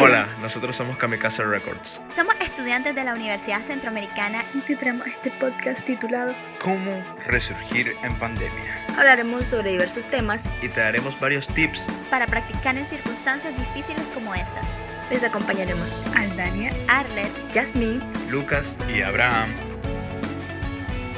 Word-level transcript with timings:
Hola, 0.00 0.28
nosotros 0.40 0.74
somos 0.74 0.96
Kamikaze 0.96 1.44
Records. 1.44 2.00
Somos 2.12 2.34
estudiantes 2.40 2.94
de 2.94 3.04
la 3.04 3.14
Universidad 3.14 3.62
Centroamericana 3.62 4.44
y 4.52 4.58
te 4.60 4.74
traemos 4.74 5.06
este 5.06 5.30
podcast 5.30 5.84
titulado 5.84 6.34
¿Cómo 6.58 7.04
resurgir 7.26 7.94
en 8.02 8.18
pandemia? 8.18 8.84
Hablaremos 8.98 9.46
sobre 9.46 9.70
diversos 9.70 10.08
temas 10.08 10.48
y 10.62 10.68
te 10.68 10.80
daremos 10.80 11.18
varios 11.20 11.46
tips 11.46 11.86
para 12.10 12.26
practicar 12.26 12.76
en 12.76 12.88
circunstancias 12.88 13.56
difíciles 13.56 14.10
como 14.12 14.34
estas. 14.34 14.66
Les 15.10 15.22
acompañaremos 15.22 15.94
Aldania, 16.16 16.72
Arlet, 16.88 17.30
Jasmine, 17.52 18.00
Lucas 18.28 18.76
y 18.92 19.02
Abraham. 19.02 19.50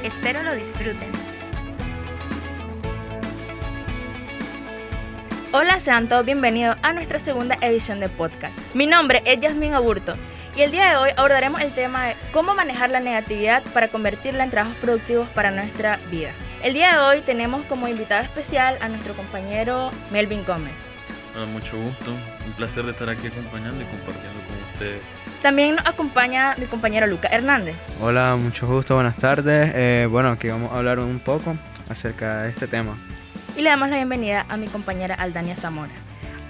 Espero 0.02 0.42
lo 0.42 0.54
disfruten. 0.54 1.35
Hola, 5.58 5.80
sean 5.80 6.06
todos 6.06 6.26
bienvenidos 6.26 6.76
a 6.82 6.92
nuestra 6.92 7.18
segunda 7.18 7.56
edición 7.62 7.98
de 7.98 8.10
podcast. 8.10 8.58
Mi 8.74 8.86
nombre 8.86 9.22
es 9.24 9.40
Yasmin 9.40 9.72
Aburto 9.72 10.14
y 10.54 10.60
el 10.60 10.70
día 10.70 10.90
de 10.90 10.96
hoy 10.96 11.10
abordaremos 11.16 11.62
el 11.62 11.72
tema 11.72 12.04
de 12.04 12.16
cómo 12.30 12.54
manejar 12.54 12.90
la 12.90 13.00
negatividad 13.00 13.62
para 13.72 13.88
convertirla 13.88 14.44
en 14.44 14.50
trabajos 14.50 14.76
productivos 14.82 15.26
para 15.30 15.50
nuestra 15.50 15.98
vida. 16.10 16.32
El 16.62 16.74
día 16.74 16.92
de 16.92 16.98
hoy 16.98 17.20
tenemos 17.22 17.64
como 17.70 17.88
invitado 17.88 18.22
especial 18.22 18.76
a 18.82 18.88
nuestro 18.88 19.14
compañero 19.14 19.92
Melvin 20.10 20.44
Gómez. 20.44 20.74
Hola, 21.34 21.46
mucho 21.46 21.74
gusto. 21.80 22.10
Un 22.10 22.52
placer 22.52 22.84
de 22.84 22.90
estar 22.90 23.08
aquí 23.08 23.28
acompañando 23.28 23.80
y 23.82 23.86
compartiendo 23.86 24.40
con 24.46 24.72
ustedes. 24.74 25.00
También 25.40 25.76
nos 25.76 25.86
acompaña 25.86 26.54
mi 26.58 26.66
compañero 26.66 27.06
Luca 27.06 27.28
Hernández. 27.28 27.76
Hola, 28.02 28.36
mucho 28.38 28.66
gusto, 28.66 28.96
buenas 28.96 29.16
tardes. 29.16 29.72
Eh, 29.74 30.06
bueno, 30.10 30.32
aquí 30.32 30.48
vamos 30.48 30.70
a 30.70 30.76
hablar 30.76 30.98
un 30.98 31.18
poco 31.18 31.56
acerca 31.88 32.42
de 32.42 32.50
este 32.50 32.66
tema 32.66 32.98
y 33.56 33.62
le 33.62 33.70
damos 33.70 33.88
la 33.88 33.96
bienvenida 33.96 34.44
a 34.48 34.56
mi 34.56 34.66
compañera 34.68 35.14
Aldania 35.14 35.56
Zamora. 35.56 35.92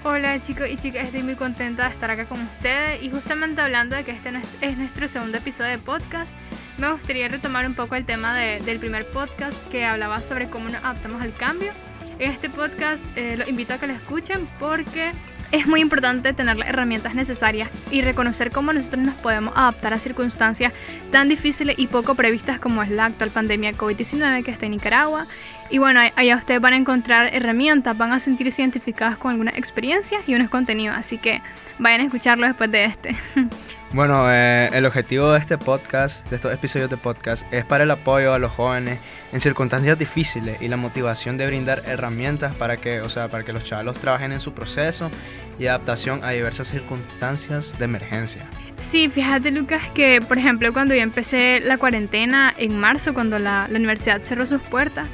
Hola 0.03 0.41
chicos 0.41 0.67
y 0.69 0.75
chicas, 0.77 1.05
estoy 1.05 1.23
muy 1.23 1.35
contenta 1.35 1.87
de 1.87 1.93
estar 1.93 2.11
acá 2.11 2.25
con 2.25 2.41
ustedes 2.41 3.01
y 3.01 3.09
justamente 3.09 3.61
hablando 3.61 3.95
de 3.95 4.03
que 4.03 4.11
este 4.11 4.31
es 4.61 4.77
nuestro 4.77 5.07
segundo 5.07 5.37
episodio 5.37 5.71
de 5.71 5.77
podcast, 5.77 6.29
me 6.77 6.91
gustaría 6.91 7.27
retomar 7.29 7.65
un 7.65 7.75
poco 7.75 7.95
el 7.95 8.05
tema 8.05 8.35
del 8.35 8.79
primer 8.79 9.07
podcast 9.07 9.55
que 9.69 9.85
hablaba 9.85 10.21
sobre 10.21 10.49
cómo 10.49 10.69
nos 10.69 10.83
adaptamos 10.83 11.21
al 11.21 11.33
cambio. 11.33 11.71
En 12.19 12.31
este 12.31 12.49
podcast 12.49 13.03
eh, 13.15 13.37
los 13.37 13.47
invito 13.47 13.73
a 13.73 13.77
que 13.77 13.87
lo 13.87 13.93
escuchen 13.93 14.47
porque 14.59 15.11
es 15.51 15.67
muy 15.67 15.81
importante 15.81 16.33
tener 16.33 16.57
las 16.57 16.69
herramientas 16.69 17.15
necesarias 17.15 17.69
y 17.91 18.01
reconocer 18.01 18.51
cómo 18.51 18.73
nosotros 18.73 19.03
nos 19.03 19.15
podemos 19.15 19.55
adaptar 19.55 19.93
a 19.93 19.99
circunstancias 19.99 20.73
tan 21.11 21.29
difíciles 21.29 21.75
y 21.77 21.87
poco 21.87 22.15
previstas 22.15 22.59
como 22.59 22.83
es 22.83 22.89
la 22.89 23.05
actual 23.05 23.29
pandemia 23.29 23.71
COVID-19 23.71 24.43
que 24.43 24.51
está 24.51 24.65
en 24.65 24.73
Nicaragua. 24.73 25.25
Y 25.69 25.79
bueno, 25.79 25.99
allá 26.15 26.37
ustedes 26.37 26.61
van 26.61 26.73
a 26.73 26.77
encontrar 26.77 27.33
herramientas, 27.33 27.97
van 27.97 28.13
a 28.13 28.19
sentirse 28.19 28.61
identificadas 28.61 29.17
con 29.17 29.31
algunas 29.31 29.57
experiencias 29.57 30.21
y 30.27 30.35
unos 30.35 30.49
contenidos, 30.49 30.97
así 30.97 31.17
que 31.17 31.41
vayan 31.77 32.01
a 32.01 32.03
escucharlo 32.05 32.47
después 32.47 32.71
de 32.71 32.85
este. 32.85 33.15
Bueno, 33.93 34.29
eh, 34.29 34.69
el 34.73 34.85
objetivo 34.85 35.31
de 35.31 35.39
este 35.39 35.57
podcast, 35.57 36.27
de 36.29 36.35
estos 36.35 36.53
episodios 36.53 36.89
de 36.89 36.97
podcast, 36.97 37.45
es 37.53 37.63
para 37.63 37.85
el 37.85 37.91
apoyo 37.91 38.33
a 38.33 38.37
los 38.37 38.51
jóvenes 38.51 38.99
en 39.31 39.39
circunstancias 39.39 39.97
difíciles 39.97 40.61
y 40.61 40.67
la 40.67 40.75
motivación 40.75 41.37
de 41.37 41.47
brindar 41.47 41.81
herramientas 41.85 42.53
para 42.55 42.75
que, 42.75 42.99
o 42.99 43.07
sea, 43.07 43.29
para 43.29 43.45
que 43.45 43.53
los 43.53 43.63
chavalos 43.63 43.97
trabajen 43.97 44.33
en 44.33 44.41
su 44.41 44.53
proceso 44.53 45.09
y 45.57 45.67
adaptación 45.67 46.23
a 46.25 46.31
diversas 46.31 46.67
circunstancias 46.67 47.79
de 47.79 47.85
emergencia. 47.85 48.41
Sí, 48.79 49.07
fíjate 49.07 49.51
Lucas 49.51 49.83
que, 49.93 50.21
por 50.21 50.37
ejemplo, 50.37 50.73
cuando 50.73 50.93
yo 50.93 51.01
empecé 51.01 51.61
la 51.61 51.77
cuarentena 51.77 52.53
en 52.57 52.77
marzo, 52.77 53.13
cuando 53.13 53.39
la, 53.39 53.67
la 53.69 53.77
universidad 53.77 54.21
cerró 54.21 54.45
sus 54.45 54.61
puertas, 54.61 55.07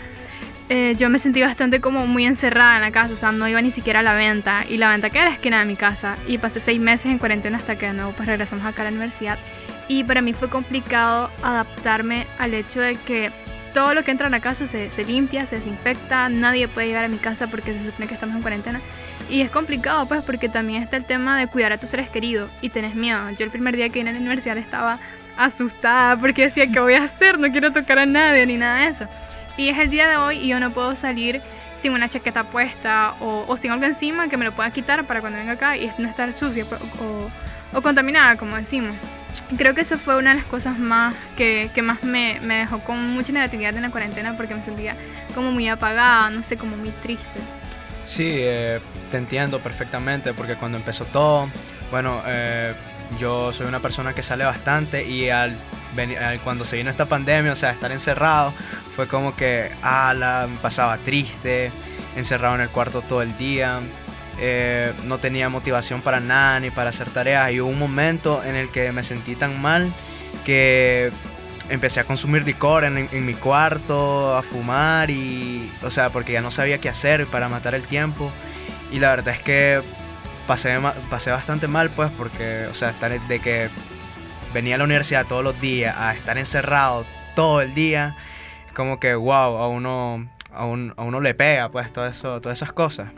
eh, 0.75 0.95
yo 0.97 1.07
me 1.07 1.19
sentí 1.19 1.39
bastante 1.39 1.81
como 1.81 2.07
muy 2.07 2.25
encerrada 2.25 2.77
en 2.77 2.81
la 2.81 2.89
casa, 2.89 3.13
o 3.13 3.15
sea, 3.15 3.31
no 3.31 3.47
iba 3.47 3.61
ni 3.61 3.69
siquiera 3.69 3.99
a 3.99 4.01
la 4.01 4.15
venta 4.15 4.65
y 4.67 4.77
la 4.77 4.89
venta 4.89 5.11
queda 5.11 5.21
a 5.21 5.25
la 5.25 5.33
esquina 5.33 5.59
de 5.59 5.65
mi 5.65 5.75
casa 5.75 6.15
y 6.25 6.39
pasé 6.39 6.59
seis 6.59 6.79
meses 6.79 7.11
en 7.11 7.19
cuarentena 7.19 7.59
hasta 7.59 7.77
que 7.77 7.85
de 7.85 7.93
nuevo 7.93 8.11
pues 8.13 8.27
regresamos 8.27 8.65
acá 8.65 8.81
a 8.81 8.85
la 8.85 8.89
universidad 8.89 9.37
y 9.87 10.03
para 10.03 10.23
mí 10.23 10.33
fue 10.33 10.49
complicado 10.49 11.29
adaptarme 11.43 12.25
al 12.39 12.55
hecho 12.55 12.81
de 12.81 12.95
que 12.95 13.29
todo 13.75 13.93
lo 13.93 14.03
que 14.03 14.09
entra 14.09 14.25
a 14.25 14.29
la 14.31 14.39
casa 14.39 14.65
se, 14.65 14.89
se 14.89 15.05
limpia, 15.05 15.45
se 15.45 15.57
desinfecta, 15.57 16.27
nadie 16.29 16.67
puede 16.67 16.87
llegar 16.87 17.05
a 17.05 17.07
mi 17.07 17.17
casa 17.17 17.45
porque 17.45 17.77
se 17.77 17.85
supone 17.85 18.07
que 18.07 18.15
estamos 18.15 18.35
en 18.35 18.41
cuarentena 18.41 18.81
y 19.29 19.41
es 19.41 19.51
complicado 19.51 20.07
pues 20.07 20.23
porque 20.23 20.49
también 20.49 20.81
está 20.81 20.97
el 20.97 21.05
tema 21.05 21.37
de 21.37 21.45
cuidar 21.45 21.71
a 21.73 21.77
tus 21.77 21.91
seres 21.91 22.09
queridos 22.09 22.49
y 22.61 22.69
tenés 22.69 22.95
miedo. 22.95 23.29
Yo 23.37 23.45
el 23.45 23.51
primer 23.51 23.75
día 23.75 23.89
que 23.89 23.99
vine 23.99 24.09
a 24.09 24.13
la 24.13 24.19
universidad 24.19 24.57
estaba 24.57 24.97
asustada 25.37 26.17
porque 26.17 26.41
decía, 26.43 26.65
¿qué 26.65 26.79
voy 26.79 26.95
a 26.95 27.03
hacer? 27.03 27.37
No 27.37 27.51
quiero 27.51 27.71
tocar 27.71 27.99
a 27.99 28.07
nadie 28.07 28.47
ni 28.47 28.57
nada 28.57 28.79
de 28.79 28.87
eso. 28.87 29.07
Y 29.57 29.69
es 29.69 29.77
el 29.77 29.89
día 29.89 30.09
de 30.09 30.17
hoy 30.17 30.37
y 30.39 30.47
yo 30.47 30.59
no 30.59 30.73
puedo 30.73 30.95
salir 30.95 31.41
sin 31.75 31.93
una 31.93 32.09
chaqueta 32.09 32.45
puesta 32.45 33.15
o, 33.19 33.55
sin 33.57 33.71
algo 33.71 33.85
encima 33.85 34.27
que 34.27 34.37
me 34.37 34.45
lo 34.45 34.53
pueda 34.53 34.71
quitar 34.71 35.05
para 35.05 35.21
cuando 35.21 35.39
venga 35.39 35.53
acá 35.53 35.77
y 35.77 35.91
no 35.97 36.07
estar 36.07 36.35
sucia 36.35 36.65
pues, 36.65 36.81
o, 37.73 37.81
contaminada, 37.81 38.37
como 38.37 38.55
decimos. 38.55 38.95
Creo 39.57 39.73
que 39.73 39.81
eso 39.81 39.97
fue 39.97 40.17
una 40.17 40.31
de 40.31 40.37
las 40.37 40.45
cosas 40.45 40.77
más 40.77 41.15
que, 41.35 41.71
que 41.73 41.81
más 41.81 42.03
me, 42.03 42.39
me, 42.41 42.57
dejó 42.57 42.79
con 42.83 43.13
mucha 43.13 43.31
negatividad 43.31 43.75
en 43.75 43.81
la 43.81 43.89
cuarentena 43.89 44.37
porque 44.37 44.53
me 44.55 44.61
sentía 44.61 44.95
como 45.33 45.51
muy 45.51 45.67
apagada, 45.67 46.29
no 46.29 46.43
sé, 46.43 46.57
como 46.57 46.75
muy 46.75 46.89
triste. 46.89 47.39
Sí, 48.03 48.27
eh, 48.31 48.79
te 49.11 49.17
entiendo 49.17 49.59
perfectamente 49.59 50.33
porque 50.33 50.55
cuando 50.55 50.77
empezó 50.77 51.05
todo, 51.05 51.49
bueno, 51.89 52.21
eh, 52.25 52.73
yo 53.19 53.53
soy 53.53 53.67
una 53.67 53.79
persona 53.79 54.13
que 54.13 54.23
sale 54.23 54.43
bastante 54.43 55.07
y 55.07 55.29
al, 55.29 55.55
cuando 56.43 56.65
se 56.65 56.77
vino 56.77 56.89
esta 56.89 57.05
pandemia, 57.05 57.51
o 57.51 57.55
sea, 57.55 57.71
estar 57.71 57.91
encerrado, 57.91 58.53
fue 58.95 59.07
como 59.07 59.35
que, 59.35 59.71
ah, 59.81 60.47
me 60.49 60.57
pasaba 60.57 60.97
triste, 60.97 61.71
encerrado 62.15 62.55
en 62.55 62.61
el 62.61 62.69
cuarto 62.69 63.01
todo 63.01 63.21
el 63.21 63.35
día, 63.37 63.81
eh, 64.39 64.93
no 65.05 65.19
tenía 65.19 65.49
motivación 65.49 66.01
para 66.01 66.19
nada 66.19 66.59
ni 66.59 66.69
para 66.69 66.89
hacer 66.89 67.09
tareas. 67.09 67.51
Y 67.51 67.61
hubo 67.61 67.69
un 67.69 67.79
momento 67.79 68.43
en 68.43 68.55
el 68.55 68.69
que 68.69 68.91
me 68.91 69.03
sentí 69.03 69.35
tan 69.35 69.61
mal 69.61 69.91
que 70.45 71.11
empecé 71.69 71.99
a 71.99 72.03
consumir 72.03 72.43
licor 72.45 72.83
en, 72.83 73.09
en, 73.11 73.25
mi 73.25 73.33
cuarto, 73.33 74.35
a 74.35 74.41
fumar 74.41 75.09
y, 75.09 75.71
o 75.81 75.91
sea, 75.91 76.09
porque 76.09 76.33
ya 76.33 76.41
no 76.41 76.51
sabía 76.51 76.79
qué 76.79 76.89
hacer 76.89 77.25
para 77.27 77.49
matar 77.49 77.75
el 77.75 77.83
tiempo. 77.83 78.31
Y 78.91 78.99
la 78.99 79.09
verdad 79.09 79.35
es 79.35 79.41
que 79.41 79.81
pasé, 80.47 80.77
pasé 81.09 81.31
bastante 81.31 81.67
mal, 81.67 81.89
pues, 81.89 82.11
porque, 82.17 82.67
o 82.71 82.75
sea, 82.75 82.89
estar 82.89 83.19
de 83.19 83.39
que 83.39 83.69
venía 84.53 84.75
a 84.75 84.77
la 84.77 84.83
universidad 84.83 85.25
todos 85.25 85.43
los 85.43 85.59
días 85.59 85.95
a 85.97 86.13
estar 86.13 86.37
encerrado 86.37 87.05
todo 87.35 87.61
el 87.61 87.73
día, 87.73 88.15
como 88.75 88.99
que, 88.99 89.15
wow, 89.15 89.57
a 89.57 89.67
uno, 89.67 90.27
a, 90.51 90.63
a 90.63 90.65
uno 90.65 91.21
le 91.21 91.33
pega, 91.33 91.69
pues, 91.69 91.91
todo 91.91 92.07
eso, 92.07 92.39
todas 92.41 92.59
esas 92.59 92.73
cosas. 92.73 93.09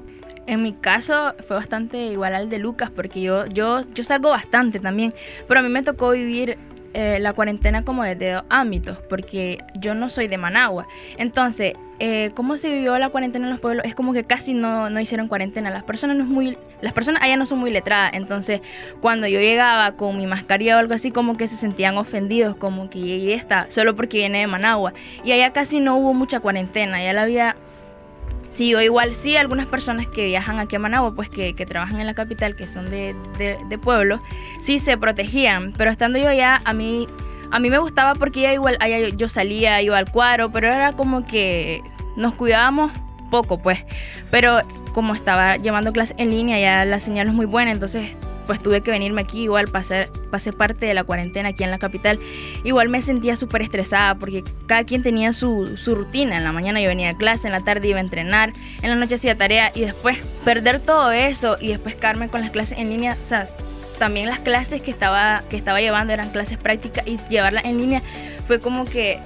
En 0.48 0.62
mi 0.62 0.74
caso 0.74 1.34
fue 1.48 1.56
bastante 1.56 1.98
igual 1.98 2.36
al 2.36 2.50
de 2.50 2.60
Lucas, 2.60 2.92
porque 2.92 3.22
yo, 3.22 3.48
yo, 3.48 3.82
yo 3.94 4.04
salgo 4.04 4.30
bastante 4.30 4.80
también, 4.80 5.14
pero 5.48 5.60
a 5.60 5.64
mí 5.64 5.70
me 5.70 5.82
tocó 5.82 6.12
vivir 6.12 6.58
eh, 6.94 7.18
la 7.20 7.34
cuarentena 7.34 7.84
como 7.84 8.04
desde 8.04 8.34
dos 8.34 8.44
ámbitos, 8.50 9.00
porque 9.10 9.58
yo 9.80 9.96
no 9.96 10.08
soy 10.08 10.28
de 10.28 10.38
Managua. 10.38 10.88
Entonces, 11.18 11.74
eh, 12.00 12.32
cómo 12.36 12.58
se 12.58 12.70
vivió 12.70 12.98
la 12.98 13.10
cuarentena 13.10 13.46
en 13.46 13.52
los 13.52 13.62
pueblos 13.62 13.86
es 13.86 13.96
como 13.96 14.12
que 14.14 14.24
casi 14.24 14.54
no, 14.54 14.90
no, 14.90 15.00
hicieron 15.00 15.28
cuarentena. 15.28 15.70
Las 15.70 15.84
personas 15.84 16.18
no 16.18 16.24
es 16.24 16.30
muy, 16.30 16.58
las 16.82 16.94
personas 16.94 17.22
allá 17.22 17.38
no 17.38 17.46
son 17.46 17.60
muy 17.60 17.72
letradas. 17.72 18.12
Entonces, 18.14 18.62
cuando 19.02 19.28
yo 19.28 19.40
llegaba 19.40 19.94
con 19.94 20.18
mi 20.18 20.28
mascarilla 20.28 20.76
o 20.76 20.80
algo 20.80 20.94
así, 20.94 21.12
como 21.12 21.38
que 21.38 21.48
se 21.48 21.56
sentían 21.56 21.98
ofendidos, 21.98 22.56
como 22.56 22.90
que 22.90 23.00
y 23.00 23.32
está, 23.32 23.68
solo 23.70 23.96
porque 23.96 24.18
viene 24.18 24.40
de 24.40 24.48
Managua. 24.48 24.94
Y 25.24 25.32
allá 25.32 25.52
casi 25.52 25.80
no 25.80 25.98
hubo 25.98 26.14
mucha 26.14 26.40
cuarentena. 26.40 26.98
Allá 26.98 27.14
la 27.14 27.26
vida 27.26 27.56
o 28.60 28.82
igual 28.82 29.14
sí, 29.14 29.36
algunas 29.36 29.66
personas 29.68 30.08
que 30.08 30.26
viajan 30.26 30.60
aquí 30.60 30.76
a 30.78 30.80
Managua, 30.80 31.14
pues 31.14 31.30
que, 31.30 31.54
trabajan 31.66 32.00
en 32.00 32.08
la 32.08 32.14
capital, 32.14 32.56
que 32.56 32.68
son 32.68 32.90
de, 32.90 33.16
de, 33.38 33.78
pueblo, 33.78 34.22
sí 34.62 34.80
se 34.80 34.98
protegían. 34.98 35.74
Pero 35.78 35.92
estando 35.92 36.18
yo 36.20 36.30
allá, 36.30 36.62
a 36.64 36.74
mí, 36.74 37.08
a 37.52 37.60
mí 37.60 37.70
me 37.70 37.78
gustaba 37.78 38.16
porque 38.16 38.42
ya 38.42 38.54
igual 38.54 38.78
allá 38.80 39.00
yo, 39.10 39.30
salía, 39.30 39.82
iba 39.82 39.98
al 39.98 40.10
cuadro, 40.10 40.52
pero 40.52 40.68
era 40.68 40.94
como 40.94 41.26
que 41.26 41.82
nos 42.16 42.34
cuidábamos 42.34 42.92
poco, 43.30 43.62
pues. 43.62 43.84
Pero 44.32 44.60
como 44.94 45.14
estaba 45.14 45.58
llevando 45.58 45.92
clases 45.92 46.16
en 46.18 46.30
línea, 46.30 46.60
ya 46.60 46.86
la 46.86 47.00
señal 47.00 47.28
es 47.28 47.34
muy 47.34 47.46
buena, 47.46 47.72
entonces 47.72 48.16
pues 48.46 48.62
tuve 48.62 48.82
que 48.82 48.92
venirme 48.92 49.22
aquí, 49.22 49.44
igual 49.44 49.68
pasé, 49.68 50.10
pasé 50.32 50.54
parte 50.54 50.86
de 50.86 50.94
la 50.94 51.04
cuarentena 51.04 51.50
aquí 51.50 51.64
en 51.64 51.72
la 51.72 51.80
capital. 51.80 52.20
Igual 52.64 52.90
me 52.90 53.02
sentía 53.02 53.36
súper 53.36 53.62
estresada 53.62 54.16
porque 54.16 54.44
cada 54.68 54.84
quien 54.84 55.04
tenía 55.04 55.34
su, 55.34 55.78
su, 55.78 55.96
rutina. 55.96 56.38
En 56.38 56.44
la 56.44 56.52
mañana 56.52 56.80
yo 56.80 56.88
venía 56.88 57.10
a 57.10 57.18
clase, 57.18 57.48
en 57.48 57.54
la 57.54 57.64
tarde 57.64 57.88
iba 57.88 57.98
a 57.98 58.02
entrenar, 58.02 58.54
en 58.82 58.90
la 58.90 58.96
noche 58.96 59.16
hacía 59.16 59.38
tarea 59.38 59.72
y 59.74 59.82
después 59.82 60.18
perder 60.44 60.80
todo 60.80 61.12
eso 61.12 61.58
y 61.60 61.70
después 61.70 61.96
quedarme 61.96 62.30
con 62.30 62.42
las 62.42 62.52
clases 62.52 62.78
en 62.78 62.90
línea, 62.90 63.18
o 63.20 63.24
sea, 63.24 63.48
también 63.98 64.28
las 64.28 64.40
clases 64.40 64.82
que 64.82 64.92
estaba, 64.92 65.44
que 65.50 65.56
estaba 65.56 65.82
llevando 65.82 66.14
eran 66.14 66.30
clases 66.30 66.58
prácticas 66.58 67.08
y 67.08 67.20
llevarlas 67.30 67.66
en 67.66 67.78
línea 67.78 68.02
fue 68.48 68.60
como 68.60 68.86
que 68.86 69.20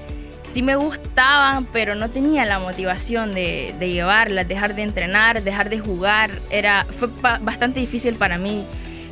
sí 0.51 0.61
me 0.61 0.75
gustaban, 0.75 1.65
pero 1.65 1.95
no 1.95 2.09
tenía 2.09 2.45
la 2.45 2.59
motivación 2.59 3.33
de, 3.33 3.75
de 3.79 3.91
llevarlas, 3.91 4.47
dejar 4.47 4.75
de 4.75 4.83
entrenar, 4.83 5.43
dejar 5.43 5.69
de 5.69 5.79
jugar. 5.79 6.31
Era, 6.49 6.85
fue 6.97 7.09
bastante 7.41 7.79
difícil 7.79 8.15
para 8.15 8.37
mí 8.37 8.65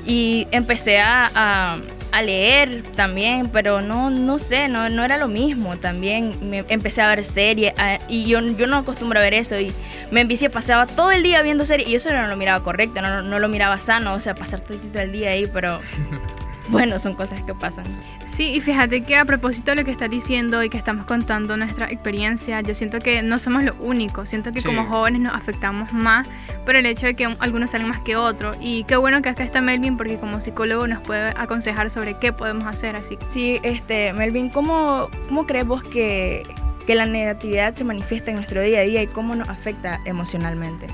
y 0.06 0.48
empecé 0.52 1.00
a, 1.00 1.30
a 1.36 1.78
leer 2.24 2.84
también, 2.96 3.50
pero 3.50 3.82
no, 3.82 4.10
no 4.10 4.40
sé, 4.40 4.68
no, 4.70 4.90
no 4.90 5.04
era 5.04 5.18
lo 5.18 5.28
mismo 5.28 5.78
también. 5.78 6.36
Me 6.50 6.66
empecé 6.70 7.02
a 7.02 7.10
ver 7.10 7.24
series 7.24 7.74
a- 7.78 8.00
y 8.08 8.26
yo, 8.26 8.40
yo 8.42 8.66
no 8.68 8.78
acostumbro 8.78 9.20
a 9.20 9.22
ver 9.22 9.34
eso 9.34 9.60
y 9.60 9.72
me 10.12 10.22
envicié, 10.22 10.50
pasaba 10.50 10.88
todo 10.88 11.12
el 11.12 11.22
día 11.24 11.42
viendo 11.42 11.66
series 11.66 11.88
y 11.88 11.96
eso 11.96 12.12
no 12.12 12.26
lo 12.28 12.36
miraba 12.38 12.64
correcto, 12.64 13.02
no, 13.02 13.22
no 13.22 13.40
lo 13.40 13.48
miraba 13.50 13.80
sano, 13.80 14.14
o 14.14 14.20
sea, 14.20 14.36
pasar 14.36 14.62
todo 14.62 14.78
el 15.02 15.12
día 15.12 15.32
ahí, 15.32 15.48
pero 15.52 15.80
bueno, 16.70 17.00
son 17.00 17.14
cosas 17.16 17.42
que 17.44 17.54
pasan. 17.54 17.86
Sí, 18.26 18.54
y 18.56 18.62
fíjate 18.62 19.04
que 19.04 19.16
a 19.16 19.26
propósito 19.26 19.72
de 19.72 19.78
lo 19.78 19.86
que 19.86 19.92
estás 19.92 20.10
diciendo 20.10 20.64
y 20.64 20.70
que 20.70 20.78
estamos 20.78 21.06
contando 21.06 21.56
nuestra 21.58 21.90
experiencia, 21.92 22.62
yo 22.62 22.74
siento 22.76 23.00
que 23.00 23.22
no 23.22 23.40
somos 23.40 23.64
los 23.64 23.76
únicos, 23.80 24.30
siento 24.30 24.52
que 24.52 24.60
Sí. 24.62 24.66
como 24.66 24.86
jóvenes 24.86 25.22
nos 25.22 25.34
afectamos 25.36 25.94
más 25.94 26.28
por 26.66 26.76
el 26.76 26.86
hecho 26.86 27.06
de 27.06 27.16
que 27.16 27.26
algunos 27.40 27.72
salen 27.72 27.88
más 27.88 28.00
que 28.02 28.16
otros. 28.16 28.58
Y 28.60 28.84
qué 28.86 28.98
bueno 28.98 29.22
que 29.22 29.30
acá 29.30 29.44
está 29.44 29.62
Melvin 29.62 29.98
porque 29.98 30.18
como 30.18 30.42
psicólogo 30.42 30.88
nos 30.88 31.02
puede 31.02 31.30
aconsejar 31.38 31.90
sobre 31.90 32.16
qué 32.20 32.34
podemos 32.34 32.68
hacer 32.68 32.96
así. 32.96 33.18
Sí, 33.32 33.60
este, 33.64 34.12
Melvin, 34.14 34.50
¿cómo, 34.50 35.10
cómo 35.28 35.46
crees 35.46 35.66
vos 35.66 35.84
que, 35.84 36.44
que 36.86 36.96
la 36.96 37.06
negatividad 37.06 37.74
se 37.76 37.84
manifiesta 37.84 38.32
en 38.32 38.38
nuestro 38.38 38.62
día 38.62 38.80
a 38.80 38.84
día 38.84 39.02
y 39.04 39.08
cómo 39.08 39.36
nos 39.36 39.48
afecta 39.48 40.00
emocionalmente? 40.06 40.88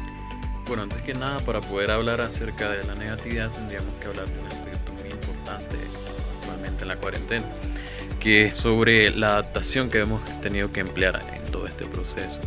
Bueno, 0.68 0.84
antes 0.84 1.02
que 1.02 1.14
nada, 1.14 1.40
para 1.40 1.60
poder 1.62 1.92
hablar 1.92 2.22
acerca 2.22 2.70
de 2.72 2.84
la 2.86 2.96
negatividad, 2.96 3.52
tendríamos 3.52 3.94
que 4.00 4.08
hablar 4.08 4.28
de 4.28 4.42
importante 5.44 5.78
actualmente 6.42 6.84
en 6.84 6.88
la 6.88 6.96
cuarentena, 6.96 7.46
que 8.20 8.46
es 8.46 8.56
sobre 8.56 9.12
la 9.12 9.34
adaptación 9.34 9.90
que 9.90 10.00
hemos 10.00 10.24
tenido 10.42 10.72
que 10.72 10.80
emplear 10.80 11.22
en 11.34 11.52
todo 11.52 11.68
este 11.68 11.86
proceso. 11.86 12.40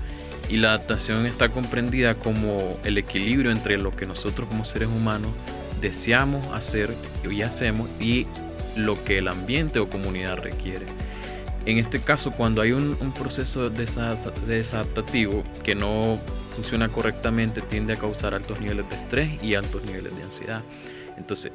Y 0.49 0.59
la 0.59 0.69
adaptación 0.69 1.27
está 1.27 1.49
comprendida 1.49 2.15
como 2.15 2.79
el 2.85 2.99
equilibrio 2.99 3.51
entre 3.51 3.77
lo 3.79 3.95
que 3.95 4.07
nosotros 4.07 4.49
como 4.49 4.65
seres 4.65 4.89
humanos 4.89 5.33
deseamos 5.81 6.55
hacer 6.55 6.95
y 7.29 7.43
hacemos 7.43 7.91
y 8.01 8.27
lo 8.77 9.03
que 9.05 9.19
el 9.19 9.29
ambiente 9.29 9.79
o 9.81 9.91
comunidad 9.91 10.37
requiere. 10.39 10.87
En 11.67 11.79
este 11.79 11.99
caso, 12.01 12.31
cuando 12.31 12.63
hay 12.63 12.71
un, 12.71 12.97
un 13.01 13.13
proceso 13.13 13.71
desa- 13.73 14.33
desadaptativo 14.47 15.43
que 15.65 15.75
no 15.75 16.21
funciona 16.55 16.89
correctamente, 16.89 17.61
tiende 17.61 17.95
a 17.95 17.97
causar 17.97 18.35
altos 18.35 18.61
niveles 18.61 18.89
de 18.89 18.97
estrés 18.97 19.43
y 19.43 19.55
altos 19.57 19.85
niveles 19.85 20.17
de 20.17 20.23
ansiedad. 20.23 20.63
Entonces, 21.19 21.51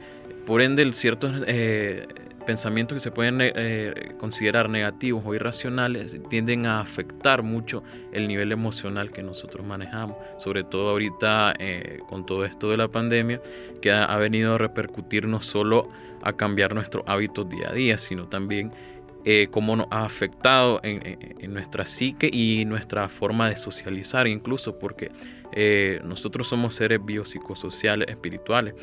por 0.45 0.61
ende, 0.61 0.91
ciertos 0.93 1.31
eh, 1.47 2.07
pensamientos 2.45 2.95
que 2.95 2.99
se 2.99 3.11
pueden 3.11 3.38
eh, 3.39 4.13
considerar 4.19 4.69
negativos 4.69 5.23
o 5.25 5.33
irracionales 5.33 6.17
tienden 6.29 6.65
a 6.65 6.81
afectar 6.81 7.43
mucho 7.43 7.83
el 8.11 8.27
nivel 8.27 8.51
emocional 8.51 9.11
que 9.11 9.23
nosotros 9.23 9.65
manejamos, 9.65 10.17
sobre 10.38 10.63
todo 10.63 10.89
ahorita 10.89 11.53
eh, 11.59 11.99
con 12.07 12.25
todo 12.25 12.45
esto 12.45 12.69
de 12.69 12.77
la 12.77 12.88
pandemia, 12.88 13.41
que 13.81 13.91
ha, 13.91 14.15
venido 14.17 14.55
a 14.55 14.57
repercutir 14.57 15.27
no 15.27 15.41
solo 15.41 15.89
a 16.23 16.33
cambiar 16.33 16.73
nuestros 16.73 17.03
hábitos 17.07 17.49
día 17.49 17.69
a 17.69 17.73
día, 17.73 17.97
sino 17.97 18.27
también 18.27 18.71
eh, 19.23 19.47
cómo 19.51 19.75
nos 19.75 19.88
ha 19.91 20.03
afectado 20.03 20.79
en, 20.83 21.53
nuestra 21.53 21.85
psique 21.85 22.29
y 22.31 22.65
nuestra 22.65 23.07
forma 23.07 23.49
de 23.49 23.55
socializar 23.55 24.25
incluso 24.25 24.79
porque 24.79 25.11
eh, 25.51 25.99
nosotros 26.03 26.47
somos 26.47 26.75
seres 26.75 27.03
biopsicosociales 27.03 28.07
espirituales 28.07 28.73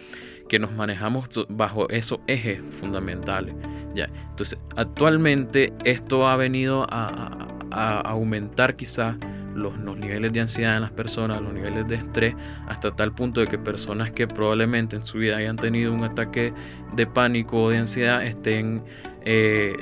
que 0.49 0.59
nos 0.59 0.73
manejamos 0.73 1.29
bajo 1.49 1.89
esos 1.91 2.21
ejes 2.27 2.61
fundamentales 2.81 3.55
ya 3.95 4.09
entonces 4.31 4.59
actualmente 4.77 5.73
esto 5.85 6.27
ha 6.29 6.37
venido 6.37 6.87
a 6.91 8.03
aumentar 8.05 8.77
quizás 8.77 9.17
los, 9.59 9.77
los 9.79 9.97
niveles 9.99 10.33
de 10.33 10.41
ansiedad 10.41 10.77
en 10.77 10.83
las 10.83 10.93
personas, 10.93 11.41
los 11.43 11.53
niveles 11.53 11.87
de 11.89 11.97
estrés, 11.97 12.35
hasta 12.67 12.95
tal 12.95 13.15
punto 13.15 13.41
de 13.41 13.47
que 13.47 13.59
personas 13.59 14.13
que 14.13 14.27
probablemente 14.27 14.97
en 14.97 15.05
su 15.05 15.19
vida 15.19 15.37
hayan 15.37 15.57
tenido 15.57 15.93
un 15.93 16.05
ataque 16.05 16.53
de 16.95 17.07
pánico 17.07 17.65
o 17.65 17.71
de 17.71 17.79
ansiedad 17.79 18.25
estén 18.25 18.83
eh, 19.25 19.77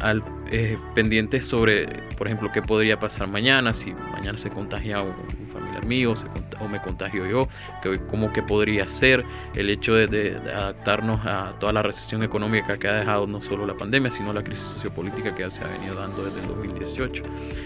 al, 0.00 0.22
eh, 0.50 0.78
pendientes 0.94 1.46
sobre, 1.46 1.86
por 2.16 2.26
ejemplo, 2.26 2.50
qué 2.52 2.62
podría 2.62 2.98
pasar 2.98 3.28
mañana, 3.28 3.74
si 3.74 3.92
mañana 3.92 4.38
se 4.38 4.50
contagia 4.50 5.02
un, 5.02 5.10
un 5.10 5.46
familiar 5.80 5.86
mío 5.86 6.14
o 6.60 6.68
me 6.68 6.80
contagio 6.80 7.26
yo, 7.26 7.42
que, 7.82 7.98
cómo 8.06 8.32
que 8.32 8.42
podría 8.42 8.86
ser 8.88 9.24
el 9.54 9.70
hecho 9.70 9.94
de, 9.94 10.06
de- 10.06 10.36
adaptarnos 10.52 11.20
a 11.24 11.52
toda 11.58 11.72
la 11.72 11.82
recesión 11.82 12.22
económica 12.22 12.76
que 12.78 12.88
ha 12.88 12.94
dejado 12.94 13.26
no 13.26 13.42
solo 13.42 13.66
la 13.66 13.74
pandemia, 13.74 14.10
sino 14.10 14.32
la 14.32 14.42
crisis 14.42 14.64
sociopolítica 14.68 15.34
que 15.34 15.50
se 15.50 15.62
ha 15.64 15.66
venido 15.68 15.94
dando 15.94 16.24
desde 16.24 16.40
el 16.40 16.46
2018. 16.48 17.22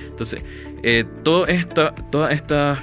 Entonces, 0.09 0.47
eh, 0.83 1.05
todo 1.23 1.47
esta, 1.47 1.95
toda 1.95 2.31
esta 2.33 2.79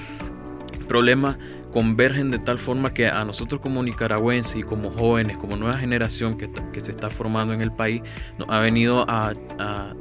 problemas 0.88 1.38
convergen 1.72 2.32
de 2.32 2.40
tal 2.40 2.60
forma 2.60 2.94
que 2.94 3.08
a 3.08 3.24
nosotros 3.24 3.62
como 3.62 3.82
nicaragüenses 3.82 4.58
y 4.58 4.64
como 4.64 4.92
jóvenes, 4.92 5.38
como 5.38 5.56
nueva 5.56 5.78
generación 5.78 6.38
que, 6.38 6.50
que 6.74 6.82
se 6.82 6.92
está 6.92 7.10
formando 7.10 7.54
en 7.54 7.62
el 7.62 7.72
país, 7.72 8.02
nos 8.38 8.50
ha 8.50 8.60
venido 8.60 9.10
a, 9.10 9.34
a- 9.58 9.94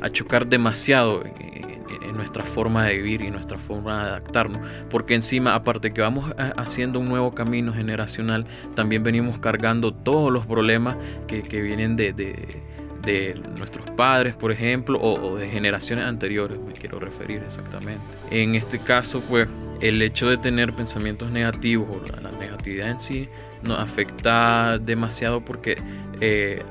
a 0.00 0.10
chocar 0.10 0.46
demasiado 0.46 1.24
en, 1.24 1.77
en- 2.02 2.16
nuestra 2.16 2.44
forma 2.44 2.84
de 2.84 2.96
vivir 2.96 3.22
y 3.22 3.30
nuestra 3.30 3.58
forma 3.58 3.96
de 4.04 4.10
adaptarnos. 4.10 4.58
Porque 4.90 5.14
encima, 5.14 5.54
aparte 5.54 5.92
que 5.92 6.00
vamos 6.00 6.32
a- 6.38 6.52
haciendo 6.60 6.98
un 7.00 7.08
nuevo 7.08 7.34
camino 7.34 7.72
generacional, 7.72 8.44
también 8.74 9.02
venimos 9.04 9.38
cargando 9.38 9.92
todos 9.94 10.32
los 10.32 10.44
problemas 10.46 10.96
que, 11.26 11.42
que 11.42 11.60
vienen 11.62 11.96
de, 11.96 12.12
de- 12.12 12.62
de 13.02 13.40
nuestros 13.56 13.88
padres, 13.92 14.34
por 14.34 14.50
ejemplo, 14.52 14.98
o, 15.00 15.14
o 15.30 15.36
de 15.36 15.48
generaciones 15.48 16.04
anteriores, 16.04 16.58
me 16.60 16.72
quiero 16.72 16.98
referir 16.98 17.42
exactamente. 17.46 18.02
En 18.30 18.54
este 18.56 18.80
caso, 18.80 19.22
pues, 19.28 19.48
el 19.80 20.02
hecho 20.02 20.28
de 20.28 20.36
tener 20.36 20.72
pensamientos 20.72 21.30
negativos 21.30 21.86
o 21.88 22.20
la 22.20 22.32
negatividad 22.32 22.90
en 22.90 23.00
sí 23.00 23.28
nos 23.62 23.78
afecta 23.78 24.78
demasiado 24.78 25.40
porque 25.44 25.76
eh, 26.20 26.62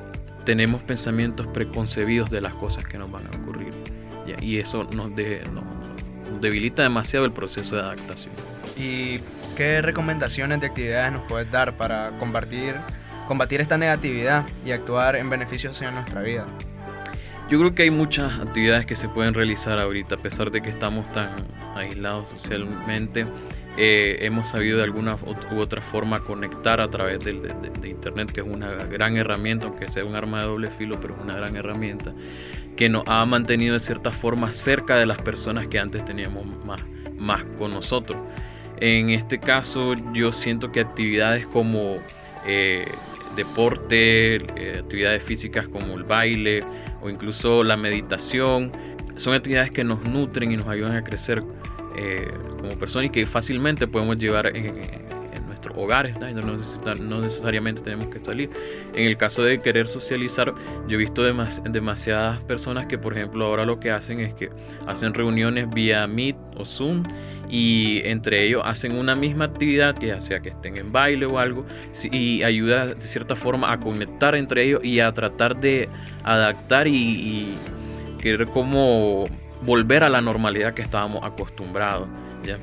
tenemos 0.44 0.82
pensamientos 0.82 1.46
preconcebidos 1.46 2.28
de 2.30 2.42
las 2.42 2.52
cosas 2.54 2.84
que 2.84 2.98
nos 2.98 3.10
van 3.10 3.26
a 3.26 3.36
ocurrir. 3.38 3.67
Y 4.40 4.58
eso 4.58 4.84
nos, 4.94 5.14
de- 5.16 5.42
nos- 5.52 5.64
nos 6.30 6.40
debilita 6.40 6.82
demasiado 6.82 7.24
el 7.26 7.32
proceso 7.32 7.76
de 7.76 7.82
adaptación. 7.82 8.32
¿Y 8.76 9.20
qué 9.56 9.82
recomendaciones 9.82 10.60
de 10.60 10.66
actividades 10.68 11.12
nos 11.12 11.22
puedes 11.22 11.50
dar 11.50 11.72
para 11.72 12.10
combatir, 12.18 12.74
combatir 13.26 13.60
esta 13.60 13.76
negatividad 13.78 14.46
y 14.64 14.70
actuar 14.72 15.16
en 15.16 15.28
beneficio 15.30 15.70
hacia 15.70 15.90
nuestra 15.90 16.22
vida? 16.22 16.46
Yo 17.50 17.58
creo 17.58 17.74
que 17.74 17.84
hay 17.84 17.90
muchas 17.90 18.38
actividades 18.40 18.84
que 18.84 18.94
se 18.94 19.08
pueden 19.08 19.32
realizar 19.32 19.78
ahorita, 19.78 20.16
a 20.16 20.18
pesar 20.18 20.50
de 20.50 20.60
que 20.60 20.68
estamos 20.68 21.10
tan 21.12 21.30
aislados 21.76 22.28
socialmente. 22.28 23.26
eh, 23.80 24.26
hemos 24.26 24.48
sabido 24.48 24.78
de 24.78 24.82
alguna 24.82 25.16
u 25.52 25.58
otra 25.60 25.80
forma 25.80 26.18
conectar 26.18 26.80
a 26.80 26.90
través 26.90 27.24
de, 27.24 27.34
de- 27.34 27.70
de 27.80 27.88
Internet, 27.88 28.32
que 28.32 28.40
es 28.40 28.46
una 28.46 28.72
gran 28.72 29.16
herramienta, 29.16 29.66
aunque 29.66 29.86
sea 29.86 30.04
un 30.04 30.16
arma 30.16 30.40
de 30.40 30.46
doble 30.46 30.68
filo, 30.70 31.00
pero 31.00 31.14
es 31.16 31.22
una 31.22 31.34
gran 31.34 31.54
herramienta, 31.54 32.12
que 32.78 32.88
nos 32.88 33.02
ha 33.08 33.26
mantenido 33.26 33.74
de 33.74 33.80
cierta 33.80 34.12
forma 34.12 34.52
cerca 34.52 34.94
de 34.94 35.04
las 35.04 35.20
personas 35.20 35.66
que 35.66 35.80
antes 35.80 36.04
teníamos 36.04 36.46
más, 36.64 36.86
más 37.18 37.42
con 37.58 37.74
nosotros. 37.74 38.24
En 38.78 39.10
este 39.10 39.40
caso, 39.40 39.94
yo 40.14 40.30
siento 40.30 40.70
que 40.70 40.78
actividades 40.78 41.44
como 41.44 41.96
eh, 42.46 42.86
deporte, 43.34 44.36
eh, 44.36 44.78
actividades 44.78 45.24
físicas 45.24 45.66
como 45.66 45.94
el 45.94 46.04
baile 46.04 46.62
o 47.02 47.10
incluso 47.10 47.64
la 47.64 47.76
meditación, 47.76 48.70
son 49.16 49.34
actividades 49.34 49.72
que 49.72 49.82
nos 49.82 50.04
nutren 50.04 50.52
y 50.52 50.56
nos 50.56 50.68
ayudan 50.68 50.94
a 50.94 51.02
crecer 51.02 51.42
eh, 51.96 52.30
como 52.60 52.78
personas 52.78 53.06
y 53.06 53.10
que 53.10 53.26
fácilmente 53.26 53.88
podemos 53.88 54.18
llevar 54.18 54.56
en, 54.56 54.76
nuestros 55.58 55.76
hogares, 55.76 56.14
¿no? 56.20 56.56
No, 57.02 57.20
necesariamente 57.20 57.80
tenemos 57.82 58.08
que 58.08 58.18
salir. 58.20 58.50
En 58.94 59.06
el 59.06 59.16
caso 59.16 59.42
de 59.42 59.58
querer 59.58 59.88
socializar, 59.88 60.54
yo 60.86 60.94
he 60.94 60.96
visto 60.96 61.22
demas- 61.22 61.62
demasiadas 61.64 62.42
personas 62.44 62.86
que, 62.86 62.96
por 62.96 63.16
ejemplo, 63.16 63.44
ahora 63.44 63.64
lo 63.64 63.80
que 63.80 63.90
hacen 63.90 64.20
es 64.20 64.34
que 64.34 64.50
hacen 64.86 65.14
reuniones 65.14 65.68
vía 65.70 66.06
Meet 66.06 66.36
o 66.56 66.64
Zoom 66.64 67.02
y 67.50 68.02
entre 68.04 68.44
ellos 68.44 68.62
hacen 68.64 68.96
una 68.96 69.16
misma 69.16 69.46
actividad, 69.46 69.96
que 69.96 70.08
ya 70.08 70.20
sea 70.20 70.40
que 70.40 70.50
estén 70.50 70.76
en 70.76 70.92
baile 70.92 71.26
o 71.26 71.38
algo, 71.38 71.64
y 72.12 72.42
ayuda 72.42 72.86
de 72.86 73.00
cierta 73.00 73.34
forma 73.34 73.72
a 73.72 73.80
conectar 73.80 74.34
entre 74.34 74.64
ellos 74.64 74.84
y 74.84 75.00
a 75.00 75.12
tratar 75.12 75.58
de 75.60 75.88
adaptar 76.22 76.86
y, 76.86 76.94
y 76.94 77.54
querer 78.20 78.46
como 78.48 79.24
volver 79.62 80.04
a 80.04 80.08
la 80.08 80.20
normalidad 80.20 80.74
que 80.74 80.82
estábamos 80.82 81.24
acostumbrados. 81.24 82.08
¿ya? 82.44 82.58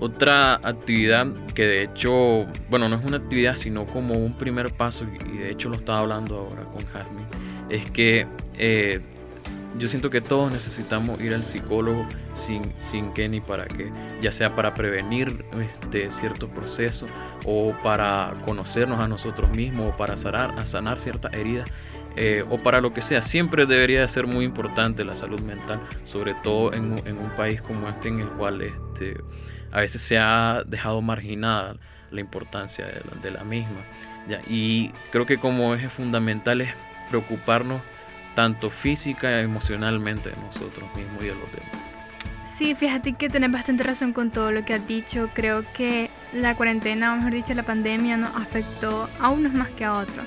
Otra 0.00 0.54
actividad 0.54 1.26
que 1.54 1.66
de 1.66 1.82
hecho, 1.82 2.46
bueno, 2.70 2.88
no 2.88 2.96
es 2.96 3.04
una 3.04 3.18
actividad, 3.18 3.54
sino 3.56 3.84
como 3.84 4.14
un 4.14 4.32
primer 4.32 4.72
paso, 4.72 5.04
y 5.04 5.38
de 5.38 5.50
hecho 5.50 5.68
lo 5.68 5.74
estaba 5.74 5.98
hablando 5.98 6.38
ahora 6.38 6.64
con 6.64 6.86
Jasmine, 6.86 7.26
es 7.68 7.90
que 7.90 8.26
eh, 8.54 9.00
yo 9.78 9.88
siento 9.88 10.08
que 10.08 10.22
todos 10.22 10.50
necesitamos 10.50 11.20
ir 11.20 11.34
al 11.34 11.44
psicólogo 11.44 12.06
sin, 12.34 12.62
sin 12.80 13.12
qué 13.12 13.28
ni 13.28 13.40
para 13.40 13.66
qué, 13.66 13.92
ya 14.22 14.32
sea 14.32 14.56
para 14.56 14.72
prevenir 14.72 15.44
este, 15.82 16.10
ciertos 16.10 16.48
procesos 16.48 17.10
o 17.44 17.74
para 17.82 18.32
conocernos 18.46 19.00
a 19.00 19.06
nosotros 19.06 19.54
mismos 19.54 19.92
o 19.92 19.96
para 19.98 20.16
sanar, 20.16 20.58
a 20.58 20.66
sanar 20.66 20.98
ciertas 20.98 21.34
heridas 21.34 21.70
eh, 22.16 22.42
o 22.48 22.56
para 22.56 22.80
lo 22.80 22.94
que 22.94 23.02
sea. 23.02 23.20
Siempre 23.20 23.66
debería 23.66 24.00
de 24.00 24.08
ser 24.08 24.26
muy 24.26 24.46
importante 24.46 25.04
la 25.04 25.14
salud 25.14 25.40
mental, 25.40 25.78
sobre 26.04 26.34
todo 26.42 26.72
en 26.72 26.92
un 26.92 27.30
país 27.36 27.60
como 27.60 27.86
este 27.88 28.08
en 28.08 28.20
el 28.20 28.28
cual 28.28 28.62
este, 28.62 29.18
a 29.72 29.80
veces 29.80 30.02
se 30.02 30.18
ha 30.18 30.62
dejado 30.66 31.00
marginada 31.00 31.76
la 32.10 32.20
importancia 32.20 32.86
de 32.86 33.02
la, 33.04 33.20
de 33.22 33.30
la 33.30 33.44
misma. 33.44 33.80
¿ya? 34.28 34.40
Y 34.48 34.92
creo 35.10 35.26
que 35.26 35.38
como 35.38 35.74
eje 35.74 35.88
fundamental 35.88 36.60
es 36.60 36.74
preocuparnos 37.08 37.82
tanto 38.34 38.70
física 38.70 39.40
y 39.40 39.44
emocionalmente 39.44 40.30
de 40.30 40.36
nosotros 40.36 40.88
mismos 40.96 41.22
y 41.22 41.26
de 41.26 41.34
los 41.34 41.52
demás. 41.52 41.90
Sí, 42.44 42.74
fíjate 42.74 43.12
que 43.14 43.28
tenés 43.28 43.52
bastante 43.52 43.84
razón 43.84 44.12
con 44.12 44.30
todo 44.30 44.50
lo 44.50 44.64
que 44.64 44.74
has 44.74 44.86
dicho. 44.86 45.30
Creo 45.34 45.64
que 45.72 46.10
la 46.32 46.56
cuarentena, 46.56 47.12
o 47.12 47.16
mejor 47.16 47.32
dicho, 47.32 47.54
la 47.54 47.62
pandemia 47.62 48.16
nos 48.16 48.34
afectó 48.36 49.08
a 49.20 49.30
unos 49.30 49.52
más 49.52 49.70
que 49.70 49.84
a 49.84 49.94
otros. 49.94 50.26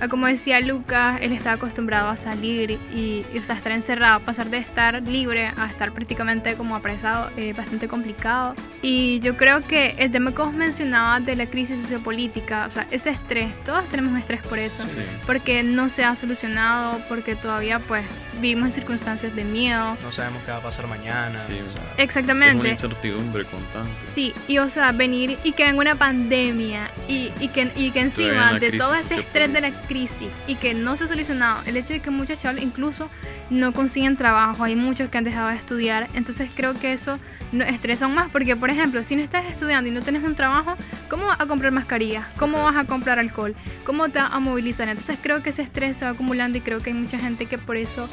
Ah, 0.00 0.08
como 0.08 0.26
decía 0.26 0.60
Lucas, 0.60 1.18
él 1.22 1.32
está 1.32 1.52
acostumbrado 1.52 2.08
a 2.08 2.16
salir 2.16 2.72
y, 2.92 3.24
y, 3.32 3.38
o 3.38 3.42
sea, 3.42 3.54
estar 3.56 3.72
encerrado, 3.72 4.20
pasar 4.20 4.50
de 4.50 4.58
estar 4.58 5.02
libre 5.02 5.52
a 5.56 5.66
estar 5.66 5.92
prácticamente 5.92 6.54
como 6.54 6.76
apresado 6.76 7.30
es 7.36 7.56
bastante 7.56 7.88
complicado. 7.88 8.54
Y 8.82 9.20
yo 9.20 9.36
creo 9.36 9.66
que 9.66 9.94
el 9.98 10.10
tema 10.10 10.32
que 10.32 10.38
vos 10.42 10.52
mencionabas 10.52 11.24
de 11.24 11.36
la 11.36 11.46
crisis 11.46 11.80
sociopolítica, 11.82 12.66
o 12.66 12.70
sea, 12.70 12.86
ese 12.90 13.10
estrés, 13.10 13.52
todos 13.64 13.88
tenemos 13.88 14.18
estrés 14.18 14.42
por 14.42 14.58
eso, 14.58 14.82
Sí. 14.84 14.98
porque 15.26 15.62
no 15.62 15.88
se 15.90 16.04
ha 16.04 16.16
solucionado, 16.16 17.00
porque 17.08 17.34
todavía 17.36 17.78
pues 17.78 18.04
vivimos 18.40 18.66
en 18.66 18.72
circunstancias 18.72 19.34
de 19.34 19.44
miedo. 19.44 19.96
No 20.02 20.12
sabemos 20.12 20.42
qué 20.44 20.50
va 20.50 20.58
a 20.58 20.62
pasar 20.62 20.86
mañana. 20.86 21.38
Sí. 21.38 21.52
o 21.54 21.76
sea, 21.76 21.84
Es 21.84 21.94
una 21.94 22.02
Exactamente. 22.02 22.68
incertidumbre 22.70 23.44
constante. 23.44 23.90
Sí, 24.00 24.34
y 24.48 24.58
o 24.58 24.68
sea, 24.68 24.92
venir 24.92 25.38
y 25.44 25.52
que 25.52 25.64
venga 25.64 25.80
una 25.80 25.94
pandemia 25.94 26.90
y, 27.08 27.30
y 27.40 27.48
que, 27.48 27.70
y 27.76 27.90
que 27.90 28.00
encima 28.00 28.52
de 28.54 28.58
crisis 28.68 28.78
todo 28.80 28.94
ese 28.94 29.20
estrés 29.20 29.52
de 29.52 29.60
la 29.60 29.68
sociopolítica. 29.68 29.84
Crisis 29.94 30.28
y 30.48 30.56
que 30.56 30.74
no 30.74 30.96
se 30.96 31.04
ha 31.04 31.08
solucionado, 31.08 31.62
el 31.66 31.76
hecho 31.76 31.92
de 31.92 32.00
que 32.00 32.10
muchos 32.10 32.40
chavos 32.40 32.60
incluso 32.60 33.08
no 33.48 33.72
consiguen 33.72 34.16
trabajo, 34.16 34.64
hay 34.64 34.74
muchos 34.74 35.08
que 35.08 35.18
han 35.18 35.24
dejado 35.24 35.50
de 35.50 35.54
estudiar, 35.54 36.08
entonces 36.14 36.50
creo 36.52 36.74
que 36.74 36.92
eso 36.92 37.20
nos 37.52 37.68
estresa 37.68 38.06
aún 38.06 38.16
más 38.16 38.28
porque, 38.28 38.56
por 38.56 38.70
ejemplo, 38.70 39.04
si 39.04 39.14
no 39.14 39.22
estás 39.22 39.46
estudiando 39.46 39.88
y 39.88 39.92
no 39.92 40.02
tienes 40.02 40.24
un 40.24 40.34
trabajo, 40.34 40.74
¿cómo 41.08 41.26
vas 41.26 41.40
a 41.40 41.46
comprar 41.46 41.70
mascarillas? 41.70 42.26
¿Cómo 42.36 42.64
vas 42.64 42.74
a 42.74 42.86
comprar 42.86 43.20
alcohol? 43.20 43.54
¿Cómo 43.84 44.08
te 44.08 44.18
vas 44.18 44.30
a 44.32 44.40
movilizar? 44.40 44.88
Entonces 44.88 45.16
creo 45.22 45.44
que 45.44 45.50
ese 45.50 45.62
estrés 45.62 45.96
se 45.96 46.04
va 46.04 46.10
acumulando 46.10 46.58
y 46.58 46.60
creo 46.60 46.80
que 46.80 46.90
hay 46.90 46.96
mucha 46.96 47.20
gente 47.20 47.46
que 47.46 47.58
por 47.58 47.76
eso 47.76 48.08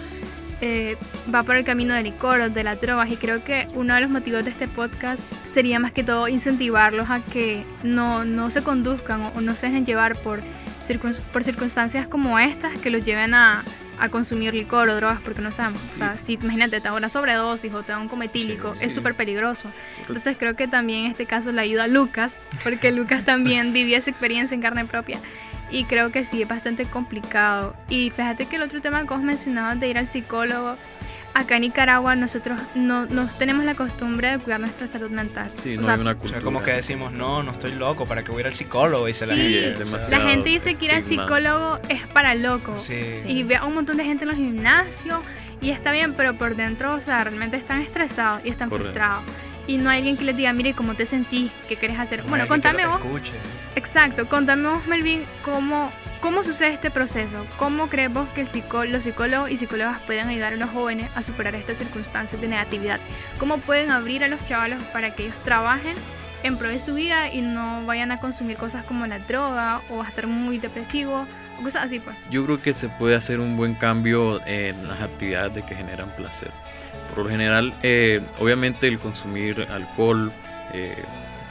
eh, 0.62 0.96
va 1.34 1.44
por 1.44 1.56
el 1.56 1.66
camino 1.66 1.94
del 1.94 2.04
licor, 2.06 2.52
de 2.52 2.64
las 2.64 2.80
drogas 2.80 3.10
y 3.12 3.18
creo 3.18 3.44
que 3.44 3.68
uno 3.74 3.96
de 3.96 4.02
los 4.02 4.10
motivos 4.10 4.44
de 4.46 4.52
este 4.52 4.68
podcast 4.68 5.24
sería 5.50 5.80
más 5.80 5.92
que 5.92 6.04
todo 6.04 6.28
incentivarlos 6.28 7.10
a 7.10 7.20
que 7.22 7.66
no, 7.84 8.24
no 8.26 8.50
se 8.52 8.62
conduzcan 8.64 9.22
o, 9.22 9.28
o 9.36 9.42
no 9.42 9.56
se 9.56 9.68
dejen 9.68 9.86
llevar 9.86 10.18
por, 10.22 10.42
circun- 10.82 11.20
por 11.34 11.44
circunstancias 11.44 12.08
como 12.08 12.38
estas 12.40 12.78
que 12.80 12.90
los 12.92 13.04
lleven 13.04 13.34
a, 13.34 13.64
a 14.00 14.10
consumir 14.10 14.54
licor 14.54 14.88
o 14.90 14.96
drogas 14.96 15.20
porque 15.22 15.42
no 15.42 15.52
sabemos. 15.52 15.84
O 15.94 15.98
sea, 15.98 16.18
si 16.18 16.34
imagínate, 16.34 16.80
te 16.80 16.88
da 16.88 16.94
una 16.94 17.10
sobredosis 17.10 17.74
o 17.74 17.84
te 17.84 17.92
da 17.92 17.98
un 18.00 18.08
cometílico, 18.08 18.76
Sí, 18.76 18.86
es 18.86 18.92
sí. 18.92 18.96
súper 18.96 19.16
peligroso. 19.16 19.72
Entonces 20.00 20.36
creo 20.40 20.56
que 20.56 20.68
también 20.68 21.06
en 21.06 21.12
este 21.12 21.26
caso 21.26 21.52
le 21.52 21.62
ayuda 21.62 21.84
a 21.84 21.88
Lucas, 21.88 22.44
porque 22.64 22.92
Lucas 22.94 23.26
también 23.26 23.74
vivió 23.74 23.98
esa 23.98 24.10
experiencia 24.12 24.56
en 24.56 24.62
carne 24.62 24.86
propia. 24.86 25.20
Y 25.72 25.86
creo 25.86 26.12
que 26.12 26.26
sí, 26.26 26.42
es 26.42 26.48
bastante 26.48 26.86
complicado. 26.86 27.76
Y 27.90 28.10
fíjate 28.12 28.46
que 28.46 28.58
el 28.58 28.62
otro 28.62 28.82
tema 28.82 29.02
que 29.04 29.08
vos 29.14 29.22
mencionabas 29.24 29.80
de 29.80 29.88
ir 29.88 29.98
al 29.98 30.06
psicólogo, 30.06 30.76
acá 31.34 31.56
en 31.56 31.62
Nicaragua 31.62 32.14
nosotros 32.18 32.60
no, 32.76 33.06
no 33.06 33.26
tenemos 33.40 33.64
la 33.64 33.74
costumbre 33.76 34.32
de 34.32 34.40
cuidar 34.40 34.60
nuestra 34.60 34.86
salud 34.88 35.10
mental. 35.10 35.50
Sí, 35.50 35.78
O 35.78 35.80
no 35.80 35.86
sea, 35.86 35.94
hay 35.94 36.02
una 36.02 36.12
o 36.12 36.16
cultura. 36.16 36.40
sea, 36.40 36.44
como 36.44 36.62
que 36.62 36.72
decimos, 36.72 37.14
no, 37.14 37.42
no 37.42 37.52
estoy 37.54 37.72
loco, 37.72 38.06
¿para 38.06 38.22
que 38.24 38.32
voy 38.32 38.40
a 38.40 38.42
ir 38.42 38.48
al 38.48 38.56
psicólogo? 38.56 39.06
Dice 39.06 39.26
la 39.28 39.34
Sí, 39.34 39.40
gente. 39.54 39.76
o 39.76 39.80
demasiado. 39.86 40.24
La 40.24 40.30
gente 40.30 40.50
dice 40.50 40.76
que 40.76 40.86
ir 40.86 40.92
al 40.92 41.04
psicólogo 41.04 41.80
es 41.88 42.06
para 42.08 42.36
locos. 42.36 42.84
Sí. 42.84 43.00
Y 43.28 43.44
ve 43.44 43.56
a 43.56 43.66
un 43.66 43.74
montón 43.74 43.96
de 43.96 44.04
gente 44.04 44.26
en 44.26 44.30
los 44.30 44.38
gimnasios 44.38 45.20
y 45.62 45.70
está 45.70 45.94
bien, 45.94 46.16
pero 46.16 46.34
por 46.36 46.58
dentro, 46.58 46.96
o 46.96 47.00
sea, 47.02 47.24
realmente 47.24 47.56
están 47.56 47.80
estresados 47.82 48.42
y 48.44 48.50
están 48.50 48.70
Correcto. 48.70 48.92
frustrados. 48.92 49.24
Y 49.68 49.78
no 49.78 49.90
hay 49.90 50.00
alguien 50.00 50.18
que 50.18 50.24
les 50.24 50.36
diga, 50.38 50.52
mire, 50.54 50.74
¿cómo 50.74 50.96
te 50.96 51.06
sentís? 51.06 51.52
¿Qué 51.68 51.76
querés 51.76 52.00
hacer? 52.00 52.24
No 52.24 52.30
bueno, 52.30 52.48
contame 52.48 52.86
vos. 52.88 52.98
escuche. 52.98 53.34
Exacto, 53.76 54.28
contame 54.28 54.68
vos, 54.70 54.86
Melvin, 54.88 55.24
cómo, 55.46 55.92
cómo 56.20 56.44
sucede 56.44 56.74
este 56.74 56.92
proceso. 56.92 57.46
¿Cómo 57.58 57.88
crees 57.88 58.12
vos 58.12 58.28
que 58.36 58.42
el 58.42 58.48
psicó- 58.48 58.86
los 58.86 59.04
psicólogos 59.04 59.50
y 59.52 59.58
psicólogas 59.58 60.02
pueden 60.02 60.28
ayudar 60.28 60.54
a 60.54 60.58
los 60.58 60.70
jóvenes 60.72 61.10
a 61.16 61.24
superar 61.24 61.56
estas 61.56 61.78
circunstancias 61.78 62.42
de 62.42 62.48
negatividad? 62.48 63.00
¿Cómo 63.38 63.60
pueden 63.60 63.92
abrir 63.92 64.24
a 64.24 64.28
los 64.28 64.44
chavalos 64.46 64.82
para 64.92 65.16
que 65.16 65.26
ellos 65.26 65.36
trabajen 65.46 65.96
en 66.44 66.58
pro 66.58 66.70
de 66.70 66.80
su 66.80 66.94
vida 66.96 67.32
y 67.32 67.42
no 67.42 67.86
vayan 67.86 68.12
a 68.12 68.20
consumir 68.20 68.58
cosas 68.58 68.84
como 68.86 69.06
la 69.08 69.20
droga 69.20 69.82
o 69.90 70.02
a 70.02 70.08
estar 70.08 70.28
muy 70.28 70.58
depresivos 70.58 71.28
o 71.60 71.64
cosas 71.64 71.86
así, 71.86 72.00
pues? 72.00 72.16
Yo 72.30 72.44
creo 72.46 72.62
que 72.62 72.74
se 72.74 72.90
puede 72.90 73.16
hacer 73.16 73.40
un 73.40 73.58
buen 73.58 73.76
cambio 73.76 74.46
en 74.48 74.88
las 74.88 75.02
actividades 75.02 75.54
de 75.54 75.64
que 75.64 75.76
generan 75.76 76.10
placer. 76.16 76.52
Por 77.14 77.26
lo 77.26 77.30
general, 77.30 77.74
eh, 77.84 78.22
obviamente 78.40 78.88
el 78.88 78.98
consumir 79.00 79.68
alcohol, 79.70 80.32
eh, 80.74 81.04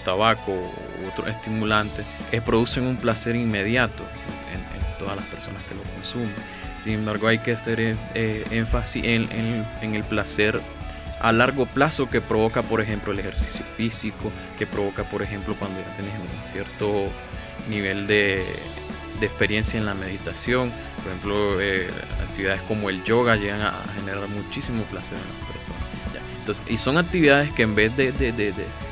tabaco 0.04 0.52
u 0.52 1.09
otros 1.09 1.28
estimulantes 1.28 2.06
eh, 2.32 2.40
producen 2.40 2.85
un 2.85 2.97
placer 2.97 3.37
inmediato 3.37 4.04
en, 4.52 4.61
en 4.61 4.99
todas 4.99 5.16
las 5.16 5.26
personas 5.26 5.62
que 5.64 5.75
lo 5.75 5.82
consumen. 5.94 6.35
Sin 6.80 6.94
embargo, 6.94 7.28
hay 7.28 7.38
que 7.38 7.52
hacer 7.52 7.78
eh, 7.78 7.94
eh, 8.14 8.44
énfasis 8.50 9.04
en, 9.04 9.30
en- 9.32 9.66
en 9.82 9.94
el 9.94 10.02
placer 10.04 10.59
a 11.21 11.33
largo 11.33 11.67
plazo 11.67 12.09
que 12.09 12.21
provoca, 12.21 12.62
por 12.62 12.81
ejemplo, 12.81 13.12
el 13.12 13.19
ejercicio 13.21 13.65
físico, 13.77 14.33
que 14.59 14.67
provoca, 14.67 15.05
por 15.05 15.23
ejemplo, 15.23 15.55
cuando 15.59 15.81
ya 15.81 15.95
tienes 15.95 16.15
un 16.19 16.47
cierto 16.47 17.05
nivel 17.69 18.07
de, 18.07 18.45
de 19.21 19.27
experiencia 19.27 19.79
en 19.79 19.87
la 19.87 19.95
meditación. 19.95 20.73
Por 20.97 21.07
ejemplo, 21.12 21.61
eh, 21.61 21.89
actividades 22.29 22.62
como 22.62 22.91
el 22.91 23.05
yoga 23.05 23.37
llegan 23.37 23.61
a, 23.61 23.75
generar 23.95 24.29
muchísimo 24.29 24.83
placer 24.85 25.17
en 25.17 25.25
las 25.25 25.53
personas. 25.53 25.83
Entonces, 26.41 26.65
y 26.69 26.79
son 26.79 26.97
actividades 26.99 27.53
que 27.53 27.62
en 27.62 27.75
vez 27.75 27.95
de- 27.97 28.12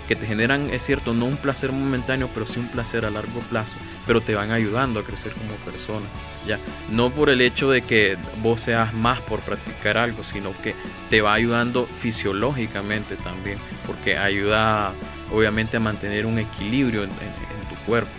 que 0.09 0.17
te 0.17 0.27
generan, 0.27 0.71
es 0.71 0.83
cierto, 0.83 1.13
no 1.13 1.27
un 1.27 1.37
placer 1.37 1.71
momentáneo, 1.71 2.31
pero 2.33 2.47
sí 2.47 2.59
un 2.59 2.69
placer 2.69 3.05
a 3.05 3.11
largo 3.11 3.41
plazo, 3.51 3.77
pero 4.07 4.23
te 4.23 4.35
van 4.35 4.51
ayudando 4.51 4.99
a 5.01 5.05
crecer 5.05 5.33
como 5.33 5.55
persona. 5.71 6.07
¿ya? 6.47 6.59
No 6.91 7.11
por 7.11 7.29
el 7.29 7.43
hecho 7.43 7.71
de 7.71 7.83
que 7.83 8.17
vos 8.43 8.63
seas 8.63 8.95
más 8.95 9.21
por 9.21 9.41
practicar 9.41 9.99
algo, 9.99 10.25
sino 10.25 10.53
que 10.63 10.75
te 11.11 11.21
va 11.21 11.35
ayudando 11.35 11.87
fisiológicamente 11.87 13.17
también, 13.17 13.59
porque 13.87 14.17
ayuda 14.17 14.93
obviamente 15.31 15.77
a 15.77 15.81
mantener 15.81 16.25
un 16.25 16.39
equilibrio 16.39 17.05
en, 17.05 17.11
tu 17.11 17.75
cuerpo. 17.87 18.11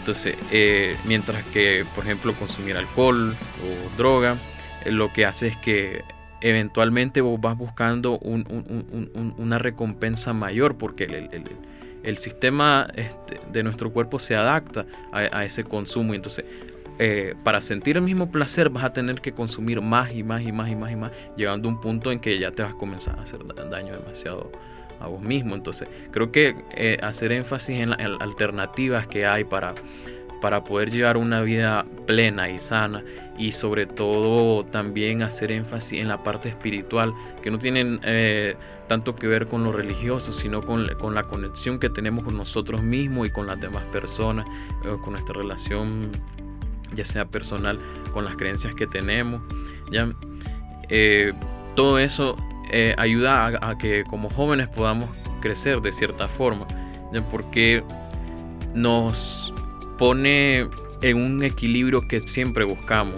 Entonces, 0.00 0.34
eh, 0.50 0.96
mientras 1.04 1.44
que, 1.44 1.86
por 1.94 2.04
ejemplo, 2.04 2.34
consumir 2.34 2.76
alcohol 2.76 3.36
o 3.62 3.96
droga, 3.96 4.36
eh, 4.84 4.90
lo 4.90 5.12
que 5.12 5.26
hace 5.26 5.46
es 5.46 5.56
que 5.56 6.02
eventualmente 6.40 7.20
vos 7.20 7.40
vas 7.40 7.56
buscando 7.56 8.18
un- 8.18 8.46
un- 8.50 8.86
un- 8.92 9.10
un- 9.14 9.34
una 9.38 9.58
recompensa 9.58 10.32
mayor, 10.32 10.76
porque 10.76 11.04
el, 11.04 12.18
sistema 12.18 12.88
este, 12.94 13.40
de 13.52 13.62
nuestro 13.62 13.92
cuerpo 13.92 14.18
se 14.18 14.34
adapta 14.36 14.86
a, 15.12 15.44
ese 15.44 15.64
consumo. 15.64 16.14
Entonces, 16.14 16.44
eh, 16.98 17.34
para 17.44 17.60
sentir 17.60 17.96
el 17.96 18.02
mismo 18.02 18.30
placer 18.30 18.68
vas 18.68 18.84
a 18.84 18.92
tener 18.92 19.20
que 19.20 19.32
consumir 19.32 19.80
más 19.80 20.12
y 20.12 20.22
más 20.22 20.42
y 20.42 20.52
más 20.52 20.68
y 20.70 20.76
más 20.76 20.92
y 20.92 20.96
más, 20.96 21.12
llegando 21.36 21.68
a 21.68 21.72
un 21.72 21.80
punto 21.80 22.12
en 22.12 22.20
que 22.20 22.38
ya 22.38 22.50
te 22.50 22.62
vas 22.62 22.72
a 22.72 22.76
comenzar 22.76 23.18
a 23.18 23.22
hacer 23.22 23.40
da- 23.46 23.64
daño 23.64 23.94
demasiado 23.94 24.50
a 25.00 25.06
vos 25.06 25.22
mismo. 25.22 25.54
Entonces, 25.54 25.88
creo 26.10 26.30
que 26.30 26.54
eh, 26.74 26.98
hacer 27.02 27.32
énfasis 27.32 27.78
en 27.80 27.90
las 27.90 27.98
alternativas 28.20 29.06
que 29.06 29.26
hay 29.26 29.44
para, 29.44 29.74
para 30.40 30.64
poder 30.64 30.90
llevar 30.90 31.16
una 31.16 31.42
vida 31.42 31.84
plena 32.06 32.48
y 32.48 32.58
sana 32.58 33.02
y 33.38 33.52
sobre 33.52 33.86
todo 33.86 34.64
también 34.64 35.22
hacer 35.22 35.52
énfasis 35.52 36.00
en 36.00 36.08
la 36.08 36.22
parte 36.22 36.48
espiritual, 36.48 37.14
que 37.42 37.50
no 37.50 37.58
tienen 37.58 38.00
eh, 38.04 38.56
tanto 38.88 39.14
que 39.14 39.26
ver 39.26 39.46
con 39.46 39.64
lo 39.64 39.72
religioso, 39.72 40.32
sino 40.32 40.62
con, 40.62 40.86
con 40.98 41.14
la 41.14 41.22
conexión 41.22 41.78
que 41.78 41.88
tenemos 41.88 42.24
con 42.24 42.36
nosotros 42.36 42.82
mismos 42.82 43.28
y 43.28 43.30
con 43.30 43.46
las 43.46 43.60
demás 43.60 43.84
personas, 43.92 44.46
eh, 44.84 44.96
con 45.02 45.12
nuestra 45.12 45.34
relación 45.34 46.10
ya 46.94 47.04
sea 47.04 47.24
personal, 47.24 47.78
con 48.12 48.24
las 48.24 48.36
creencias 48.36 48.74
que 48.74 48.86
tenemos. 48.86 49.42
¿ya? 49.90 50.12
Eh, 50.88 51.32
todo 51.76 51.98
eso 51.98 52.36
eh, 52.72 52.94
ayuda 52.98 53.46
a, 53.46 53.70
a 53.70 53.78
que 53.78 54.04
como 54.04 54.28
jóvenes 54.30 54.68
podamos 54.68 55.08
crecer 55.40 55.80
de 55.80 55.92
cierta 55.92 56.28
forma, 56.28 56.66
¿ya? 57.12 57.22
porque 57.30 57.82
nos 58.74 59.54
pone 60.00 60.66
en 61.02 61.16
un 61.18 61.42
equilibrio 61.42 62.08
que 62.08 62.26
siempre 62.26 62.64
buscamos. 62.64 63.16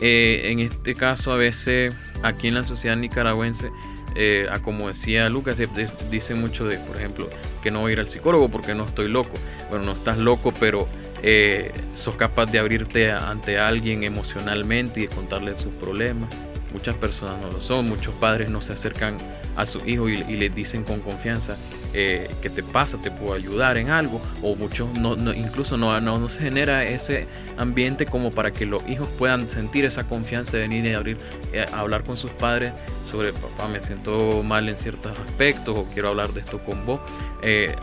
Eh, 0.00 0.42
en 0.50 0.58
este 0.58 0.96
caso, 0.96 1.32
a 1.32 1.36
veces 1.36 1.94
aquí 2.24 2.48
en 2.48 2.54
la 2.54 2.64
sociedad 2.64 2.96
nicaragüense, 2.96 3.70
eh, 4.16 4.48
a 4.50 4.58
como 4.60 4.88
decía 4.88 5.28
Lucas, 5.28 5.62
dice 6.10 6.34
mucho 6.34 6.66
de, 6.66 6.78
por 6.78 6.96
ejemplo, 6.96 7.30
que 7.62 7.70
no 7.70 7.82
voy 7.82 7.90
a 7.90 7.92
ir 7.92 8.00
al 8.00 8.08
psicólogo 8.08 8.48
porque 8.48 8.74
no 8.74 8.84
estoy 8.84 9.08
loco. 9.08 9.34
Bueno, 9.70 9.84
no 9.84 9.92
estás 9.92 10.18
loco, 10.18 10.52
pero 10.58 10.88
eh, 11.22 11.72
sos 11.94 12.16
capaz 12.16 12.46
de 12.46 12.58
abrirte 12.58 13.12
ante 13.12 13.60
alguien 13.60 14.02
emocionalmente 14.02 14.98
y 14.98 15.06
de 15.06 15.14
contarle 15.14 15.56
sus 15.56 15.72
problemas. 15.74 16.30
Muchas 16.72 16.96
personas 16.96 17.40
no 17.40 17.52
lo 17.52 17.60
son, 17.60 17.88
muchos 17.88 18.12
padres 18.14 18.50
no 18.50 18.60
se 18.60 18.72
acercan 18.72 19.18
a 19.58 19.66
sus 19.66 19.86
hijos 19.86 20.10
y, 20.10 20.32
y 20.32 20.36
les 20.36 20.54
dicen 20.54 20.84
con 20.84 21.00
confianza, 21.00 21.56
eh, 21.94 22.30
qué 22.42 22.48
te 22.48 22.62
pasa, 22.62 22.98
te 22.98 23.10
puedo 23.10 23.32
ayudar 23.32 23.78
en 23.78 23.90
algo, 23.90 24.20
o 24.42 24.54
muchos 24.54 24.88
no, 24.98 25.14
incluso 25.32 25.76
no, 25.76 25.98
no, 26.00 26.18
no, 26.18 26.28
se 26.28 26.42
genera 26.42 26.84
ese 26.84 27.26
ambiente 27.56 28.06
como 28.06 28.30
para 28.30 28.52
que 28.52 28.66
los 28.66 28.86
hijos 28.88 29.08
puedan 29.18 29.48
sentir 29.48 29.84
esa 29.84 30.04
confianza 30.04 30.52
de 30.52 30.60
venir 30.60 30.84
y 30.84 30.92
abrir, 30.92 31.18
eh, 31.52 31.66
a 31.72 31.80
hablar 31.80 32.04
con 32.04 32.16
sus 32.16 32.30
padres 32.32 32.72
sobre 33.08 33.32
papá 33.32 33.68
me 33.68 33.80
siento 33.80 34.42
mal 34.42 34.68
en 34.68 34.76
ciertos 34.76 35.18
aspectos 35.18 35.78
o 35.78 35.84
quiero 35.84 36.10
hablar 36.10 36.34
de 36.34 36.40
esto 36.40 36.58
con 36.58 36.84
vos. 36.84 37.00
Eh, 37.42 37.74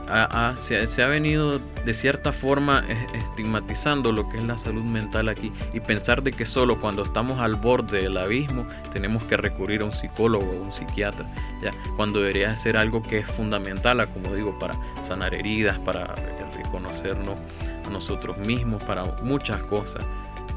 se, 0.59 0.85
se, 0.85 1.01
ha 1.01 1.07
venido 1.07 1.59
de 1.83 1.93
cierta 1.93 2.31
forma 2.31 2.83
estigmatizando 3.13 4.11
lo 4.11 4.29
que 4.29 4.37
es 4.37 4.43
la 4.43 4.57
salud 4.57 4.83
mental 4.83 5.29
aquí 5.29 5.51
y 5.73 5.79
pensar 5.79 6.21
de 6.21 6.31
que 6.31 6.45
solo 6.45 6.79
cuando 6.79 7.01
estamos 7.03 7.39
al 7.39 7.55
borde 7.55 8.01
del 8.03 8.17
abismo 8.17 8.67
tenemos 8.93 9.23
que 9.23 9.37
recurrir 9.37 9.81
a 9.81 9.85
un 9.85 9.93
psicólogo 9.93 10.45
o 10.45 10.61
un 10.61 10.71
psiquiatra, 10.71 11.25
¿ya? 11.65 11.73
cuando 11.95 12.19
debería 12.19 12.55
ser 12.57 12.77
algo 12.77 13.01
que 13.01 13.19
es 13.19 13.27
fundamental 13.27 14.07
como 14.13 14.33
digo, 14.33 14.57
para 14.59 14.75
sanar 15.01 15.33
heridas, 15.33 15.79
para 15.79 16.13
reconocernos 16.55 17.37
a 17.85 17.89
nosotros 17.89 18.37
mismos, 18.37 18.81
para 18.83 19.05
muchas 19.23 19.61
cosas. 19.63 20.03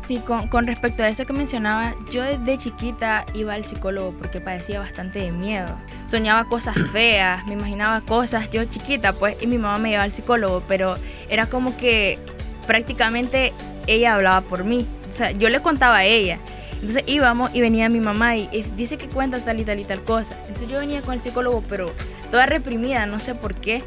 Sí, 0.06 0.20
con, 0.20 0.48
con, 0.48 0.66
respecto 0.66 1.02
a 1.02 1.08
eso 1.08 1.26
que 1.26 1.34
mencionaba, 1.34 1.94
yo 2.10 2.22
desde 2.22 2.56
chiquita 2.56 3.26
iba 3.34 3.52
al 3.52 3.64
psicólogo 3.64 4.12
porque 4.12 4.40
padecía 4.40 4.80
bastante 4.80 5.18
de 5.18 5.32
miedo. 5.32 5.68
Soñaba 6.06 6.46
cosas 6.46 6.76
feas, 6.92 7.46
me 7.46 7.52
imaginaba 7.52 8.00
cosas, 8.00 8.50
yo 8.50 8.64
chiquita 8.64 9.12
pues, 9.12 9.36
y 9.42 9.46
mi 9.46 9.58
mamá 9.58 9.78
me 9.78 9.90
llevaba 9.90 10.04
al 10.04 10.12
psicólogo, 10.12 10.62
pero 10.66 10.96
era 11.28 11.50
como 11.50 11.76
que 11.76 12.18
prácticamente 12.66 13.52
ella 13.86 14.14
hablaba 14.14 14.40
por 14.40 14.64
mí. 14.64 14.86
O 15.10 15.12
sea, 15.12 15.30
yo 15.32 15.50
le 15.50 15.60
contaba 15.60 15.96
a 15.96 16.04
ella. 16.04 16.38
Entonces 16.80 17.04
íbamos 17.06 17.54
y 17.54 17.60
venía 17.60 17.88
mi 17.88 18.00
mamá 18.00 18.36
y, 18.36 18.48
y 18.52 18.62
dice 18.76 18.98
que 18.98 19.08
cuenta 19.08 19.40
tal 19.40 19.60
y 19.60 19.64
tal 19.64 19.80
y 19.80 19.84
tal 19.84 20.02
cosa. 20.04 20.36
Entonces 20.42 20.68
yo 20.68 20.78
venía 20.78 21.02
con 21.02 21.14
el 21.14 21.22
psicólogo, 21.22 21.62
pero 21.68 21.92
toda 22.30 22.46
reprimida, 22.46 23.06
no 23.06 23.20
sé 23.20 23.34
por 23.34 23.54
qué. 23.54 23.82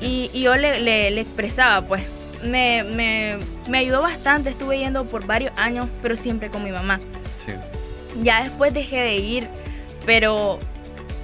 Y, 0.00 0.28
yo 0.38 0.56
le, 0.56 0.80
le, 0.80 1.20
expresaba, 1.20 1.86
pues, 1.86 2.02
me, 2.42 2.82
me, 2.82 3.36
me, 3.68 3.78
ayudó 3.78 4.02
bastante, 4.02 4.50
estuve 4.50 4.78
yendo 4.78 5.06
por 5.06 5.24
varios 5.26 5.52
años, 5.56 5.88
pero 6.02 6.16
siempre 6.16 6.50
con 6.50 6.62
mi 6.62 6.70
mamá. 6.70 7.00
Sí. 7.38 7.52
Ya 8.22 8.42
después 8.42 8.74
dejé 8.74 9.00
de 9.00 9.16
ir, 9.16 9.48
pero 10.04 10.58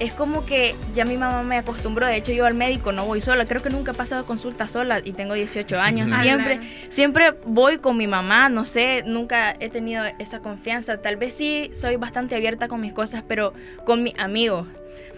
es 0.01 0.13
como 0.13 0.45
que 0.47 0.75
ya 0.95 1.05
mi 1.05 1.15
mamá 1.15 1.43
me 1.43 1.57
acostumbró, 1.57 2.07
de 2.07 2.15
hecho 2.15 2.31
yo 2.31 2.47
al 2.47 2.55
médico 2.55 2.91
no 2.91 3.05
voy 3.05 3.21
sola, 3.21 3.45
creo 3.45 3.61
que 3.61 3.69
nunca 3.69 3.91
he 3.91 3.93
pasado 3.93 4.25
consulta 4.25 4.67
sola 4.67 4.99
y 5.03 5.13
tengo 5.13 5.35
18 5.35 5.79
años, 5.79 6.11
siempre 6.21 6.59
siempre 6.89 7.35
voy 7.45 7.77
con 7.77 7.97
mi 7.97 8.07
mamá, 8.07 8.49
no 8.49 8.65
sé, 8.65 9.03
nunca 9.05 9.55
he 9.59 9.69
tenido 9.69 10.03
esa 10.17 10.39
confianza, 10.39 11.03
tal 11.03 11.17
vez 11.17 11.35
sí 11.35 11.69
soy 11.75 11.97
bastante 11.97 12.35
abierta 12.35 12.67
con 12.67 12.81
mis 12.81 12.93
cosas, 12.93 13.23
pero 13.27 13.53
con 13.85 14.01
mis 14.01 14.17
amigos, 14.17 14.65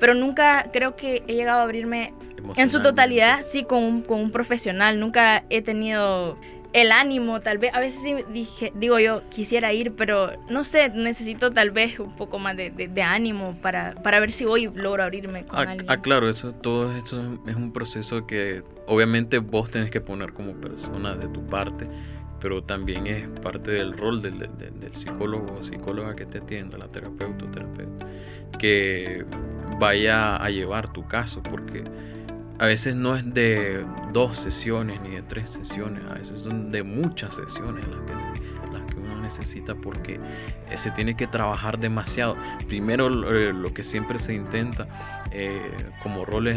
pero 0.02 0.16
nunca 0.16 0.66
creo 0.74 0.98
que 0.98 1.24
he 1.28 1.34
llegado 1.34 1.62
a 1.62 1.64
abrirme 1.64 2.14
en 2.58 2.70
su 2.70 2.82
totalidad, 2.82 3.42
sí, 3.42 3.64
con 3.64 3.82
un, 3.84 4.02
con 4.02 4.20
un 4.20 4.30
profesional. 4.30 5.00
Nunca 5.00 5.46
he 5.50 5.62
tenido 5.62 6.38
el 6.74 6.92
ánimo, 6.92 7.40
tal 7.40 7.60
vez, 7.60 7.74
a 7.74 7.80
veces 7.80 8.02
sí 8.02 8.16
dije, 8.34 8.74
digo 8.76 9.00
yo, 9.00 9.22
quisiera 9.30 9.72
ir, 9.74 9.94
pero 9.94 10.32
no 10.50 10.64
sé, 10.64 10.90
necesito 10.90 11.52
tal 11.52 11.72
vez 11.72 12.00
un 12.00 12.16
poco 12.16 12.40
más 12.40 12.58
de, 12.58 12.72
de, 12.72 13.02
ánimo 13.04 13.56
para, 13.62 13.94
para, 14.02 14.20
ver 14.20 14.32
si 14.32 14.46
hoy 14.46 14.70
logro 14.74 15.04
abrirme 15.04 15.46
con 15.46 15.60
ah. 15.60 15.78
Ah, 15.88 16.02
claro, 16.02 16.28
eso, 16.30 16.52
todo 16.52 16.92
esto 16.96 17.22
es 17.48 17.56
un 17.56 17.72
proceso 17.72 18.26
que 18.26 18.64
obviamente 18.88 19.38
vos 19.38 19.70
tenés 19.70 19.92
que 19.92 20.02
poner 20.02 20.34
como 20.34 20.54
persona 20.56 21.16
de 21.16 21.28
tu 21.28 21.46
parte, 21.46 21.88
pero 22.40 22.64
también 22.64 23.06
es 23.06 23.28
parte 23.42 23.72
del 23.72 23.96
rol 23.96 24.22
del, 24.22 24.40
del 24.40 24.96
psicólogo 24.96 25.58
o 25.60 25.64
psicóloga 25.64 26.16
que 26.16 26.26
te 26.26 26.40
atienda, 26.40 26.78
la 26.78 26.88
terapeuta 26.88 27.46
o 27.46 27.52
terapeuta, 27.52 28.08
que 28.58 29.26
vaya 29.80 30.38
a 30.38 30.50
llevar 30.50 30.92
tu 30.92 31.08
caso, 31.08 31.44
porque 31.44 31.84
a 32.64 32.66
veces 32.66 32.96
no 32.96 33.18
es 33.18 33.34
de 33.34 33.86
dos 34.14 34.38
sesiones 34.38 35.02
ni 35.02 35.16
de 35.16 35.22
tres 35.22 35.50
sesiones, 35.50 36.02
a 36.10 36.14
veces 36.14 36.44
son 36.44 36.72
de 36.72 36.82
muchas 36.82 37.36
sesiones 37.36 37.86
las 37.86 38.00
que, 38.04 38.72
las 38.72 38.90
que 38.90 39.00
uno 39.02 39.22
necesita 39.22 39.76
porque 39.76 40.18
eh, 40.70 40.78
se 40.78 40.90
tiene 40.92 41.18
que 41.18 41.28
trabajar 41.28 41.78
demasiado. 41.78 42.38
Primero 42.70 43.08
eh, 43.34 43.52
lo 43.52 43.74
que 43.74 43.84
siempre 43.84 44.18
se 44.18 44.34
intenta 44.34 44.88
eh, 45.34 45.76
como 46.02 46.24
roles 46.24 46.56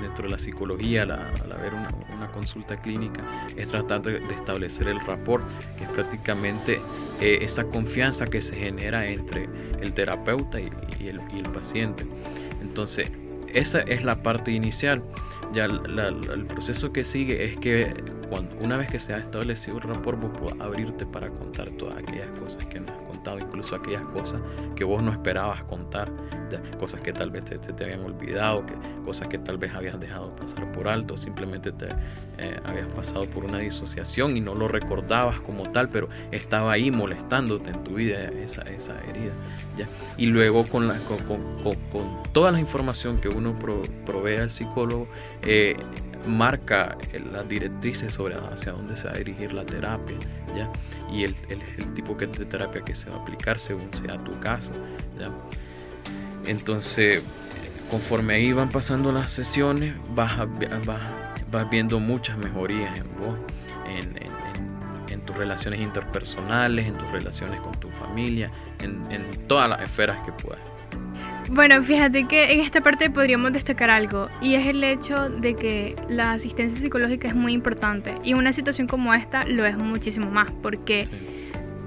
dentro 0.00 0.26
de 0.28 0.30
la 0.30 0.38
psicología 0.38 1.02
al, 1.02 1.10
haber 1.10 1.74
una, 1.74 2.28
consulta 2.32 2.80
clínica 2.80 3.22
es 3.56 3.70
tratar 3.70 4.02
de, 4.02 4.18
establecer 4.32 4.86
el 4.86 5.00
rapport, 5.00 5.44
que 5.76 5.82
es 5.82 5.90
prácticamente 5.90 6.80
esa 7.20 7.64
confianza 7.64 8.26
que 8.26 8.40
se 8.40 8.54
genera 8.54 9.04
entre 9.06 9.48
el 9.80 9.92
terapeuta 9.92 10.60
y, 10.60 10.70
el, 11.00 11.20
y 11.34 11.38
el 11.38 11.50
paciente. 11.50 12.06
Entonces, 12.62 13.12
esa 13.54 13.80
es 13.80 14.04
la 14.04 14.22
parte 14.22 14.52
inicial. 14.52 15.02
Ya 15.52 15.66
el 15.66 16.46
proceso 16.46 16.92
que 16.92 17.04
sigue 17.04 17.44
es 17.44 17.58
que 17.58 17.92
cuando, 18.30 18.56
una 18.64 18.78
vez 18.78 18.90
que 18.90 18.98
se 18.98 19.12
ha 19.12 19.18
establecido 19.18 19.76
el 19.76 19.82
rapport, 19.82 20.18
vos 20.18 20.54
abrirte 20.58 21.04
para 21.04 21.28
contar 21.28 21.70
todas 21.72 21.98
aquellas 21.98 22.28
cosas 22.38 22.66
que 22.66 22.80
no 22.80 23.01
incluso 23.40 23.76
aquellas 23.76 24.02
cosas 24.02 24.40
que 24.74 24.84
vos 24.84 25.02
no 25.02 25.12
esperabas 25.12 25.62
contar, 25.64 26.10
cosas 26.78 27.00
que 27.00 27.12
tal 27.12 27.30
vez 27.30 27.44
te, 27.44 27.58
te, 27.58 27.84
habían 27.84 28.04
olvidado, 28.04 28.66
que, 28.66 28.74
cosas 29.04 29.28
que 29.28 29.38
tal 29.38 29.58
vez 29.58 29.74
habías 29.74 29.98
dejado 29.98 30.34
pasar 30.36 30.70
por 30.72 30.88
alto, 30.88 31.16
simplemente 31.16 31.72
te 31.72 31.88
eh, 32.38 32.60
habías 32.64 32.88
pasado 32.88 33.24
por 33.26 33.44
una 33.44 33.58
disociación 33.58 34.36
y 34.36 34.40
no 34.40 34.54
lo 34.54 34.68
recordabas 34.68 35.40
como 35.40 35.64
tal, 35.64 35.88
pero 35.88 36.08
estaba 36.30 36.72
ahí 36.72 36.90
molestándote 36.90 37.70
en 37.70 37.84
tu 37.84 37.94
vida 37.94 38.24
esa, 38.24 38.62
esa 38.62 38.98
herida. 39.04 39.32
Y 40.16 40.26
luego 40.26 40.64
con, 40.64 40.88
la, 40.88 40.98
con, 41.00 41.18
con, 41.18 41.40
con, 41.62 42.32
toda 42.32 42.50
la 42.50 42.60
información 42.60 43.18
que 43.20 43.28
uno 43.28 43.54
provee 44.04 44.36
al 44.36 44.50
psicólogo, 44.50 45.08
eh, 45.42 45.76
marca 46.26 46.96
las 47.32 47.48
directrices 47.48 48.12
sobre 48.12 48.36
hacia 48.36 48.72
dónde 48.72 48.96
se 48.96 49.04
va 49.08 49.14
a 49.14 49.18
dirigir 49.18 49.52
la 49.52 49.64
terapia, 49.64 50.16
¿ya? 50.56 50.70
Y 51.10 51.24
el, 51.24 51.34
el, 51.48 51.94
tipo 51.94 52.14
de 52.14 52.26
terapia 52.26 52.82
que 52.82 52.94
se 52.94 53.10
va 53.10 53.16
a 53.16 53.20
aplicar 53.20 53.58
según 53.58 53.92
sea 53.92 54.16
tu 54.18 54.38
caso, 54.40 54.70
¿ya? 55.18 55.30
Entonces, 56.46 57.22
conforme 57.90 58.34
ahí 58.34 58.52
van 58.52 58.70
pasando 58.70 59.12
las 59.12 59.32
sesiones, 59.32 59.94
vas, 60.14 60.32
vas, 61.50 61.70
viendo 61.70 62.00
muchas 62.00 62.36
mejorías 62.38 62.98
en 62.98 63.06
vos, 63.18 63.38
en, 63.86 64.32
tus 65.26 65.36
relaciones 65.36 65.80
interpersonales, 65.80 66.84
en 66.86 66.98
tus 66.98 67.08
relaciones 67.12 67.60
con 67.60 67.72
tu 67.78 67.88
familia, 67.90 68.50
en, 68.80 69.06
en 69.12 69.46
todas 69.46 69.68
las 69.70 69.80
esferas 69.82 70.18
que 70.26 70.32
puedas. 70.32 70.71
Bueno, 71.54 71.82
fíjate 71.82 72.26
que 72.26 72.54
en 72.54 72.60
esta 72.60 72.80
parte 72.80 73.10
podríamos 73.10 73.52
destacar 73.52 73.90
algo 73.90 74.28
y 74.40 74.54
es 74.54 74.66
el 74.68 74.82
hecho 74.82 75.28
de 75.28 75.54
que 75.54 75.94
la 76.08 76.32
asistencia 76.32 76.80
psicológica 76.80 77.28
es 77.28 77.34
muy 77.34 77.52
importante 77.52 78.14
y 78.24 78.32
una 78.32 78.54
situación 78.54 78.86
como 78.86 79.12
esta 79.12 79.44
lo 79.44 79.66
es 79.66 79.76
muchísimo 79.76 80.30
más 80.30 80.50
porque 80.62 81.06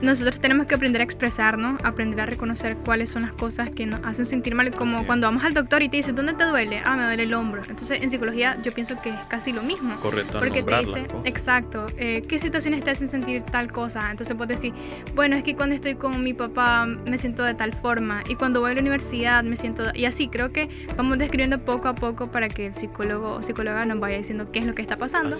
nosotros 0.05 0.39
tenemos 0.39 0.67
que 0.67 0.75
aprender 0.75 1.01
a 1.01 1.03
expresarnos, 1.03 1.83
aprender 1.83 2.21
a 2.21 2.25
reconocer 2.25 2.77
cuáles 2.77 3.09
son 3.09 3.23
las 3.23 3.33
cosas 3.33 3.69
que 3.69 3.85
nos 3.85 4.05
hacen 4.05 4.25
sentir 4.25 4.55
mal, 4.55 4.71
como 4.73 5.05
cuando 5.05 5.27
vamos 5.27 5.43
al 5.43 5.53
doctor 5.53 5.81
y 5.81 5.89
te 5.89 5.97
dice, 5.97 6.13
¿dónde 6.13 6.33
te 6.33 6.43
duele? 6.45 6.81
Ah, 6.83 6.95
me 6.95 7.05
duele 7.05 7.23
el 7.23 7.33
hombro. 7.33 7.61
Entonces, 7.67 8.01
en 8.01 8.09
psicología 8.09 8.57
yo 8.63 8.71
pienso 8.71 9.01
que 9.01 9.09
es 9.09 9.19
casi 9.27 9.51
lo 9.51 9.63
mismo. 9.63 9.95
Correcto, 9.97 10.39
porque 10.39 10.63
te 10.63 10.79
dice, 10.79 11.07
exacto, 11.25 11.87
eh, 11.97 12.23
¿qué 12.27 12.39
situaciones 12.39 12.83
te 12.83 12.91
hacen 12.91 13.07
sentir 13.07 13.43
tal 13.43 13.71
cosa? 13.71 14.11
Entonces 14.11 14.35
puedes 14.35 14.57
decir, 14.59 14.73
bueno, 15.15 15.35
es 15.35 15.43
que 15.43 15.55
cuando 15.55 15.75
estoy 15.75 15.95
con 15.95 16.23
mi 16.23 16.33
papá 16.33 16.85
me 16.85 17.17
siento 17.17 17.43
de 17.43 17.53
tal 17.53 17.73
forma 17.73 18.23
y 18.29 18.35
cuando 18.35 18.61
voy 18.61 18.71
a 18.71 18.73
la 18.75 18.81
universidad 18.81 19.43
me 19.43 19.57
siento... 19.57 19.85
Y 19.93 20.05
así, 20.05 20.27
creo 20.27 20.51
que 20.51 20.69
vamos 20.95 21.17
describiendo 21.17 21.59
poco 21.59 21.87
a 21.87 21.95
poco 21.95 22.31
para 22.31 22.47
que 22.49 22.67
el 22.67 22.73
psicólogo 22.73 23.33
o 23.33 23.41
psicóloga 23.41 23.85
nos 23.85 23.99
vaya 23.99 24.17
diciendo 24.17 24.51
qué 24.51 24.59
es 24.59 24.67
lo 24.67 24.75
que 24.75 24.81
está 24.81 24.97
pasando. 24.97 25.35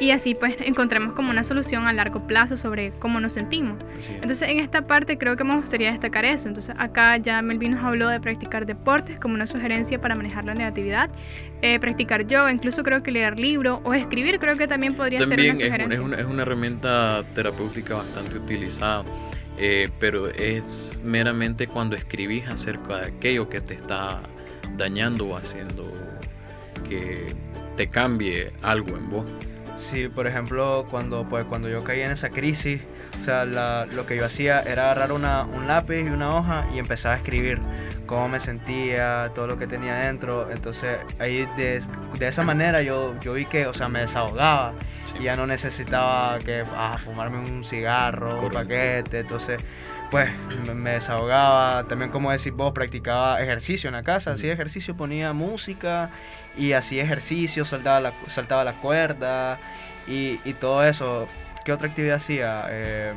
Y 0.00 0.10
así 0.10 0.34
pues 0.34 0.56
encontremos 0.60 1.12
como 1.14 1.30
una 1.30 1.44
solución 1.44 1.86
a 1.86 1.92
largo 1.92 2.26
plazo 2.26 2.56
sobre 2.56 2.92
cómo 2.98 3.20
nos 3.20 3.32
sentimos. 3.32 3.78
Entonces 4.08 4.48
en 4.48 4.58
esta 4.58 4.86
parte 4.86 5.18
creo 5.18 5.36
que 5.36 5.44
me 5.44 5.56
gustaría 5.56 5.90
destacar 5.90 6.24
eso. 6.24 6.48
Entonces 6.48 6.74
acá 6.78 7.16
ya 7.16 7.42
Melvin 7.42 7.72
nos 7.72 7.84
habló 7.84 8.08
de 8.08 8.20
practicar 8.20 8.66
deportes 8.66 9.18
como 9.20 9.34
una 9.34 9.46
sugerencia 9.46 10.00
para 10.00 10.14
manejar 10.14 10.44
la 10.44 10.54
negatividad, 10.54 11.10
eh, 11.62 11.78
practicar 11.78 12.26
yoga, 12.26 12.50
incluso 12.52 12.82
creo 12.82 13.02
que 13.02 13.10
leer 13.10 13.38
libros 13.38 13.80
o 13.84 13.94
escribir 13.94 14.38
creo 14.38 14.56
que 14.56 14.66
también 14.66 14.94
podría 14.94 15.18
ser 15.24 15.40
una 15.40 15.56
sugerencia. 15.56 15.94
Es, 15.94 16.00
una, 16.00 16.16
es 16.18 16.26
una 16.26 16.42
herramienta 16.42 17.22
terapéutica 17.34 17.94
bastante 17.96 18.36
utilizada. 18.36 19.04
Eh, 19.56 19.88
pero 20.00 20.28
es 20.28 21.00
meramente 21.04 21.68
cuando 21.68 21.94
escribís 21.94 22.48
acerca 22.48 22.98
de 22.98 23.06
aquello 23.06 23.48
que 23.48 23.60
te 23.60 23.74
está 23.74 24.20
dañando 24.76 25.26
o 25.26 25.36
haciendo 25.36 25.92
que 26.88 27.28
te 27.76 27.88
cambie 27.88 28.52
algo 28.62 28.96
en 28.96 29.10
vos. 29.10 29.26
Sí, 29.76 30.08
por 30.08 30.26
ejemplo, 30.26 30.86
cuando, 30.90 31.24
pues, 31.24 31.44
cuando 31.46 31.68
yo 31.68 31.82
caí 31.82 32.00
en 32.00 32.12
esa 32.12 32.30
crisis, 32.30 32.80
o 33.18 33.22
sea, 33.22 33.44
lo 33.44 34.06
que 34.06 34.16
yo 34.16 34.24
hacía 34.24 34.60
era 34.60 34.84
agarrar 34.84 35.12
una, 35.12 35.44
un 35.44 35.66
lápiz 35.66 36.02
y 36.06 36.10
una 36.10 36.36
hoja 36.36 36.64
y 36.74 36.78
empezaba 36.78 37.14
a 37.14 37.18
escribir 37.18 37.60
cómo 38.06 38.28
me 38.28 38.38
sentía, 38.40 39.30
todo 39.34 39.46
lo 39.46 39.58
que 39.58 39.66
tenía 39.66 39.96
dentro. 39.96 40.50
Entonces 40.50 40.98
ahí 41.20 41.46
de, 41.56 41.82
de 42.18 42.28
esa 42.28 42.42
manera 42.42 42.82
yo, 42.82 43.14
yo 43.20 43.34
vi 43.34 43.46
que, 43.46 43.66
o 43.66 43.74
sea, 43.74 43.88
me 43.88 44.00
desahogaba 44.00 44.72
Sí. 45.06 45.14
y 45.20 45.22
ya 45.24 45.36
no 45.36 45.46
necesitaba 45.46 46.38
que 46.38 46.64
ah, 46.76 46.96
fumarme 47.04 47.38
un 47.38 47.64
cigarro, 47.64 48.40
un 48.40 48.50
paquete. 48.50 49.20
Entonces, 49.20 49.64
pues 50.14 50.30
me, 50.76 50.90
desahogaba. 50.92 51.82
También, 51.88 52.12
como 52.12 52.30
decís 52.30 52.52
vos, 52.52 52.72
practicaba 52.72 53.40
ejercicio 53.40 53.88
en 53.88 53.94
la 53.94 54.04
casa. 54.04 54.30
Hacía 54.30 54.52
ejercicio, 54.52 54.96
ponía 54.96 55.32
música 55.32 56.10
y 56.56 56.72
hacía 56.72 57.02
ejercicio, 57.02 57.64
saltaba 57.64 57.98
la, 58.00 58.12
saltaba 58.28 58.62
la 58.62 58.74
cuerda 58.74 59.58
y, 60.06 60.38
y 60.44 60.52
todo 60.54 60.84
eso. 60.86 61.26
¿Qué 61.64 61.72
otra 61.72 61.88
actividad 61.88 62.18
hacía? 62.18 62.66
Em, 62.70 63.16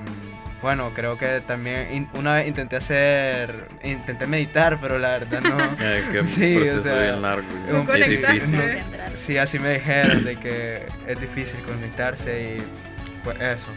bueno, 0.60 0.91
creo 0.95 1.19
que 1.19 1.41
también 1.41 1.93
in- 1.93 2.10
una 2.15 2.33
vez 2.38 2.47
intenté 2.47 2.77
hacer, 2.77 3.67
intenté 3.83 4.25
meditar, 4.25 4.79
pero 4.81 4.97
la 4.97 5.10
verdad 5.19 5.41
no. 5.41 5.57
Un 6.21 6.27
Sí, 6.27 6.55
o 6.55 6.60
proceso 6.62 6.81
sea, 6.81 6.99
bien 6.99 7.21
largo 7.21 7.45
un 7.69 7.95
es 7.95 8.10
difícil. 8.10 8.60
Sí, 9.13 9.38
así 9.38 9.60
me 9.60 9.75
dijeron 9.75 10.23
de 10.23 10.36
que 10.38 10.88
es 11.05 11.21
difícil 11.21 11.60
conectarse 11.62 12.55
y 12.57 12.63
pues 13.23 13.39
eso. 13.39 13.67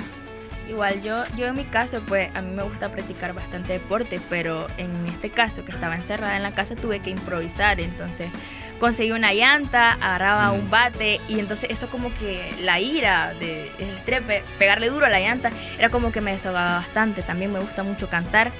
Igual 0.71 1.03
yo, 1.03 1.25
yo 1.37 1.49
en 1.49 1.55
mi 1.57 1.65
caso, 1.65 2.01
pues 2.07 2.31
a 2.33 2.43
mí 2.43 2.55
me 2.55 2.63
gusta 2.63 2.91
practicar 2.93 3.33
bastante 3.33 3.73
deporte, 3.73 4.21
pero 4.31 4.69
en 4.79 5.05
este 5.09 5.29
caso 5.31 5.65
que 5.65 5.73
estaba 5.73 5.97
encerrada 5.97 6.37
en 6.37 6.45
la 6.45 6.55
casa 6.55 6.77
tuve 6.77 7.01
que 7.01 7.11
improvisar, 7.11 7.81
entonces 7.81 8.31
conseguí 8.79 9.11
una 9.11 9.33
llanta, 9.35 9.95
agarraba 9.95 10.53
un 10.53 10.71
bate 10.71 11.21
y 11.29 11.41
entonces 11.41 11.71
eso 11.71 11.89
como 11.89 12.15
que 12.15 12.49
la 12.63 12.79
ira 12.79 13.35
de 13.35 13.69
el 13.81 13.89
estrés, 13.97 14.23
pe- 14.23 14.45
pegarle 14.61 14.91
duro 14.91 15.07
a 15.07 15.09
la 15.09 15.19
llanta, 15.19 15.51
era 15.77 15.89
como 15.89 16.13
que 16.13 16.21
me 16.21 16.33
desahogaba 16.35 16.77
bastante, 16.77 17.23
también 17.23 17.53
me 17.53 17.59
gusta 17.59 17.83
mucho 17.83 18.09
cantar. 18.09 18.53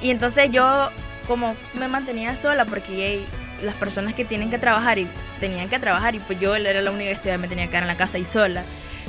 Y 0.00 0.10
entonces 0.10 0.50
yo 0.50 0.90
como 1.28 1.54
me 1.74 1.88
mantenía 1.88 2.36
sola 2.36 2.64
porque 2.64 3.26
las 3.62 3.74
personas 3.74 4.14
que 4.14 4.24
tienen 4.24 4.48
que 4.48 4.58
trabajar 4.58 4.98
y 4.98 5.06
tenían 5.40 5.68
que 5.68 5.78
trabajar 5.78 6.14
y 6.14 6.20
pues 6.20 6.40
yo 6.40 6.56
era 6.56 6.80
la 6.80 6.90
única 6.90 7.20
que 7.20 7.36
me 7.36 7.48
tenía 7.48 7.64
que 7.66 7.70
quedar 7.72 7.82
en 7.82 7.88
la 7.88 7.96
casa 7.98 8.16
y 8.16 8.24
sola 8.24 8.62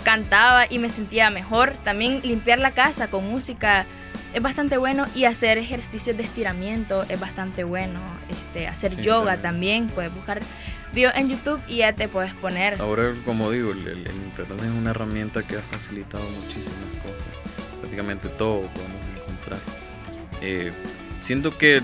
cantaba 0.04 0.66
y 0.70 0.80
me 0.80 0.90
sentía 0.90 1.30
mejor. 1.30 1.74
También 1.84 2.22
limpiar 2.24 2.60
la 2.60 2.72
casa 2.72 3.10
con 3.10 3.28
música 3.30 3.86
es 4.34 4.42
bastante 4.42 4.78
bueno 4.78 5.08
y 5.14 5.26
hacer 5.26 5.58
ejercicios 5.58 6.16
de 6.18 6.24
estiramiento 6.24 7.04
es 7.10 7.20
bastante 7.20 7.64
bueno. 7.64 8.00
Este, 8.30 8.68
hacer 8.68 8.92
Sí, 8.96 9.02
yoga 9.02 9.38
también. 9.38 9.88
también, 9.88 9.88
puedes 9.88 10.14
buscar 10.14 10.42
videos 10.94 11.14
en 11.16 11.30
YouTube 11.30 11.62
y 11.68 11.78
ya 11.78 11.94
te 11.94 12.08
puedes 12.08 12.34
poner. 12.36 12.82
Ahora, 12.82 13.14
como 13.26 13.52
digo, 13.52 13.72
el, 13.72 13.80
el- 13.88 14.08
el 14.08 14.16
internet 14.16 14.60
es 14.64 14.70
una 14.72 14.92
herramienta 14.92 15.44
que 15.44 15.58
ha 15.58 15.62
facilitado 15.62 16.24
muchísimas 16.44 16.78
cosas. 17.04 17.28
Prácticamente 17.80 18.30
todo 18.30 18.62
podemos 18.74 19.02
encontrar. 19.22 19.60
Eh, 20.42 20.72
siento 21.18 21.58
que 21.58 21.82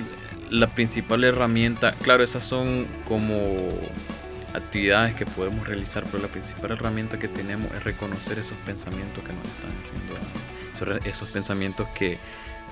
la 0.49 0.67
principal 0.67 1.23
herramienta, 1.25 1.91
claro, 2.01 2.23
esas 2.23 2.43
son 2.45 2.87
como 3.05 3.67
actividades 4.57 5.13
que 5.15 5.25
podemos 5.25 5.67
realizar, 5.67 6.03
pero 6.05 6.19
la 6.23 6.27
principal 6.29 6.71
herramienta 6.71 7.17
que 7.17 7.27
tenemos 7.27 7.71
es 7.73 7.83
reconocer 7.83 8.39
esos 8.39 8.57
pensamientos 8.65 9.23
que 9.23 9.33
nos 9.33 9.45
están 9.45 9.71
haciendo 9.83 10.13
daño. 10.13 10.99
Esos 11.05 11.29
pensamientos 11.29 11.87
que 11.89 12.19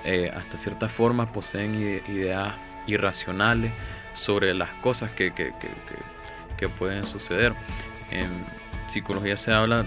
eh, 0.04 0.30
hasta 0.34 0.56
cierta 0.56 0.88
forma 0.88 1.32
poseen 1.32 1.74
ide- 1.74 2.02
ideas 2.08 2.54
irracionales 2.86 3.72
sobre 4.14 4.54
las 4.54 4.70
cosas 4.80 5.10
que, 5.10 5.32
pueden 6.78 7.04
suceder. 7.04 7.52
En 8.10 8.28
psicología 8.86 9.36
se 9.36 9.52
habla 9.52 9.84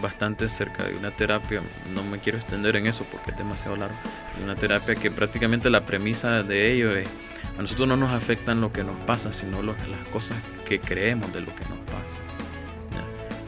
bastante 0.00 0.46
acerca 0.46 0.84
de 0.84 0.94
una 0.96 1.10
terapia, 1.10 1.62
no 1.94 2.02
me 2.02 2.18
quiero 2.18 2.38
extender 2.38 2.76
en 2.76 2.86
eso 2.86 3.04
porque 3.10 3.30
es 3.30 3.36
demasiado 3.36 3.76
largo, 3.76 3.96
de 4.38 4.44
una 4.44 4.54
terapia 4.54 4.94
que 4.94 5.10
prácticamente 5.10 5.70
la 5.70 5.80
premisa 5.80 6.42
de 6.42 6.72
ello 6.72 6.90
es, 6.96 7.08
a 7.58 7.62
nosotros 7.62 7.86
no 7.88 7.96
nos 7.96 8.12
afectan 8.12 8.60
lo 8.60 8.72
que 8.72 8.82
nos 8.84 8.96
pasa, 9.04 9.32
sino 9.32 9.62
las 9.62 9.76
cosas 10.12 10.36
que 10.68 10.80
creemos 10.80 11.32
de 11.32 11.40
lo 11.40 11.54
que 11.54 11.64
nos 11.68 11.78
pasa. 11.78 12.18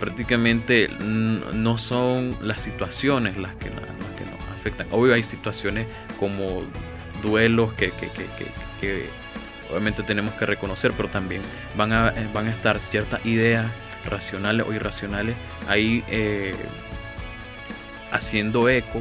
Prácticamente 0.01 0.89
no 1.01 1.79
son 1.79 2.37
las 2.43 2.61
situaciones 2.61 3.39
las 3.39 3.55
que, 3.57 3.71
la- 3.71 3.81
las 3.81 3.89
que 4.19 4.25
nos 4.27 4.41
afectan. 4.59 4.87
Obvio 4.91 5.15
hay 5.15 5.23
situaciones 5.23 5.87
como 6.21 6.63
duelos 7.23 7.73
que, 7.75 7.91
que- 7.93 8.11
que- 8.81 9.09
obviamente 9.71 10.03
tenemos 10.03 10.33
que 10.35 10.45
reconocer, 10.47 10.93
pero 10.97 11.09
también 11.09 11.43
van 11.77 11.93
a, 11.93 12.09
eh, 12.11 12.29
van 12.33 12.47
a 12.47 12.51
estar 12.51 12.79
ciertas 12.81 13.25
ideas 13.27 13.67
racionales 14.09 14.65
o 14.69 14.73
irracionales 14.73 15.35
ahí 15.67 16.05
eh, 16.09 16.55
haciendo 18.13 18.69
eco 18.69 19.01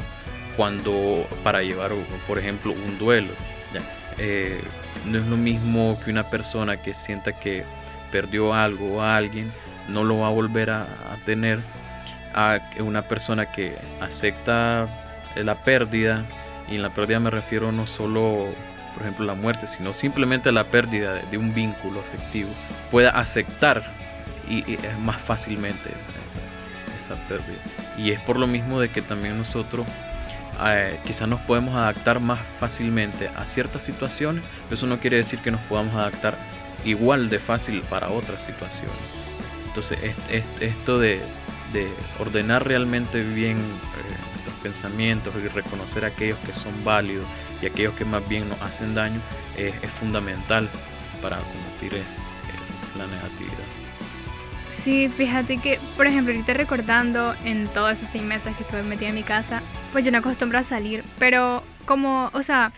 cuando 0.56 1.26
para 1.44 1.62
llevar 1.62 1.92
por 2.26 2.38
ejemplo 2.38 2.72
un 2.72 2.98
duelo. 2.98 3.32
Eh, 4.18 4.60
no 5.04 5.18
es 5.18 5.26
lo 5.26 5.36
mismo 5.36 5.98
que 6.04 6.10
una 6.10 6.30
persona 6.30 6.80
que 6.80 6.94
sienta 6.94 7.38
que 7.38 7.64
perdió 8.10 8.54
algo 8.54 8.96
o 8.96 9.02
a 9.02 9.16
alguien 9.16 9.52
no 9.88 10.04
lo 10.04 10.20
va 10.20 10.28
a 10.28 10.30
volver 10.30 10.70
a, 10.70 10.86
tener 11.24 11.60
a 12.34 12.60
una 12.80 13.02
persona 13.02 13.50
que 13.52 13.76
acepta 14.00 14.88
la 15.36 15.62
pérdida 15.62 16.24
y 16.68 16.76
en 16.76 16.82
la 16.82 16.90
pérdida 16.90 17.20
me 17.20 17.30
refiero 17.30 17.72
no 17.72 17.86
solo 17.86 18.48
por 18.94 19.02
ejemplo 19.02 19.26
la 19.26 19.34
muerte 19.34 19.66
sino 19.66 19.92
simplemente 19.92 20.50
la 20.50 20.64
pérdida 20.70 21.14
de, 21.14 21.38
un 21.38 21.54
vínculo 21.54 22.00
afectivo 22.00 22.50
pueda 22.90 23.10
aceptar 23.10 23.82
y 24.48 24.74
es 24.74 24.98
más 24.98 25.20
fácilmente 25.20 25.90
esa, 25.96 26.12
esa, 26.26 26.40
esa 26.96 27.14
pérdida. 27.28 27.58
Y 27.96 28.12
es 28.12 28.20
por 28.20 28.38
lo 28.38 28.46
mismo 28.46 28.80
de 28.80 28.90
que 28.90 29.02
también 29.02 29.36
nosotros 29.38 29.86
eh, 30.64 31.00
quizás 31.04 31.28
nos 31.28 31.40
podemos 31.42 31.74
adaptar 31.74 32.20
más 32.20 32.38
fácilmente 32.60 33.28
a 33.36 33.46
ciertas 33.46 33.82
situaciones, 33.82 34.42
pero 34.64 34.74
eso 34.74 34.86
no 34.86 34.98
quiere 35.00 35.16
decir 35.18 35.40
que 35.40 35.50
nos 35.50 35.60
podamos 35.62 35.94
adaptar 35.94 36.38
igual 36.84 37.28
de 37.28 37.38
fácil 37.38 37.80
para 37.82 38.08
otras 38.10 38.42
situaciones. 38.44 38.94
Entonces 39.66 39.98
es- 40.02 40.16
es- 40.30 40.62
esto 40.62 40.98
de, 40.98 41.20
de 41.72 41.88
ordenar 42.18 42.66
realmente 42.66 43.22
bien 43.22 43.58
eh, 43.58 44.16
nuestros 44.34 44.54
pensamientos 44.62 45.34
y 45.42 45.48
reconocer 45.48 46.04
aquellos 46.04 46.38
que 46.46 46.52
son 46.52 46.72
válidos 46.84 47.26
y 47.60 47.66
aquellos 47.66 47.94
que 47.94 48.04
más 48.04 48.26
bien 48.28 48.48
nos 48.48 48.60
hacen 48.62 48.94
daño 48.94 49.20
es, 49.56 49.74
fundamental 49.90 50.68
para 51.22 51.38
combatir 51.38 51.94
eh, 51.94 52.04
la 52.96 53.06
negatividad. 53.06 53.65
Sí, 54.76 55.08
fíjate 55.08 55.56
que, 55.56 55.80
por 55.96 56.06
ejemplo, 56.06 56.34
ahorita 56.34 56.52
recordando 56.52 57.34
en 57.44 57.66
todos 57.66 57.94
esos 57.94 58.10
seis 58.10 58.22
meses 58.22 58.54
que 58.56 58.62
estuve 58.62 58.82
metida 58.82 59.08
en 59.08 59.14
mi 59.14 59.22
casa, 59.22 59.62
pues 59.90 60.04
yo 60.04 60.12
no 60.12 60.18
acostumbro 60.18 60.58
a 60.58 60.62
salir, 60.62 61.02
pero 61.18 61.64
como, 61.86 62.30
o 62.34 62.42
sea, 62.42 62.72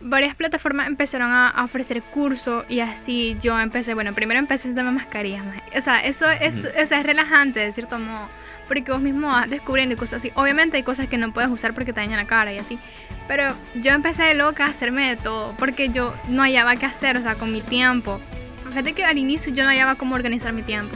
varias 0.00 0.36
plataformas 0.36 0.86
empezaron 0.86 1.30
a, 1.30 1.48
a 1.48 1.64
ofrecer 1.64 2.02
cursos 2.02 2.64
y 2.68 2.80
así 2.80 3.36
yo 3.40 3.58
empecé, 3.58 3.94
bueno, 3.94 4.14
primero 4.14 4.38
empecé 4.38 4.68
a 4.68 4.70
hacerme 4.70 4.92
mascarillas, 4.92 5.42
o 5.76 5.80
sea, 5.80 6.00
eso 6.00 6.30
es, 6.30 6.64
o 6.64 6.86
sea, 6.86 7.00
es 7.00 7.04
relajante 7.04 7.60
de 7.60 7.72
cierto 7.72 7.98
modo, 7.98 8.28
porque 8.68 8.92
vos 8.92 9.02
mismo 9.02 9.26
vas 9.26 9.50
descubriendo 9.50 9.94
y 9.96 9.98
cosas 9.98 10.18
así. 10.18 10.30
Obviamente 10.36 10.76
hay 10.76 10.84
cosas 10.84 11.08
que 11.08 11.18
no 11.18 11.32
puedes 11.32 11.50
usar 11.50 11.74
porque 11.74 11.92
te 11.92 12.00
dañan 12.00 12.18
la 12.18 12.26
cara 12.28 12.52
y 12.52 12.58
así, 12.58 12.78
pero 13.26 13.54
yo 13.74 13.92
empecé 13.92 14.22
de 14.22 14.34
loca 14.34 14.66
a 14.66 14.68
hacerme 14.70 15.08
de 15.08 15.16
todo, 15.16 15.54
porque 15.58 15.88
yo 15.88 16.14
no 16.28 16.42
hallaba 16.42 16.76
qué 16.76 16.86
hacer, 16.86 17.16
o 17.16 17.20
sea, 17.20 17.34
con 17.34 17.52
mi 17.52 17.60
tiempo. 17.60 18.20
Fíjate 18.68 18.92
que 18.92 19.04
al 19.04 19.18
inicio 19.18 19.52
yo 19.52 19.64
no 19.64 19.70
hallaba 19.70 19.96
cómo 19.96 20.14
organizar 20.14 20.52
mi 20.52 20.62
tiempo. 20.62 20.94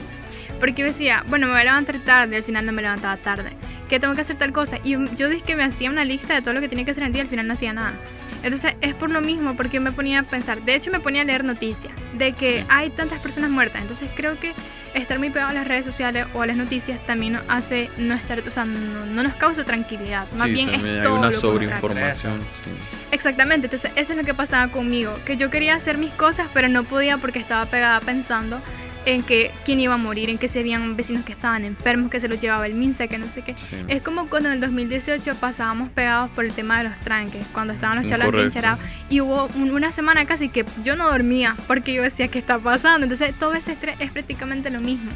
Porque 0.59 0.83
yo 0.83 0.87
decía, 0.87 1.25
bueno, 1.29 1.47
me 1.47 1.53
voy 1.53 1.63
a 1.63 1.65
levantar 1.65 1.99
tarde, 2.01 2.37
al 2.37 2.43
final 2.43 2.67
no 2.67 2.73
me 2.73 2.83
levantaba 2.83 3.17
tarde. 3.17 3.51
Que 3.89 4.01
tengo 4.01 4.15
que 4.15 4.23
hacer 4.23 4.37
tal 4.37 4.53
cosa. 4.53 4.79
Y 4.83 4.93
yo 5.15 5.29
dije 5.29 5.43
que 5.43 5.57
me 5.57 5.65
hacía 5.65 5.91
una 5.91 6.05
lista 6.05 6.35
de 6.35 6.43
todo 6.43 6.55
lo 6.55 6.61
que 6.61 6.69
tenía 6.69 6.85
que 6.85 6.93
hacer 6.93 7.03
en 7.03 7.09
el 7.09 7.13
día, 7.13 7.23
al 7.23 7.29
final 7.29 7.47
no 7.47 7.53
hacía 7.53 7.73
nada. 7.73 7.95
Entonces 8.43 8.77
es 8.83 8.95
por 8.95 9.11
lo 9.11 9.21
mismo, 9.21 9.57
porque 9.57 9.81
me 9.81 9.93
ponía 9.93 10.21
a 10.21 10.23
pensar. 10.23 10.63
De 10.63 10.75
hecho, 10.75 10.91
me 10.91 11.01
ponía 11.01 11.23
a 11.23 11.25
leer 11.25 11.45
noticias 11.45 11.93
de 12.15 12.33
que 12.33 12.67
hay 12.69 12.91
tantas 12.91 13.19
personas 13.21 13.51
muertas. 13.51 13.83
Entonces 13.83 14.11
creo 14.15 14.39
que 14.39 14.53
estar 14.95 15.19
muy 15.19 15.31
pegado 15.31 15.51
a 15.51 15.55
las 15.55 15.67
redes 15.67 15.85
sociales 15.85 16.27
o 16.35 16.43
a 16.43 16.47
las 16.47 16.57
noticias 16.57 17.05
también 17.07 17.35
nos 17.35 17.43
hace 17.49 17.91
no 17.97 18.15
estar, 18.15 18.39
o 18.41 18.51
sea, 18.51 18.65
no, 18.65 19.07
no 19.07 19.23
nos 19.23 19.35
causa 19.35 19.65
tranquilidad. 19.65 20.27
Más 20.33 20.43
sí, 20.43 20.53
bien 20.53 20.71
también 20.71 20.95
es 20.97 21.01
hay 21.01 21.07
todo 21.07 21.19
una 21.19 21.33
sobreinformación. 21.33 22.41
sí. 22.53 22.71
Exactamente, 23.11 23.69
entonces 23.69 23.93
eso 23.97 24.13
es 24.13 24.19
lo 24.19 24.25
que 24.25 24.35
pasaba 24.35 24.73
conmigo, 24.73 25.19
que 25.25 25.37
yo 25.37 25.49
quería 25.49 25.75
hacer 25.77 25.99
mis 25.99 26.11
cosas, 26.13 26.49
pero 26.53 26.69
no 26.69 26.85
podía 26.85 27.17
porque 27.17 27.39
estaba 27.39 27.65
pegada 27.67 28.01
pensando 28.01 28.61
en 29.07 29.23
que 29.23 29.51
quién 29.65 29.81
iba 29.81 29.95
a 29.95 29.99
morir, 29.99 30.31
en 30.31 30.39
que 30.39 30.49
se 30.49 30.61
habían 30.61 30.97
vecinos 30.97 31.25
que 31.25 31.33
estaban 31.33 31.65
enfermos, 31.65 32.11
que 32.11 32.21
se 32.21 32.29
los 32.29 32.41
llevaba 32.41 32.67
el 32.67 32.75
MINSA, 32.75 33.07
que 33.09 33.19
no 33.19 33.29
sé 33.29 33.43
qué. 33.43 33.55
Sí. 33.57 33.77
Es 33.89 34.01
como 34.03 34.29
cuando 34.29 34.49
en 34.49 34.55
el 34.57 34.61
2018 34.61 35.35
pasábamos 35.37 35.91
pegados 35.91 36.31
por 36.31 36.45
el 36.45 36.53
tema 36.53 36.79
de 36.79 36.85
los 36.89 36.99
tranques, 37.01 37.47
cuando 37.53 37.73
estaban 37.75 37.97
los 37.99 38.07
Correcto. 38.07 38.33
trincherados, 38.33 38.81
y 39.11 39.21
hubo 39.21 39.47
un- 39.57 39.71
una 39.73 39.93
semana 39.93 40.25
casi 40.27 40.49
que 40.49 40.65
yo 40.83 40.97
no 40.97 41.09
dormía 41.11 41.57
porque 41.67 41.93
yo 41.93 42.03
decía, 42.03 42.29
¿qué 42.29 42.39
está 42.39 42.59
pasando? 42.59 43.05
Entonces 43.05 43.35
todo 43.39 43.53
ese 43.55 43.73
estrés 43.73 43.97
es 44.01 44.11
prácticamente 44.11 44.71
lo 44.71 44.81
mismo. 44.81 45.11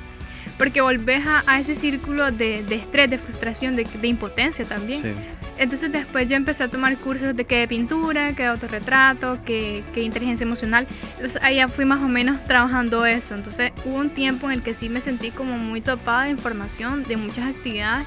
Porque 0.58 0.80
volvés 0.80 1.24
a, 1.24 1.44
a 1.46 1.60
ese 1.60 1.76
círculo 1.76 2.32
de, 2.32 2.64
de 2.64 2.74
estrés, 2.74 3.08
de 3.08 3.18
frustración, 3.18 3.76
de, 3.76 3.84
de 3.84 4.08
impotencia 4.08 4.64
también. 4.64 5.00
Sí. 5.00 5.12
Entonces 5.58 5.90
después 5.90 6.28
yo 6.28 6.36
empecé 6.36 6.64
a 6.64 6.68
tomar 6.68 6.96
cursos 6.98 7.34
de 7.34 7.44
que 7.44 7.58
de 7.58 7.68
pintura, 7.68 8.32
que 8.34 8.42
de 8.42 8.48
autorretrato, 8.48 9.38
que, 9.44 9.84
que 9.92 10.02
inteligencia 10.02 10.44
emocional. 10.44 10.86
Entonces 11.16 11.40
ya 11.54 11.68
fui 11.68 11.84
más 11.84 12.02
o 12.02 12.08
menos 12.08 12.42
trabajando 12.44 13.04
eso. 13.04 13.34
Entonces 13.34 13.72
hubo 13.84 13.96
un 13.96 14.10
tiempo 14.10 14.46
en 14.46 14.54
el 14.54 14.62
que 14.62 14.74
sí 14.74 14.88
me 14.88 15.00
sentí 15.00 15.30
como 15.30 15.58
muy 15.58 15.80
topada 15.80 16.24
de 16.24 16.30
información, 16.30 17.04
de 17.04 17.16
muchas 17.16 17.48
actividades, 17.48 18.06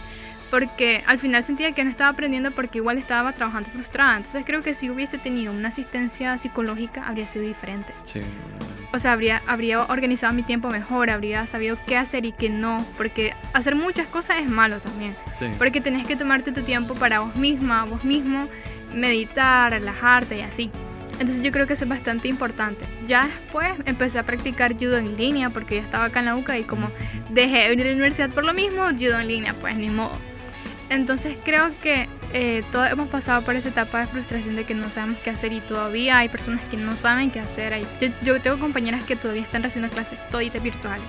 porque 0.51 1.01
al 1.07 1.17
final 1.17 1.43
sentía 1.45 1.71
que 1.71 1.83
no 1.83 1.89
estaba 1.89 2.09
aprendiendo 2.09 2.51
porque 2.51 2.79
igual 2.79 2.97
estaba 2.97 3.31
trabajando 3.31 3.69
frustrada. 3.71 4.17
Entonces 4.17 4.43
creo 4.45 4.61
que 4.61 4.73
si 4.73 4.89
hubiese 4.89 5.17
tenido 5.17 5.53
una 5.53 5.69
asistencia 5.69 6.37
psicológica 6.37 7.07
habría 7.07 7.25
sido 7.25 7.45
diferente. 7.45 7.93
Sí. 8.03 8.19
O 8.93 8.99
sea, 8.99 9.13
habría, 9.13 9.41
habría 9.47 9.83
organizado 9.83 10.33
mi 10.33 10.43
tiempo 10.43 10.69
mejor, 10.69 11.09
habría 11.09 11.47
sabido 11.47 11.77
qué 11.87 11.95
hacer 11.95 12.25
y 12.25 12.33
qué 12.33 12.49
no, 12.49 12.85
porque 12.97 13.33
hacer 13.53 13.75
muchas 13.75 14.05
cosas 14.07 14.39
es 14.39 14.49
malo 14.49 14.81
también. 14.81 15.15
Sí. 15.31 15.45
Porque 15.57 15.79
tenés 15.79 16.05
que 16.05 16.17
tomarte 16.17 16.51
tu 16.51 16.61
tiempo 16.61 16.95
para 16.95 17.21
vos 17.21 17.33
misma, 17.37 17.85
vos 17.85 18.03
mismo, 18.03 18.49
meditar, 18.93 19.71
relajarte 19.71 20.39
y 20.39 20.41
así. 20.41 20.69
Entonces 21.13 21.41
yo 21.41 21.51
creo 21.51 21.65
que 21.67 21.73
eso 21.73 21.85
es 21.85 21.89
bastante 21.89 22.27
importante. 22.27 22.83
Ya 23.07 23.27
después 23.27 23.71
empecé 23.85 24.19
a 24.19 24.23
practicar 24.23 24.73
judo 24.73 24.97
en 24.97 25.15
línea 25.15 25.49
porque 25.49 25.75
ya 25.75 25.81
estaba 25.81 26.05
acá 26.05 26.19
en 26.19 26.25
la 26.25 26.35
UCA 26.35 26.57
y 26.57 26.63
como 26.63 26.89
dejé 27.29 27.59
de 27.59 27.69
venir 27.69 27.85
a 27.85 27.89
la 27.89 27.95
universidad 27.95 28.29
por 28.31 28.43
lo 28.43 28.53
mismo, 28.53 28.83
judo 28.89 29.19
en 29.19 29.27
línea, 29.27 29.53
pues 29.53 29.77
ni 29.77 29.89
modo. 29.89 30.30
Entonces 30.91 31.37
creo 31.45 31.71
que 31.81 32.07
eh, 32.33 32.63
todos 32.71 32.91
hemos 32.91 33.07
pasado 33.07 33.41
por 33.43 33.55
esa 33.55 33.69
etapa 33.69 34.01
de 34.01 34.07
frustración 34.07 34.57
de 34.57 34.65
que 34.65 34.73
no 34.75 34.91
sabemos 34.91 35.17
qué 35.23 35.29
hacer 35.29 35.53
y 35.53 35.61
todavía 35.61 36.17
hay 36.17 36.27
personas 36.27 36.61
que 36.69 36.75
no 36.75 36.97
saben 36.97 37.31
qué 37.31 37.39
hacer. 37.39 37.73
Hay- 37.73 37.87
yo, 38.01 38.09
yo 38.21 38.41
tengo 38.41 38.59
compañeras 38.59 39.03
que 39.05 39.15
todavía 39.15 39.41
están 39.41 39.63
recibiendo 39.63 39.93
clases 39.95 40.19
toditas 40.29 40.61
virtuales 40.61 41.05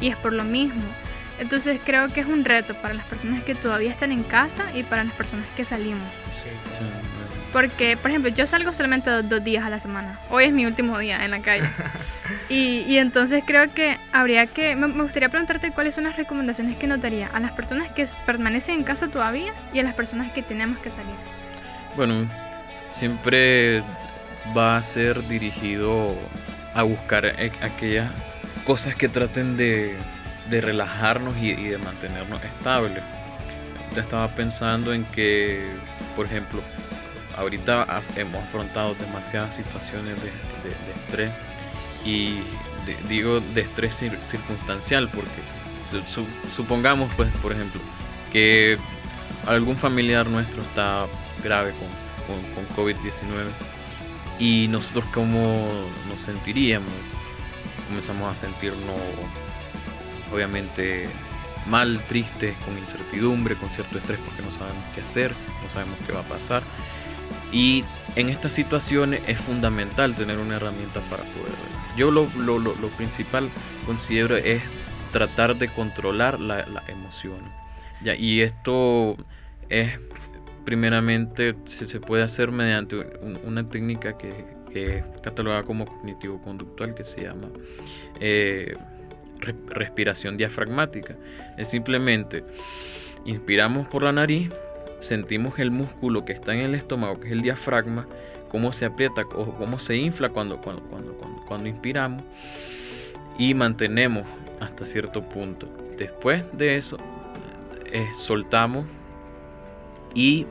y 0.00 0.08
es 0.08 0.16
por 0.16 0.32
lo 0.32 0.42
mismo. 0.42 0.82
Entonces 1.38 1.80
creo 1.84 2.08
que 2.08 2.20
es 2.20 2.26
un 2.26 2.44
reto 2.44 2.74
para 2.74 2.92
las 2.92 3.06
personas 3.06 3.44
que 3.44 3.54
todavía 3.54 3.90
están 3.90 4.10
en 4.12 4.24
casa 4.24 4.64
y 4.74 4.82
para 4.82 5.04
las 5.04 5.14
personas 5.14 5.46
que 5.56 5.64
salimos. 5.64 6.02
Sí. 6.42 6.50
Sí. 6.76 6.84
Porque, 7.52 7.96
por 7.96 8.10
ejemplo, 8.10 8.30
yo 8.30 8.46
salgo 8.46 8.72
solamente 8.72 9.10
dos, 9.10 9.28
dos 9.28 9.42
días 9.42 9.64
a 9.64 9.70
la 9.70 9.80
semana. 9.80 10.20
Hoy 10.30 10.44
es 10.44 10.52
mi 10.52 10.66
último 10.66 10.98
día 10.98 11.24
en 11.24 11.32
la 11.32 11.42
calle. 11.42 11.68
y, 12.48 12.84
y 12.86 12.98
entonces 12.98 13.42
creo 13.44 13.72
que 13.74 13.96
habría 14.12 14.46
que... 14.46 14.76
Me, 14.76 14.86
me 14.86 15.02
gustaría 15.02 15.28
preguntarte 15.28 15.72
cuáles 15.72 15.94
son 15.96 16.04
las 16.04 16.16
recomendaciones 16.16 16.76
que 16.76 16.86
notaría 16.86 17.26
a 17.26 17.40
las 17.40 17.52
personas 17.52 17.92
que 17.92 18.06
permanecen 18.24 18.76
en 18.76 18.84
casa 18.84 19.08
todavía 19.08 19.52
y 19.72 19.80
a 19.80 19.82
las 19.82 19.94
personas 19.94 20.30
que 20.32 20.42
tenemos 20.42 20.78
que 20.78 20.90
salir. 20.92 21.14
Bueno, 21.96 22.28
siempre 22.86 23.82
va 24.56 24.76
a 24.76 24.82
ser 24.82 25.20
dirigido 25.26 26.16
a 26.74 26.82
buscar 26.84 27.26
e- 27.26 27.52
aquellas 27.62 28.10
cosas 28.64 28.94
que 28.94 29.08
traten 29.08 29.56
de, 29.56 29.96
de 30.48 30.60
relajarnos 30.60 31.36
y, 31.36 31.50
y 31.50 31.64
de 31.64 31.78
mantenernos 31.78 32.40
estables. 32.44 33.02
Estaba 33.96 34.32
pensando 34.36 34.94
en 34.94 35.04
que, 35.06 35.68
por 36.14 36.26
ejemplo, 36.26 36.62
ahorita 37.40 38.02
hemos 38.16 38.42
afrontado 38.44 38.94
demasiadas 38.94 39.54
situaciones 39.54 40.16
de, 40.22 40.30
estrés 41.00 41.32
y 42.04 42.38
digo 43.08 43.40
de 43.40 43.60
estrés 43.62 44.00
cir- 44.02 44.22
circunstancial 44.24 45.08
porque 45.08 45.28
su- 45.82 46.02
su- 46.02 46.26
supongamos, 46.50 47.10
pues, 47.16 47.30
por 47.42 47.52
ejemplo, 47.52 47.80
que 48.32 48.78
algún 49.46 49.76
familiar 49.76 50.26
nuestro 50.26 50.62
está 50.62 51.06
grave 51.42 51.72
con, 52.26 52.40
con 52.54 52.76
COVID-19 52.76 53.48
y 54.38 54.68
nosotros 54.68 55.04
cómo 55.12 55.68
nos 56.08 56.20
sentiríamos. 56.20 56.88
Comenzamos 57.88 58.32
a 58.32 58.36
sentirnos 58.36 58.96
obviamente 60.32 61.08
mal, 61.66 62.00
tristes, 62.08 62.54
con 62.64 62.78
incertidumbre, 62.78 63.56
con 63.56 63.70
cierto 63.70 63.98
estrés 63.98 64.18
porque 64.20 64.42
no 64.42 64.50
sabemos 64.50 64.82
qué 64.94 65.00
hacer, 65.02 65.32
no 65.62 65.72
sabemos 65.74 65.98
qué 66.06 66.12
va 66.12 66.20
a 66.20 66.24
pasar. 66.24 66.62
Y 67.52 67.84
en 68.16 68.28
estas 68.28 68.52
situaciones 68.52 69.22
es 69.26 69.38
fundamental 69.38 70.14
tener 70.14 70.38
una 70.38 70.56
herramienta 70.56 71.00
para 71.10 71.22
poder... 71.24 71.52
Yo 71.96 72.10
lo, 72.10 72.28
lo, 72.38 72.58
lo, 72.58 72.74
principal 72.96 73.48
considero 73.86 74.36
es 74.36 74.62
tratar 75.12 75.56
de 75.56 75.68
controlar 75.68 76.38
la, 76.38 76.64
la 76.66 76.84
emoción. 76.88 77.40
Ya, 78.02 78.14
y 78.14 78.40
esto 78.40 79.16
es 79.68 79.98
primeramente 80.64 81.56
se, 81.64 82.00
puede 82.00 82.22
hacer 82.22 82.52
mediante 82.52 82.96
un- 82.96 83.40
una 83.44 83.68
técnica 83.68 84.16
que, 84.16 84.44
que 84.72 84.98
es 84.98 85.04
catalogada 85.22 85.64
como 85.64 85.86
cognitivo-conductual 85.86 86.94
que 86.94 87.02
se 87.02 87.22
llama 87.22 87.48
eh, 88.20 88.76
re- 89.40 89.56
respiración 89.68 90.36
diafragmática. 90.36 91.16
Es 91.58 91.70
simplemente 91.70 92.44
inspiramos 93.24 93.88
por 93.88 94.02
la 94.02 94.12
nariz, 94.12 94.50
sentimos 95.00 95.58
el 95.58 95.70
músculo 95.70 96.24
que 96.24 96.32
está 96.32 96.54
en 96.54 96.60
el 96.60 96.74
estómago, 96.74 97.20
que 97.20 97.26
es 97.26 97.32
el 97.32 97.42
diafragma, 97.42 98.06
cómo 98.48 98.72
se 98.72 98.84
aprieta 98.84 99.22
o 99.34 99.54
cómo 99.56 99.78
se 99.78 99.96
infla 99.96 100.28
cuando, 100.28 100.60
cuando, 100.60 100.82
cuando, 100.82 101.16
cuando, 101.46 101.68
inspiramos 101.68 102.22
y 103.38 103.54
mantenemos 103.54 104.24
hasta 104.60 104.84
cierto 104.84 105.22
punto. 105.22 105.68
Después 105.96 106.44
de 106.52 106.76
eso, 106.76 106.98
eh, 107.86 108.08
soltamos 108.14 108.86
y 110.14 110.46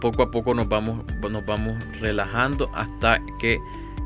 poco 0.00 0.22
a 0.22 0.30
poco 0.30 0.54
nos 0.54 0.68
vamos, 0.68 1.04
nos 1.28 1.44
vamos 1.44 1.76
relajando 2.00 2.70
hasta 2.74 3.20
que 3.40 3.58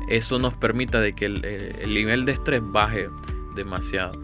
eso 0.09 0.39
nos 0.39 0.53
permita 0.55 0.99
de 0.99 1.13
que 1.13 1.25
el, 1.25 1.45
el 1.45 1.93
nivel 1.93 2.25
de 2.25 2.33
estrés 2.33 2.61
baje 2.63 3.09
demasiado. 3.55 4.19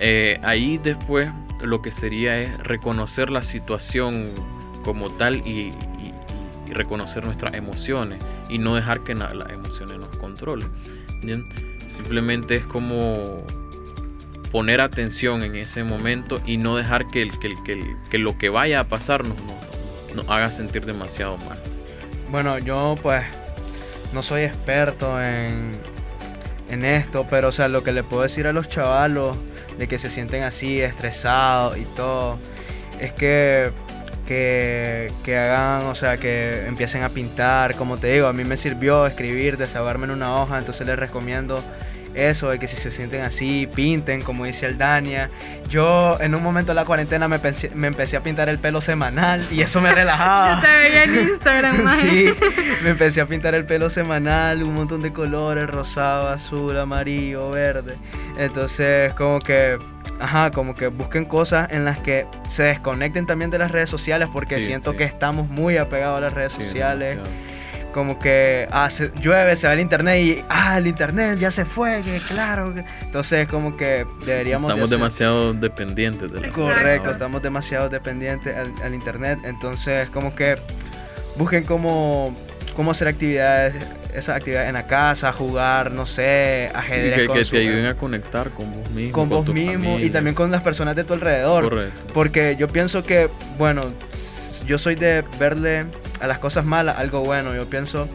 Eh, 0.00 0.38
ahí 0.42 0.78
después 0.78 1.28
lo 1.62 1.82
que 1.82 1.90
sería 1.92 2.38
es 2.38 2.56
reconocer 2.58 3.30
la 3.30 3.42
situación 3.42 4.32
como 4.84 5.10
tal 5.10 5.46
y, 5.46 5.72
reconocer 6.70 7.24
nuestras 7.24 7.54
emociones 7.54 8.18
y 8.50 8.58
no 8.58 8.74
dejar 8.74 9.00
que 9.00 9.14
las 9.14 9.32
emociones 9.50 9.98
nos 9.98 10.14
controlen. 10.16 10.68
¿bien? 11.22 11.48
Simplemente 11.88 12.56
es 12.56 12.64
como 12.64 13.42
poner 14.52 14.82
atención 14.82 15.42
en 15.42 15.56
ese 15.56 15.82
momento 15.82 16.40
y 16.44 16.58
no 16.58 16.76
dejar 16.76 17.06
que, 17.06 17.22
el- 17.22 17.38
que, 17.38 17.46
el- 17.48 17.62
que, 17.64 17.72
el- 17.72 17.96
que 18.10 18.18
lo 18.18 18.36
que 18.36 18.50
vaya 18.50 18.80
a 18.80 18.84
pasar 18.84 19.24
nos 19.24 20.28
haga 20.28 20.50
sentir 20.50 20.84
demasiado 20.84 21.38
mal. 21.38 21.58
Bueno, 22.30 22.58
yo 22.58 22.96
pues 23.02 23.24
no 24.12 24.22
soy 24.22 24.42
experto 24.42 25.22
en, 25.22 25.72
en 26.68 26.84
esto, 26.84 27.26
pero 27.30 27.48
o 27.48 27.52
sea, 27.52 27.68
lo 27.68 27.82
que 27.82 27.92
le 27.92 28.02
puedo 28.02 28.22
decir 28.24 28.46
a 28.46 28.52
los 28.52 28.68
chavalos 28.68 29.36
de 29.78 29.88
que 29.88 29.98
se 29.98 30.10
sienten 30.10 30.42
así, 30.42 30.80
estresados 30.80 31.78
y 31.78 31.84
todo, 31.84 32.38
es 33.00 33.12
que, 33.12 33.70
que, 34.26 35.12
que 35.24 35.38
hagan, 35.38 35.86
o 35.86 35.94
sea, 35.94 36.16
que 36.16 36.66
empiecen 36.66 37.02
a 37.02 37.08
pintar, 37.08 37.76
como 37.76 37.96
te 37.96 38.08
digo, 38.08 38.26
a 38.26 38.32
mí 38.32 38.44
me 38.44 38.56
sirvió 38.56 39.06
escribir, 39.06 39.56
desahogarme 39.56 40.06
en 40.06 40.10
una 40.10 40.36
hoja, 40.36 40.58
entonces 40.58 40.86
les 40.86 40.98
recomiendo 40.98 41.62
eso, 42.14 42.50
de 42.50 42.58
que 42.58 42.66
si 42.66 42.76
se 42.76 42.90
sienten 42.90 43.22
así, 43.22 43.68
pinten, 43.74 44.20
como 44.22 44.44
dice 44.44 44.66
el 44.66 44.78
Dania. 44.78 45.30
Yo 45.68 46.16
en 46.20 46.34
un 46.34 46.42
momento 46.42 46.70
de 46.72 46.74
la 46.76 46.84
cuarentena 46.84 47.28
me, 47.28 47.38
pensé- 47.38 47.70
me 47.74 47.86
empecé 47.88 48.16
a 48.16 48.22
pintar 48.22 48.48
el 48.48 48.58
pelo 48.58 48.80
semanal 48.80 49.46
y 49.50 49.60
eso 49.60 49.80
me 49.80 49.92
relajaba. 49.94 50.60
Te 50.62 50.66
veía 50.66 51.04
en 51.04 51.14
Instagram. 51.30 51.84
Sí, 52.00 52.32
me 52.82 52.90
empecé 52.90 53.20
a 53.20 53.26
pintar 53.26 53.54
el 53.54 53.64
pelo 53.64 53.90
semanal, 53.90 54.62
un 54.62 54.74
montón 54.74 55.02
de 55.02 55.12
colores, 55.12 55.68
rosado, 55.68 56.28
azul, 56.28 56.78
amarillo, 56.78 57.50
verde. 57.50 57.96
Entonces, 58.38 59.12
como 59.14 59.40
que, 59.40 59.78
ajá, 60.20 60.50
como 60.50 60.74
que 60.74 60.86
busquen 60.88 61.24
cosas 61.24 61.70
en 61.72 61.84
las 61.84 61.98
que 62.00 62.26
se 62.48 62.62
desconecten 62.64 63.26
también 63.26 63.50
de 63.50 63.58
las 63.58 63.70
redes 63.70 63.90
sociales, 63.90 64.28
porque 64.32 64.60
Sí, 64.60 64.66
siento 64.66 64.92
sí. 64.92 64.98
que 64.98 65.04
estamos 65.04 65.48
muy 65.48 65.76
apegados 65.76 66.18
a 66.18 66.20
las 66.22 66.32
redes 66.32 66.52
Sí, 66.54 66.62
sociales. 66.62 67.10
demasiado. 67.10 67.57
Como 67.92 68.18
que 68.18 68.68
ah, 68.70 68.90
se- 68.90 69.10
llueve, 69.20 69.56
se 69.56 69.66
va 69.66 69.72
el 69.72 69.80
internet 69.80 70.20
y, 70.22 70.44
ah, 70.48 70.78
el 70.78 70.86
internet 70.86 71.38
ya 71.38 71.50
se 71.50 71.64
fue, 71.64 72.02
que 72.04 72.18
claro. 72.28 72.74
que-". 72.74 72.84
Entonces, 73.02 73.48
como 73.48 73.76
que 73.76 74.06
deberíamos... 74.24 74.68
de 74.68 74.74
Estamos 74.74 74.88
hacer- 74.88 74.98
demasiado 74.98 75.54
dependientes 75.54 76.30
de 76.32 76.40
la. 76.40 76.48
Correcto, 76.50 77.10
estamos 77.10 77.42
demasiado 77.42 77.88
dependientes 77.88 78.54
al, 78.56 78.72
al 78.84 78.94
internet, 78.94 79.38
entonces 79.44 80.08
como 80.10 80.34
que 80.34 80.56
busquen 81.36 81.64
cómo, 81.64 82.36
cómo 82.76 82.90
hacer 82.90 83.08
actividades, 83.08 83.74
esas 84.14 84.36
actividades 84.36 84.68
en 84.68 84.74
la 84.74 84.86
casa, 84.86 85.32
jugar, 85.32 85.90
no 85.90 86.04
sé, 86.06 86.68
Sí, 86.70 86.76
ajedrez 86.76 87.20
que, 87.20 87.26
con, 87.26 87.36
que 87.36 87.44
su- 87.44 87.50
te 87.52 87.58
ayuden 87.58 87.86
a 87.86 87.94
conectar 87.94 88.50
con 88.50 88.72
vos 88.72 88.90
mismo. 88.90 89.12
con 89.12 89.28
vos 89.28 89.44
tu 89.44 89.54
mismo 89.54 89.72
y 89.72 89.76
familia. 89.92 90.12
también 90.12 90.34
con 90.34 90.50
las 90.50 90.62
personas 90.62 90.94
de 90.94 91.04
tu 91.04 91.14
alrededor. 91.14 91.64
Correcto. 91.68 92.12
Porque 92.14 92.56
yo 92.56 92.68
pienso 92.68 93.02
que, 93.02 93.28
bueno, 93.56 93.82
yo 94.66 94.76
soy 94.78 94.94
de 94.94 95.24
verle 95.38 95.86
a 96.20 96.26
las 96.26 96.38
cosas 96.38 96.64
malas 96.64 96.98
algo 96.98 97.22
bueno. 97.22 97.54
Yo 97.54 97.66
pienso 97.66 98.08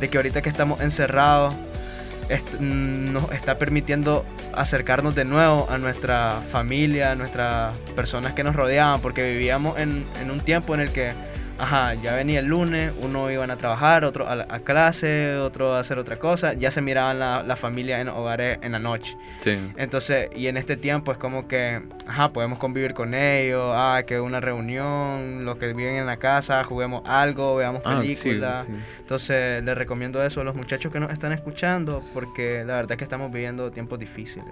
de 0.00 0.08
que 0.08 0.18
ahorita 0.18 0.42
que 0.42 0.48
estamos 0.48 0.80
encerrados, 0.80 1.54
mm, 2.60 3.12
nos 3.12 3.30
está 3.32 3.56
permitiendo 3.56 4.24
acercarnos 4.54 5.14
de 5.14 5.24
nuevo 5.24 5.66
a 5.70 5.78
nuestra 5.78 6.40
familia, 6.50 7.12
a 7.12 7.14
nuestras 7.14 7.76
personas 7.94 8.32
que 8.34 8.44
nos 8.44 8.56
rodeaban, 8.56 9.00
porque 9.00 9.22
vivíamos 9.22 9.78
en, 9.78 10.04
en 10.20 10.30
un 10.30 10.40
tiempo 10.40 10.74
en 10.74 10.80
el 10.80 10.90
que, 10.90 11.12
ajá, 11.58 11.94
ya 11.94 12.14
venía 12.14 12.40
el 12.40 12.46
lunes, 12.46 12.92
uno 13.02 13.30
iban 13.30 13.50
a 13.50 13.56
trabajar, 13.56 14.04
otro 14.04 14.28
a, 14.28 14.34
la- 14.36 14.46
a 14.48 14.60
clase, 14.60 15.36
otro 15.36 15.74
a 15.74 15.80
hacer 15.80 15.98
otra 15.98 16.16
cosa, 16.16 16.52
ya 16.54 16.70
se 16.70 16.80
miraban 16.82 17.18
la, 17.18 17.42
la 17.42 17.56
familia 17.56 18.00
en 18.00 18.08
hogares 18.08 18.58
en 18.62 18.72
la 18.72 18.78
noche. 18.78 19.16
Sí. 19.40 19.58
Entonces, 19.76 20.28
y 20.34 20.46
en 20.48 20.56
este 20.56 20.76
tiempo 20.76 21.12
es 21.12 21.18
como 21.18 21.48
que, 21.48 21.82
ajá, 22.06 22.32
podemos 22.32 22.58
convivir 22.58 22.94
con 22.94 23.14
ellos, 23.14 23.72
ah, 23.74 24.02
que 24.06 24.20
una 24.20 24.40
reunión, 24.40 25.44
los 25.44 25.56
que 25.58 25.72
viven 25.72 25.96
en 25.96 26.06
la 26.06 26.16
casa, 26.18 26.62
juguemos 26.64 27.02
algo, 27.06 27.56
veamos 27.56 27.82
Ah, 27.84 28.00
sí, 28.02 28.14
películas. 28.14 28.64
sí. 28.66 28.72
Entonces, 28.98 29.62
les 29.64 29.76
recomiendo 29.78 30.24
eso 30.24 30.40
a 30.40 30.44
los 30.44 30.54
muchachos 30.54 30.92
que 30.92 31.00
nos 31.00 31.10
están 31.12 31.32
escuchando, 31.32 32.02
porque 32.12 32.64
la 32.66 32.74
verdad 32.76 32.92
es 32.92 32.98
que 32.98 33.04
estamos 33.04 33.32
viviendo 33.32 33.70
tiempos 33.70 33.98
difíciles. 33.98 34.46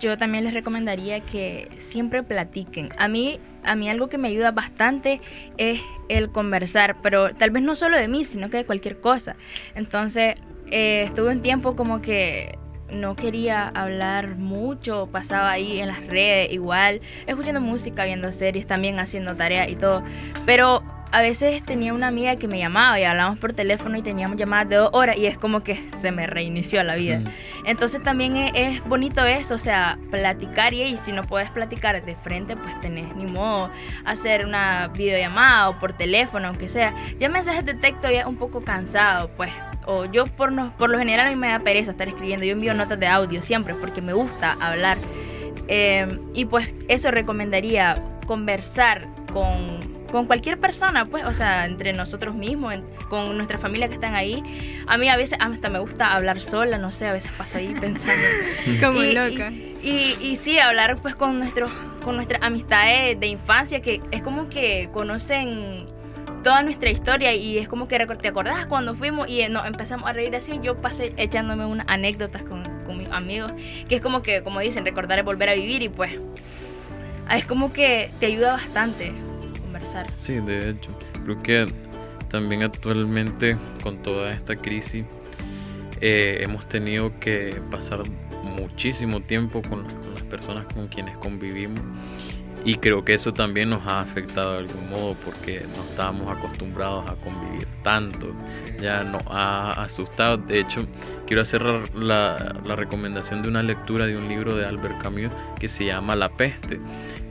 Yo 0.00 0.16
también 0.16 0.44
les 0.44 0.54
recomendaría 0.54 1.20
que 1.20 1.68
siempre 1.78 2.22
platiquen. 2.22 2.90
A 2.98 3.08
mí, 3.08 3.40
a 3.64 3.74
mí 3.76 3.88
algo 3.88 4.08
que 4.08 4.18
me 4.18 4.28
ayuda 4.28 4.50
bastante 4.50 5.20
es 5.56 5.80
el 6.08 6.30
conversar, 6.30 6.96
pero 7.02 7.30
tal 7.30 7.50
vez 7.50 7.62
no 7.62 7.74
solo 7.74 7.96
de 7.96 8.08
mí, 8.08 8.24
sino 8.24 8.50
que 8.50 8.58
de 8.58 8.64
cualquier 8.64 9.00
cosa. 9.00 9.36
Entonces, 9.74 10.34
eh, 10.70 11.04
estuve 11.06 11.30
un 11.30 11.42
tiempo 11.42 11.76
como 11.76 12.00
que 12.00 12.58
no 12.90 13.16
quería 13.16 13.68
hablar 13.68 14.36
mucho, 14.36 15.08
pasaba 15.10 15.50
ahí 15.50 15.80
en 15.80 15.88
las 15.88 16.06
redes 16.06 16.52
igual, 16.52 17.00
escuchando 17.26 17.60
música, 17.60 18.04
viendo 18.04 18.30
series, 18.32 18.66
también 18.66 18.98
haciendo 18.98 19.34
tareas 19.34 19.68
y 19.68 19.76
todo. 19.76 20.02
Pero 20.46 20.82
a 21.14 21.22
veces 21.22 21.62
tenía 21.62 21.94
una 21.94 22.08
amiga 22.08 22.34
que 22.34 22.48
me 22.48 22.58
llamaba 22.58 22.98
y 22.98 23.04
hablábamos 23.04 23.38
por 23.38 23.52
teléfono 23.52 23.96
y 23.96 24.02
teníamos 24.02 24.36
llamadas 24.36 24.68
de 24.68 24.74
dos 24.74 24.90
horas 24.92 25.16
y 25.16 25.26
es 25.26 25.38
como 25.38 25.62
que 25.62 25.80
se 25.96 26.10
me 26.10 26.26
reinició 26.26 26.82
la 26.82 26.96
vida. 26.96 27.20
Entonces 27.64 28.02
también 28.02 28.36
es, 28.36 28.82
bonito 28.82 29.24
eso, 29.24 29.54
o 29.54 29.58
sea, 29.58 29.96
platicar 30.10 30.74
y, 30.74 30.96
si 30.96 31.12
no 31.12 31.22
puedes 31.22 31.50
platicar 31.50 32.04
de 32.04 32.16
frente, 32.16 32.56
pues 32.56 32.80
tenés 32.80 33.14
ni 33.14 33.26
modo 33.26 33.70
hacer 34.04 34.44
una 34.44 34.88
videollamada 34.88 35.68
o 35.68 35.78
por 35.78 35.92
teléfono, 35.92 36.48
aunque 36.48 36.66
sea. 36.66 36.92
Ya 37.20 37.28
mensajes 37.28 37.64
de 37.64 37.74
texto 37.74 38.10
ya 38.10 38.22
es 38.22 38.26
un 38.26 38.36
poco 38.36 38.64
cansado, 38.64 39.30
pues. 39.36 39.52
O 39.86 40.06
yo 40.06 40.24
por, 40.24 40.50
no, 40.50 40.76
por 40.76 40.90
lo 40.90 40.98
general 40.98 41.28
a 41.28 41.30
mí 41.30 41.36
me 41.36 41.48
da 41.48 41.60
pereza 41.60 41.92
estar 41.92 42.08
escribiendo. 42.08 42.44
Yo 42.44 42.54
envío 42.54 42.74
notas 42.74 42.98
de 42.98 43.06
audio 43.06 43.40
siempre 43.40 43.76
porque 43.76 44.02
me 44.02 44.14
gusta 44.14 44.56
hablar. 44.60 44.98
Eh, 45.68 46.08
y 46.34 46.46
pues 46.46 46.74
eso 46.88 47.12
recomendaría 47.12 48.02
conversar 48.26 49.06
con 49.32 49.93
con 50.14 50.26
cualquier 50.28 50.60
persona, 50.60 51.06
pues, 51.06 51.24
o 51.24 51.34
sea, 51.34 51.64
entre 51.64 51.92
nosotros 51.92 52.36
mismos, 52.36 52.76
con 53.08 53.36
nuestra 53.36 53.58
familia 53.58 53.88
que 53.88 53.94
están 53.94 54.14
ahí. 54.14 54.44
A 54.86 54.96
mí 54.96 55.08
a 55.08 55.16
veces 55.16 55.36
hasta 55.40 55.70
me 55.70 55.80
gusta 55.80 56.14
hablar 56.14 56.38
sola, 56.38 56.78
no 56.78 56.92
sé, 56.92 57.08
a 57.08 57.12
veces 57.12 57.32
paso 57.32 57.58
ahí 57.58 57.74
pensando. 57.80 58.22
Como 58.80 59.02
loca. 59.02 59.50
Y, 59.50 60.16
y, 60.20 60.36
sí, 60.36 60.60
hablar 60.60 60.98
pues 61.02 61.16
con, 61.16 61.40
nuestros 61.40 61.68
con 62.04 62.14
nuestras 62.14 62.44
amistades 62.44 63.18
de 63.18 63.26
infancia, 63.26 63.82
que 63.82 64.02
es 64.12 64.22
como 64.22 64.48
que 64.48 64.88
conocen 64.92 65.86
toda 66.44 66.62
nuestra 66.62 66.90
historia 66.90 67.34
y 67.34 67.58
es 67.58 67.66
como 67.66 67.88
que 67.88 67.98
te 67.98 68.28
acordás 68.28 68.66
cuando 68.66 68.94
fuimos 68.94 69.28
y 69.28 69.48
nos 69.48 69.66
empezamos 69.66 70.08
a 70.08 70.12
reír 70.12 70.36
así. 70.36 70.60
Yo 70.62 70.80
pasé 70.80 71.12
echándome 71.16 71.66
unas 71.66 71.88
anécdotas 71.88 72.44
con, 72.44 72.62
con 72.86 72.98
mis 72.98 73.10
amigos, 73.10 73.52
que 73.88 73.96
es 73.96 74.00
como 74.00 74.22
que, 74.22 74.44
como 74.44 74.60
dicen, 74.60 74.84
recordar 74.84 75.18
es 75.18 75.24
volver 75.24 75.48
a 75.48 75.54
vivir 75.54 75.82
y 75.82 75.88
pues 75.88 76.12
es 77.32 77.46
como 77.48 77.72
que 77.72 78.12
te 78.20 78.26
ayuda 78.26 78.52
bastante. 78.52 79.12
Sí, 80.16 80.34
de 80.34 80.70
hecho. 80.70 80.90
Creo 81.24 81.42
que 81.42 81.66
también 82.28 82.62
actualmente 82.62 83.56
con 83.82 84.02
toda 84.02 84.30
esta 84.30 84.56
crisis 84.56 85.04
eh, 86.00 86.40
hemos 86.42 86.66
tenido 86.68 87.18
que 87.20 87.60
pasar 87.70 88.02
muchísimo 88.42 89.20
tiempo 89.20 89.62
con, 89.62 89.86
las 90.12 90.22
personas 90.24 90.66
con 90.72 90.88
quienes 90.88 91.16
convivimos 91.18 91.80
y 92.64 92.76
creo 92.76 93.04
que 93.04 93.14
eso 93.14 93.32
también 93.32 93.70
nos 93.70 93.86
ha 93.86 94.00
afectado 94.00 94.52
de 94.52 94.58
algún 94.60 94.88
modo 94.88 95.14
porque 95.24 95.64
no 95.76 95.84
estábamos 95.84 96.34
acostumbrados 96.34 97.08
a 97.10 97.14
convivir 97.16 97.66
tanto. 97.82 98.34
Ya 98.80 99.04
nos 99.04 99.22
ha 99.26 99.82
asustado. 99.82 100.38
De 100.38 100.60
hecho, 100.60 100.80
quiero 101.26 101.42
hacer 101.42 101.62
la, 101.94 102.56
la 102.64 102.74
recomendación 102.74 103.42
de 103.42 103.48
una 103.50 103.62
lectura 103.62 104.06
de 104.06 104.16
un 104.16 104.28
libro 104.28 104.54
de 104.54 104.64
Albert 104.64 105.02
Camus 105.02 105.30
que 105.60 105.68
se 105.68 105.84
llama 105.84 106.16
La 106.16 106.30
peste. 106.30 106.80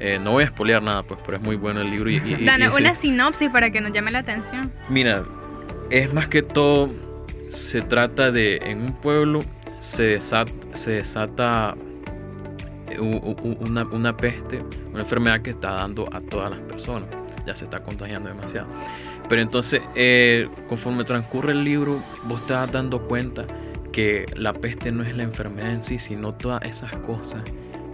Eh, 0.05 0.19
no 0.19 0.31
voy 0.31 0.43
a 0.43 0.47
espolear 0.47 0.83
nada, 0.83 1.01
pues, 1.01 1.17
pero 1.25 1.37
es 1.37 1.43
muy 1.43 1.55
bueno 1.55 1.79
el 1.79 1.89
libro. 1.89 2.09
Y, 2.09 2.19
una 2.77 2.93
sinopsis 2.93 3.49
para 3.49 3.69
que 3.69 3.79
nos 3.79 3.93
llame 3.93 4.11
la 4.11 4.19
atención. 4.19 4.69
Mira, 4.89 5.23
es 5.89 6.13
más 6.13 6.27
que 6.27 6.41
todo, 6.43 6.93
se 7.47 7.81
trata 7.81 8.29
de, 8.29 8.57
en 8.57 8.81
un 8.81 8.93
pueblo 8.99 9.39
se 9.79 10.03
desata, 10.03 10.51
se 10.73 10.91
desata 10.91 11.75
una, 12.99 13.85
una 13.85 14.17
peste, 14.17 14.61
una 14.91 15.01
enfermedad 15.01 15.41
que 15.41 15.51
está 15.51 15.71
dando 15.71 16.13
a 16.13 16.19
todas 16.19 16.51
las 16.51 16.59
personas. 16.59 17.07
Ya 17.47 17.55
se 17.55 17.63
está 17.63 17.81
contagiando 17.81 18.27
demasiado. 18.27 18.67
Pero 19.29 19.41
entonces, 19.41 19.81
eh, 19.95 20.49
conforme 20.67 21.05
transcurre 21.05 21.53
el 21.53 21.63
libro, 21.63 22.03
vos 22.25 22.45
te 22.45 22.51
vas 22.51 22.69
dando 22.69 23.03
cuenta 23.03 23.45
que 23.93 24.25
la 24.35 24.51
peste 24.51 24.91
no 24.91 25.03
es 25.03 25.15
la 25.15 25.23
enfermedad 25.23 25.71
en 25.71 25.81
sí, 25.81 25.97
sino 25.97 26.33
todas 26.33 26.61
esas 26.63 26.93
cosas 26.97 27.41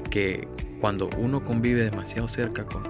que 0.10 0.48
cuando 0.82 1.10
uno 1.18 1.44
convive 1.44 1.84
demasiado 1.84 2.28
cerca 2.28 2.66
con, 2.66 2.84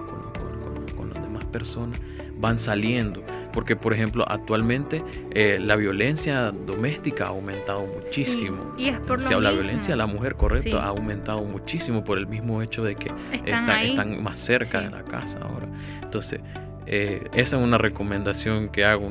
las 1.12 1.22
demás 1.22 1.44
personas, 1.46 2.00
van 2.36 2.58
saliendo. 2.58 3.22
Porque, 3.52 3.74
por 3.74 3.92
ejemplo, 3.92 4.24
actualmente 4.28 5.02
eh, 5.32 5.58
la 5.60 5.74
violencia 5.74 6.52
doméstica 6.52 7.24
ha 7.24 7.28
aumentado 7.28 7.84
muchísimo. 7.84 8.74
y 8.78 8.88
es 8.88 9.00
por 9.00 9.22
la 9.42 9.50
violencia 9.50 9.94
a 9.94 9.96
la 9.96 10.06
mujer, 10.06 10.36
correcto, 10.36 10.78
ha 10.78 10.86
aumentado 10.86 11.42
muchísimo 11.42 12.04
por 12.04 12.18
el 12.18 12.28
mismo 12.28 12.62
hecho 12.62 12.84
de 12.84 12.94
que 12.94 13.10
están, 13.44 14.22
más 14.22 14.38
cerca 14.38 14.80
de 14.80 14.90
la 14.90 15.02
casa 15.02 15.40
ahora. 15.40 15.68
Entonces, 16.02 16.40
eh, 16.86 17.28
esa 17.34 17.56
es 17.56 17.62
una 17.62 17.78
recomendación 17.78 18.68
que 18.68 18.84
hago, 18.84 19.10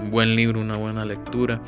un, 0.00 0.10
buen 0.10 0.36
libro, 0.36 0.60
una 0.60 0.76
buena 0.76 1.04
lectura. 1.04 1.60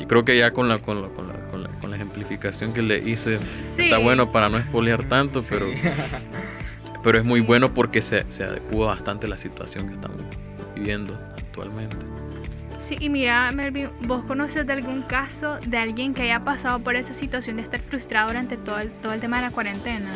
Y 0.00 0.06
creo 0.06 0.24
que 0.24 0.38
ya 0.38 0.52
con 0.52 0.68
la, 0.68 0.78
con 0.78 1.02
la, 1.02 1.08
con 1.08 1.28
la 1.28 1.38
con 1.80 1.90
la 1.90 1.96
ejemplificación 1.96 2.72
que 2.72 2.82
le 2.82 2.98
hice. 2.98 3.38
Está 3.60 3.98
bueno 3.98 4.30
para 4.32 4.48
no 4.48 4.58
espolear 4.58 5.04
tanto, 5.04 5.42
pero, 5.48 5.66
pero 7.02 7.18
es 7.18 7.24
muy 7.24 7.40
bueno 7.40 7.72
porque 7.72 8.02
se, 8.02 8.30
se 8.30 8.44
adecua 8.44 8.88
bastante 8.88 9.26
a 9.26 9.30
la 9.30 9.36
situación 9.36 9.88
que 9.88 9.94
estamos 9.94 10.18
viviendo 10.74 11.18
actualmente. 11.36 11.96
Sí, 12.80 12.96
y 13.00 13.10
mira, 13.10 13.50
Melvin, 13.52 13.90
¿vos 14.02 14.24
conoces 14.24 14.66
de 14.66 14.72
algún 14.72 15.02
caso 15.02 15.58
de 15.66 15.76
alguien 15.76 16.14
que 16.14 16.22
haya 16.22 16.40
pasado 16.40 16.78
por 16.78 16.96
esa 16.96 17.12
situación 17.12 17.56
de 17.56 17.62
estar 17.62 17.80
frustrado 17.80 18.28
durante 18.28 18.56
todo 18.56 18.78
el, 18.78 18.90
todo 18.90 19.12
el 19.12 19.20
tema 19.20 19.36
de 19.36 19.42
la 19.42 19.50
cuarentena? 19.50 20.10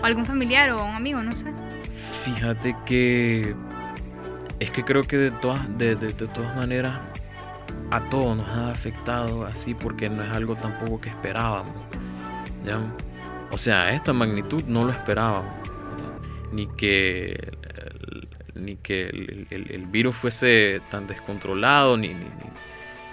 O, 0.00 0.04
algún 0.04 0.26
familiar 0.26 0.70
o 0.70 0.84
un 0.84 0.94
amigo, 0.94 1.22
no 1.22 1.34
sé. 1.34 1.46
Fíjate 2.24 2.76
que 2.84 3.54
es 4.60 4.70
que 4.70 4.84
creo 4.84 5.02
que 5.02 5.16
de 5.16 5.30
todas, 5.30 5.78
de, 5.78 5.96
de, 5.96 6.12
de 6.12 6.26
todas 6.28 6.56
maneras 6.56 6.98
a 7.90 8.00
todos 8.08 8.36
nos 8.36 8.48
ha 8.48 8.70
afectado 8.70 9.46
así 9.46 9.74
porque 9.74 10.08
no 10.08 10.22
es 10.22 10.30
algo 10.30 10.56
tampoco 10.56 11.00
que 11.00 11.08
esperábamos. 11.08 11.74
O 13.52 13.58
sea, 13.58 13.92
esta 13.92 14.12
magnitud 14.12 14.64
no 14.64 14.84
lo 14.84 14.90
esperábamos. 14.90 15.52
Ni 16.52 16.66
que, 16.66 17.52
ni 18.54 18.76
que 18.76 19.08
el, 19.50 19.86
virus 19.86 20.16
fuese 20.16 20.80
tan 20.90 21.06
descontrolado, 21.06 21.96
ni, 21.96 22.16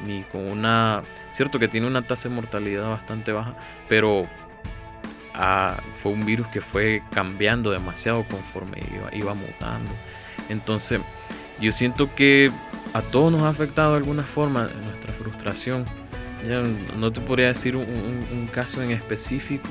ni, 0.06 0.24
con 0.24 0.42
una... 0.42 1.04
Cierto 1.32 1.60
que 1.60 1.68
tiene 1.68 1.88
una 1.88 2.06
tasa 2.06 2.30
de 2.30 2.36
mortalidad 2.36 2.90
bastante 2.90 3.32
baja, 3.32 3.56
pero 3.88 4.28
ah, 5.34 5.78
fue 5.98 6.12
un 6.12 6.26
virus 6.26 6.48
que 6.48 6.62
fue 6.62 7.04
cambiando 7.12 7.72
demasiado 7.72 8.26
conforme 8.28 8.80
iba 9.14 9.34
mutando. 9.34 9.92
Entonces, 10.50 11.00
yo 11.60 11.72
siento 11.72 12.14
que 12.16 12.52
a 12.94 13.02
todos 13.02 13.32
nos 13.32 13.42
ha 13.42 13.50
afectado 13.50 13.92
de 13.92 13.98
alguna 13.98 14.24
forma 14.24 14.70
nuestra 14.84 15.14
frustración. 15.14 15.86
Ya 16.48 16.62
no 16.98 17.12
te 17.12 17.22
podría 17.22 17.48
decir 17.48 17.76
un, 17.76 18.50
caso 18.52 18.82
en 18.84 18.92
específico 18.92 19.70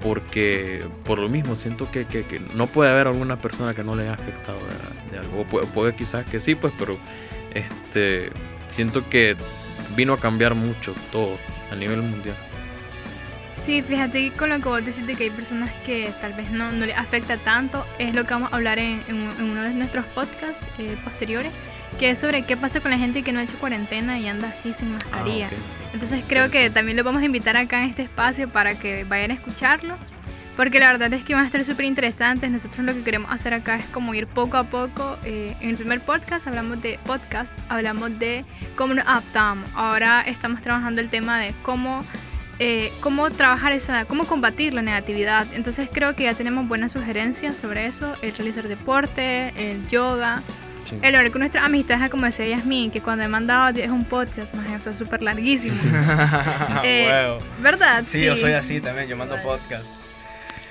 porque 0.00 0.86
por 1.04 1.18
lo 1.18 1.28
mismo 1.28 1.56
siento 1.56 1.90
que, 1.90 2.06
no 2.54 2.66
puede 2.66 2.90
haber 2.90 3.08
alguna 3.08 3.38
persona 3.38 3.74
que 3.74 3.82
no 3.82 3.96
le 3.96 4.04
haya 4.04 4.14
afectado 4.14 4.58
de, 5.10 5.18
algo. 5.18 5.44
Puede, 5.44 5.94
quizás 5.94 6.24
que 6.26 6.40
sí, 6.40 6.54
pues, 6.54 6.72
pero 6.78 6.98
este 7.54 8.30
siento 8.68 9.08
que 9.08 9.36
vino 9.96 10.12
a 10.12 10.18
cambiar 10.18 10.54
mucho 10.54 10.94
todo 11.10 11.36
a 11.70 11.74
nivel 11.74 12.02
mundial. 12.02 12.36
Sí, 13.54 13.82
fíjate 13.82 14.32
con 14.32 14.50
lo 14.50 14.58
que 14.58 14.68
vos 14.68 14.84
decís 14.84 15.06
de 15.06 15.14
que 15.14 15.24
hay 15.24 15.30
personas 15.30 15.70
que 15.86 16.12
tal 16.20 16.32
vez 16.32 16.50
no, 16.50 16.72
no 16.72 16.84
les 16.84 16.96
afecta 16.96 17.36
tanto, 17.36 17.86
es 17.98 18.14
lo 18.14 18.24
que 18.24 18.34
vamos 18.34 18.52
a 18.52 18.56
hablar 18.56 18.78
en, 18.78 19.02
uno 19.08 19.62
de 19.62 19.70
nuestros 19.70 20.04
podcasts 20.06 20.64
eh, 20.78 20.96
posteriores, 21.04 21.52
que 21.98 22.10
es 22.10 22.18
sobre 22.18 22.42
qué 22.42 22.56
pasa 22.56 22.80
con 22.80 22.90
la 22.90 22.98
gente 22.98 23.22
que 23.22 23.32
no 23.32 23.38
ha 23.38 23.44
hecho 23.44 23.56
cuarentena 23.58 24.18
y 24.18 24.28
anda 24.28 24.48
así 24.48 24.74
sin 24.74 24.92
mascarilla. 24.92 25.50
Ah, 25.52 25.90
Entonces 25.94 26.24
creo 26.26 26.50
que 26.50 26.68
también 26.68 26.96
lo 26.96 27.04
vamos 27.04 27.22
a 27.22 27.24
invitar 27.24 27.56
acá 27.56 27.82
en 27.82 27.90
este 27.90 28.02
espacio 28.02 28.48
para 28.48 28.74
que 28.74 29.04
vayan 29.04 29.30
a 29.30 29.34
escucharlo, 29.34 29.96
porque 30.56 30.80
la 30.80 30.88
verdad 30.88 31.12
es 31.12 31.24
que 31.24 31.34
van 31.34 31.44
a 31.44 31.46
estar 31.46 31.64
súper 31.64 31.84
interesantes. 31.84 32.50
Nosotros 32.50 32.84
lo 32.84 32.92
que 32.92 33.02
queremos 33.02 33.30
hacer 33.30 33.54
acá 33.54 33.76
es 33.76 33.86
como 33.86 34.14
ir 34.14 34.26
poco 34.26 34.56
a 34.56 34.64
poco. 34.64 35.16
Eh, 35.24 35.56
en 35.60 35.70
el 35.70 35.76
primer 35.76 36.00
podcast 36.00 36.46
hablamos 36.46 36.82
de 36.82 36.98
podcast, 37.04 37.56
hablamos 37.68 38.18
de 38.18 38.44
cómo 38.76 38.94
nos 38.94 39.06
adaptamos. 39.06 39.68
Ahora 39.74 40.22
estamos 40.22 40.60
trabajando 40.60 41.00
el 41.00 41.08
tema 41.08 41.38
de 41.38 41.54
cómo 41.62 42.04
eh, 42.58 42.92
cómo 43.00 43.30
trabajar 43.30 43.72
esa, 43.72 44.04
cómo 44.04 44.26
combatir 44.26 44.74
la 44.74 44.82
negatividad. 44.82 45.46
Entonces 45.54 45.88
creo 45.92 46.14
que 46.14 46.24
ya 46.24 46.34
tenemos 46.34 46.68
buenas 46.68 46.92
sugerencias 46.92 47.56
sobre 47.56 47.86
eso, 47.86 48.14
el 48.22 48.34
realizar 48.34 48.68
deporte, 48.68 49.52
el 49.56 49.86
yoga, 49.88 50.42
el 51.02 51.14
hablar 51.14 51.32
con 51.32 51.40
nuestras 51.40 51.64
amistades, 51.64 52.10
como 52.10 52.26
decía 52.26 52.46
Yasmin, 52.46 52.90
que 52.90 53.00
cuando 53.00 53.24
he 53.24 53.28
mandado 53.28 53.78
es 53.78 53.90
un 53.90 54.04
podcast, 54.04 54.54
más 54.54 54.66
o 54.78 54.80
sea, 54.80 54.94
súper 54.94 55.22
larguísimo. 55.22 55.76
eh, 56.84 57.36
¿Verdad? 57.60 58.04
Sí, 58.06 58.24
yo 58.24 58.36
soy 58.36 58.52
así 58.52 58.80
también, 58.80 59.08
yo 59.08 59.16
mando 59.16 59.36
podcast. 59.42 60.03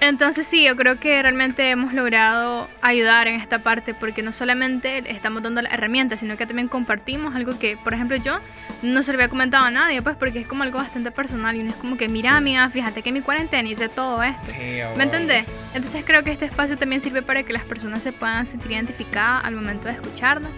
Entonces 0.06 0.46
sí, 0.46 0.66
yo 0.66 0.76
creo 0.76 1.00
que 1.00 1.22
realmente 1.22 1.70
hemos 1.70 1.94
logrado 1.94 2.70
ayudar 2.82 3.30
en 3.30 3.39
esta 3.39 3.60
parte 3.60 3.94
porque 3.94 4.22
no 4.22 4.34
solamente 4.34 5.10
estamos 5.10 5.42
dando 5.42 5.62
las 5.62 5.72
herramientas, 5.72 6.20
sino 6.20 6.36
que 6.36 6.46
también 6.46 6.68
compartimos 6.68 7.36
algo 7.36 7.58
que, 7.58 7.78
por 7.78 7.94
ejemplo, 7.94 8.18
yo 8.18 8.39
no 8.82 9.02
se 9.02 9.13
lo 9.13 9.16
había 9.16 9.30
comentado 9.30 9.63
a 9.63 9.72
nadie, 9.72 10.02
pues 10.02 10.18
porque 10.18 10.39
es 10.39 10.48
como 10.48 10.63
algo 10.63 10.78
bastante 10.78 11.12
personal 11.12 11.56
y 11.56 11.63
no 11.63 11.70
es 11.70 11.78
como 11.78 11.96
que, 11.96 12.10
mira, 12.10 12.36
amiga, 12.36 12.70
fíjate 12.70 13.02
que 13.02 13.13
mi 13.13 13.22
cuarentena 13.22 13.70
hice 13.70 13.88
todo 13.88 14.22
esto. 14.24 14.52
¿Me 14.98 15.04
entendés? 15.04 15.46
Entonces 15.74 16.04
creo 16.06 16.22
que 16.22 16.34
este 16.34 16.46
espacio 16.46 16.78
también 16.78 17.00
sirve 17.00 17.22
para 17.22 17.44
que 17.44 17.54
las 17.54 17.63
personas 17.63 18.04
se 18.04 18.12
puedan 18.12 18.46
sentir 18.46 18.74
identificadas 18.74 19.46
al 19.46 19.56
momento 19.56 19.88
de 19.88 19.94
escucharnos 19.94 20.52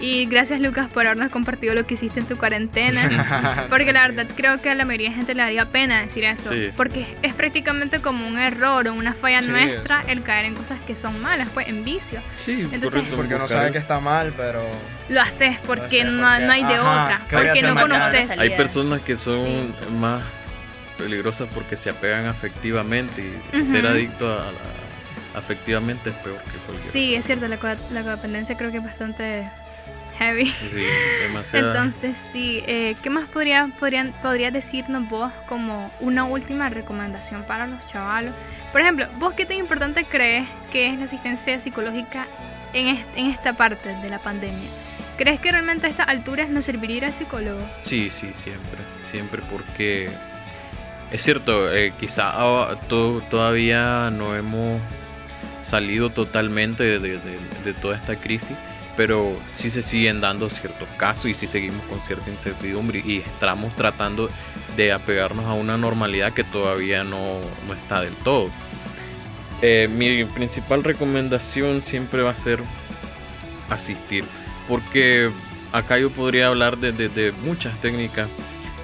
y 0.00 0.26
gracias 0.26 0.60
Lucas 0.60 0.88
por 0.88 1.06
habernos 1.06 1.30
compartido 1.30 1.74
lo 1.74 1.86
que 1.86 1.94
hiciste 1.94 2.20
en 2.20 2.26
tu 2.26 2.36
cuarentena. 2.36 3.66
porque 3.70 3.92
la 3.92 4.08
verdad 4.08 4.26
creo 4.36 4.60
que 4.60 4.70
a 4.70 4.74
la 4.74 4.84
mayoría 4.84 5.10
de 5.10 5.16
gente 5.16 5.34
le 5.34 5.42
daría 5.42 5.66
pena 5.66 6.02
decir 6.02 6.24
eso. 6.24 6.50
Porque 6.76 7.06
es 7.22 7.34
prácticamente 7.34 8.00
como 8.00 8.26
un 8.26 8.38
error 8.38 8.88
o 8.88 8.94
una 8.94 9.14
falla 9.14 9.40
nuestra 9.40 10.02
el 10.08 10.22
caer 10.22 10.46
en 10.46 10.54
cosas 10.54 10.78
que 10.86 10.96
son 10.96 11.20
malas, 11.22 11.48
pues 11.54 11.68
en 11.68 11.84
vicio. 11.84 12.20
Sí, 12.34 12.68
Entonces, 12.72 13.04
porque 13.14 13.34
no 13.34 13.48
sabe 13.48 13.72
que 13.72 13.78
está 13.78 14.00
mal, 14.00 14.32
pero... 14.36 14.62
Lo 15.08 15.20
haces 15.20 15.58
porque, 15.66 16.04
no, 16.04 16.26
hay 16.26 16.64
de 16.64 16.78
otra. 16.78 17.22
Porque 17.30 17.62
no 17.62 17.74
conoces. 17.74 18.38
Hay 18.38 18.50
personas 18.50 19.00
que 19.00 19.16
son 19.16 19.74
más 19.98 20.22
peligrosas 20.98 21.48
porque 21.52 21.76
se 21.76 21.90
apegan 21.90 22.26
afectivamente 22.26 23.32
y 23.52 23.66
ser 23.66 23.86
adicto 23.86 24.32
a, 24.32 24.52
afectivamente 25.34 26.10
es 26.10 26.16
peor 26.16 26.36
que 26.36 26.58
cualquier 26.58 26.82
Sí, 26.82 27.14
es 27.16 27.26
cierto, 27.26 27.48
la, 27.48 27.58
la 27.90 28.02
codependencia 28.02 28.56
creo 28.56 28.70
que 28.70 28.78
es 28.78 28.84
bastante 28.84 29.50
heavy. 30.18 30.50
Sí, 30.50 30.84
demasiado. 31.22 31.68
Entonces, 31.68 32.16
sí, 32.16 32.62
eh, 32.66 32.96
¿qué 33.02 33.10
más 33.10 33.28
podría, 33.28 33.70
podrían, 33.78 34.12
podrías 34.22 34.52
decirnos 34.52 35.08
vos 35.08 35.32
como 35.48 35.92
una 36.00 36.24
última 36.24 36.68
recomendación 36.68 37.44
para 37.44 37.66
los 37.66 37.84
chavalos? 37.86 38.34
Por 38.72 38.80
ejemplo, 38.80 39.08
¿vos 39.18 39.34
qué 39.34 39.46
tan 39.46 39.56
importante 39.56 40.04
crees 40.04 40.48
que 40.70 40.88
es 40.88 40.98
la 40.98 41.04
asistencia 41.04 41.58
psicológica 41.60 42.26
en, 42.72 43.04
en 43.16 43.26
esta 43.26 43.52
parte 43.52 43.94
de 43.96 44.10
la 44.10 44.18
pandemia? 44.18 44.68
¿Crees 45.16 45.38
que 45.40 45.52
realmente 45.52 45.86
a 45.86 45.90
estas 45.90 46.08
alturas 46.08 46.48
nos 46.48 46.64
serviría 46.64 47.06
el 47.06 47.12
psicólogo? 47.12 47.60
Sí, 47.80 48.10
sí, 48.10 48.30
siempre, 48.32 48.80
siempre, 49.04 49.42
porque 49.50 50.10
es 51.12 51.22
cierto, 51.22 51.72
eh, 51.72 51.92
quizá 51.98 52.34
todavía 53.30 54.10
no 54.10 54.34
hemos 54.34 54.80
salido 55.62 56.10
totalmente 56.10 56.98
de, 56.98 57.18
de 57.18 57.74
toda 57.74 57.96
esta 57.96 58.16
crisis, 58.16 58.56
pero 58.96 59.36
sí 59.52 59.70
se 59.70 59.82
siguen 59.82 60.20
dando 60.20 60.50
ciertos 60.50 60.88
casos 60.96 61.26
y 61.26 61.34
sí 61.34 61.46
seguimos 61.46 61.82
con 61.86 62.00
cierta 62.00 62.30
incertidumbre 62.30 63.02
y 63.04 63.18
estamos 63.18 63.74
tratando 63.74 64.28
de 64.76 64.92
apegarnos 64.92 65.44
a 65.46 65.54
una 65.54 65.76
normalidad 65.76 66.32
que 66.32 66.44
todavía 66.44 67.04
no, 67.04 67.40
está 67.80 68.00
del 68.00 68.14
todo. 68.16 68.46
Eh, 69.62 69.88
mi 69.90 70.24
principal 70.24 70.84
recomendación 70.84 71.82
siempre 71.82 72.22
va 72.22 72.30
a 72.30 72.34
ser 72.34 72.60
asistir, 73.70 74.24
porque 74.68 75.30
acá 75.72 75.98
yo 75.98 76.10
podría 76.10 76.48
hablar 76.48 76.78
de, 76.78 77.32
muchas 77.44 77.80
técnicas 77.80 78.28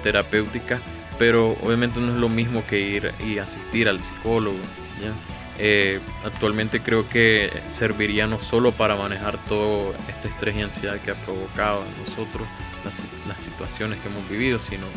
terapéuticas, 0.03 0.81
pero 1.19 1.51
obviamente 1.61 1.99
no 1.99 2.13
es 2.13 2.19
lo 2.19 2.29
mismo 2.29 2.65
que 2.67 2.79
ir 2.79 3.11
y 3.25 3.37
asistir 3.37 3.87
al 3.87 4.01
psicólogo. 4.01 4.57
¿ya? 5.01 5.30
Eh, 5.63 5.99
actualmente 6.25 6.79
creo 6.79 7.07
que 7.07 7.51
serviría 7.69 8.25
no 8.25 8.39
solo 8.39 8.71
para 8.71 8.95
manejar 8.95 9.37
todo 9.45 9.93
este 10.09 10.29
estrés 10.29 10.55
y 10.55 10.61
ansiedad 10.61 10.99
que 10.99 11.11
ha 11.11 11.13
provocado 11.13 11.83
en 11.83 12.03
nosotros 12.03 12.47
las, 12.83 13.43
situaciones 13.43 13.99
que 13.99 14.09
hemos 14.09 14.27
vivido, 14.27 14.57
sino 14.57 14.87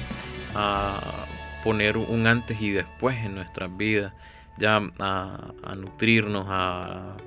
a 0.54 0.98
poner 1.62 1.98
un 1.98 2.26
antes 2.26 2.62
y 2.62 2.70
después 2.70 3.18
en 3.18 3.34
nuestras 3.34 3.76
vidas, 3.76 4.14
ya 4.56 4.80
a, 5.00 5.74
nutrirnos, 5.76 6.46
a, 6.48 7.18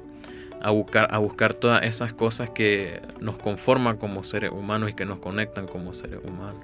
a, 0.60 0.72
buscar, 0.72 1.08
a 1.14 1.20
buscar 1.20 1.54
todas 1.54 1.84
esas 1.84 2.14
cosas 2.14 2.50
que 2.50 3.04
nos 3.20 3.38
conforman 3.38 3.98
como 3.98 4.24
seres 4.24 4.52
humanos 4.52 4.90
y 4.90 4.94
que 4.94 5.06
nos 5.06 5.20
conectan 5.20 5.68
como 5.68 5.94
seres 5.94 6.22
humanos. 6.24 6.62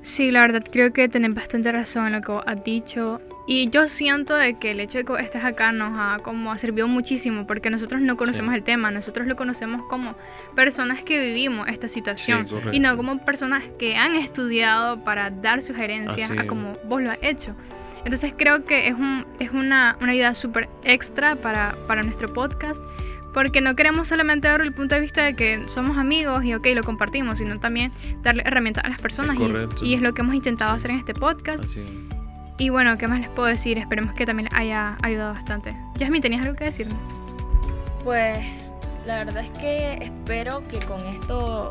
Sí, 0.00 0.30
la 0.30 0.40
verdad 0.40 0.64
creo 0.70 0.90
que 0.94 1.06
tenés 1.10 1.34
bastante 1.34 1.70
razón 1.70 2.06
en 2.06 2.14
lo 2.14 2.20
que 2.22 2.32
has 2.46 2.64
dicho. 2.64 3.20
Y 3.52 3.68
yo 3.68 3.88
siento 3.88 4.36
de 4.36 4.54
que 4.54 4.70
el 4.70 4.78
hecho 4.78 4.98
de 4.98 5.04
que 5.04 5.12
estés 5.14 5.42
acá 5.42 5.72
nos 5.72 5.98
ha 5.98 6.20
como 6.22 6.52
ha 6.52 6.58
servido 6.58 6.86
muchísimo 6.86 7.48
porque 7.48 7.68
nosotros 7.68 8.00
no 8.00 8.16
conocemos 8.16 8.54
el 8.54 8.62
tema, 8.62 8.92
nosotros 8.92 9.26
lo 9.26 9.34
conocemos 9.34 9.82
como 9.90 10.14
personas 10.54 11.02
que 11.02 11.18
vivimos 11.18 11.66
esta 11.66 11.88
situación 11.88 12.46
y 12.70 12.78
no 12.78 12.96
como 12.96 13.18
personas 13.24 13.64
que 13.76 13.96
han 13.96 14.14
estudiado 14.14 15.02
para 15.02 15.30
dar 15.30 15.62
sugerencias 15.62 16.30
a 16.30 16.46
como 16.46 16.78
vos 16.84 17.02
lo 17.02 17.10
has 17.10 17.18
hecho. 17.22 17.56
Entonces 18.04 18.34
creo 18.38 18.66
que 18.66 18.86
es, 18.86 18.94
un, 18.94 19.26
es 19.40 19.50
una, 19.50 19.96
una 20.00 20.12
ayuda 20.12 20.36
súper 20.36 20.68
extra 20.84 21.34
para, 21.34 21.74
para 21.88 22.04
nuestro 22.04 22.32
podcast 22.32 22.80
porque 23.34 23.60
no 23.60 23.74
queremos 23.74 24.06
solamente 24.06 24.46
dar 24.46 24.60
el 24.60 24.72
punto 24.72 24.94
de 24.94 25.00
vista 25.00 25.24
de 25.24 25.34
que 25.34 25.64
somos 25.66 25.98
amigos 25.98 26.44
y 26.44 26.54
ok, 26.54 26.68
lo 26.76 26.84
compartimos, 26.84 27.38
sino 27.38 27.58
también 27.58 27.90
darle 28.22 28.44
herramientas 28.46 28.84
a 28.84 28.88
las 28.90 29.00
personas 29.00 29.36
y, 29.82 29.88
y, 29.88 29.94
es 29.94 30.02
lo 30.02 30.14
que 30.14 30.22
hemos 30.22 30.36
intentado 30.36 30.70
hacer 30.70 30.92
en 30.92 30.98
este 30.98 31.14
podcast. 31.14 31.64
Así. 31.64 31.82
Y 32.60 32.68
bueno, 32.68 32.98
¿qué 32.98 33.08
más 33.08 33.20
les 33.20 33.30
puedo 33.30 33.48
decir? 33.48 33.78
Esperemos 33.78 34.12
que 34.12 34.26
también 34.26 34.50
haya 34.52 34.98
ayudado 35.00 35.32
bastante. 35.32 35.74
Jasmine, 35.98 36.20
¿tenías 36.20 36.42
algo 36.42 36.56
que 36.56 36.64
decirme? 36.64 36.92
Pues 38.04 38.38
la 39.06 39.24
verdad 39.24 39.42
es 39.44 39.50
que 39.58 39.94
espero 39.94 40.62
que 40.68 40.78
con 40.80 41.00
esto 41.06 41.70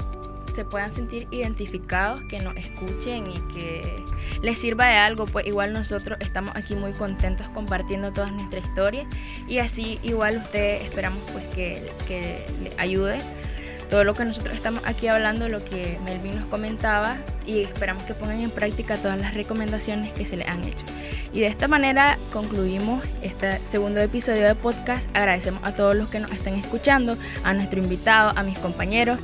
se 0.55 0.65
puedan 0.65 0.91
sentir 0.91 1.27
identificados, 1.29 2.23
que 2.23 2.39
nos 2.39 2.55
escuchen 2.55 3.29
y 3.29 3.39
que 3.53 4.03
les 4.41 4.57
sirva 4.57 4.87
de 4.87 4.95
algo, 4.95 5.27
pues 5.27 5.45
igual 5.45 5.73
nosotros 5.73 6.17
estamos 6.21 6.55
aquí 6.55 6.75
muy 6.75 6.93
contentos 6.93 7.47
compartiendo 7.49 8.11
toda 8.11 8.31
nuestra 8.31 8.59
historia 8.59 9.05
y 9.47 9.59
así 9.59 9.99
igual 10.01 10.37
ustedes 10.37 10.81
esperamos 10.81 11.21
pues 11.31 11.45
que, 11.53 11.91
que 12.07 12.47
les 12.63 12.79
ayude 12.79 13.19
todo 13.89 14.03
lo 14.03 14.13
que 14.13 14.23
nosotros 14.23 14.55
estamos 14.55 14.83
aquí 14.85 15.07
hablando, 15.07 15.49
lo 15.49 15.63
que 15.63 15.97
Melvin 16.05 16.35
nos 16.35 16.45
comentaba 16.45 17.17
y 17.45 17.63
esperamos 17.63 18.03
que 18.03 18.13
pongan 18.13 18.39
en 18.39 18.51
práctica 18.51 18.97
todas 18.97 19.19
las 19.19 19.33
recomendaciones 19.33 20.13
que 20.13 20.25
se 20.25 20.37
les 20.37 20.47
han 20.47 20.63
hecho. 20.63 20.85
Y 21.33 21.41
de 21.41 21.47
esta 21.47 21.67
manera 21.67 22.17
concluimos 22.31 23.03
este 23.21 23.59
segundo 23.65 23.99
episodio 23.99 24.45
de 24.45 24.55
podcast. 24.55 25.09
Agradecemos 25.15 25.63
a 25.63 25.73
todos 25.73 25.95
los 25.95 26.09
que 26.09 26.19
nos 26.19 26.31
están 26.31 26.55
escuchando, 26.55 27.17
a 27.43 27.53
nuestro 27.53 27.79
invitado, 27.79 28.33
a 28.35 28.43
mis 28.43 28.57
compañeros. 28.59 29.19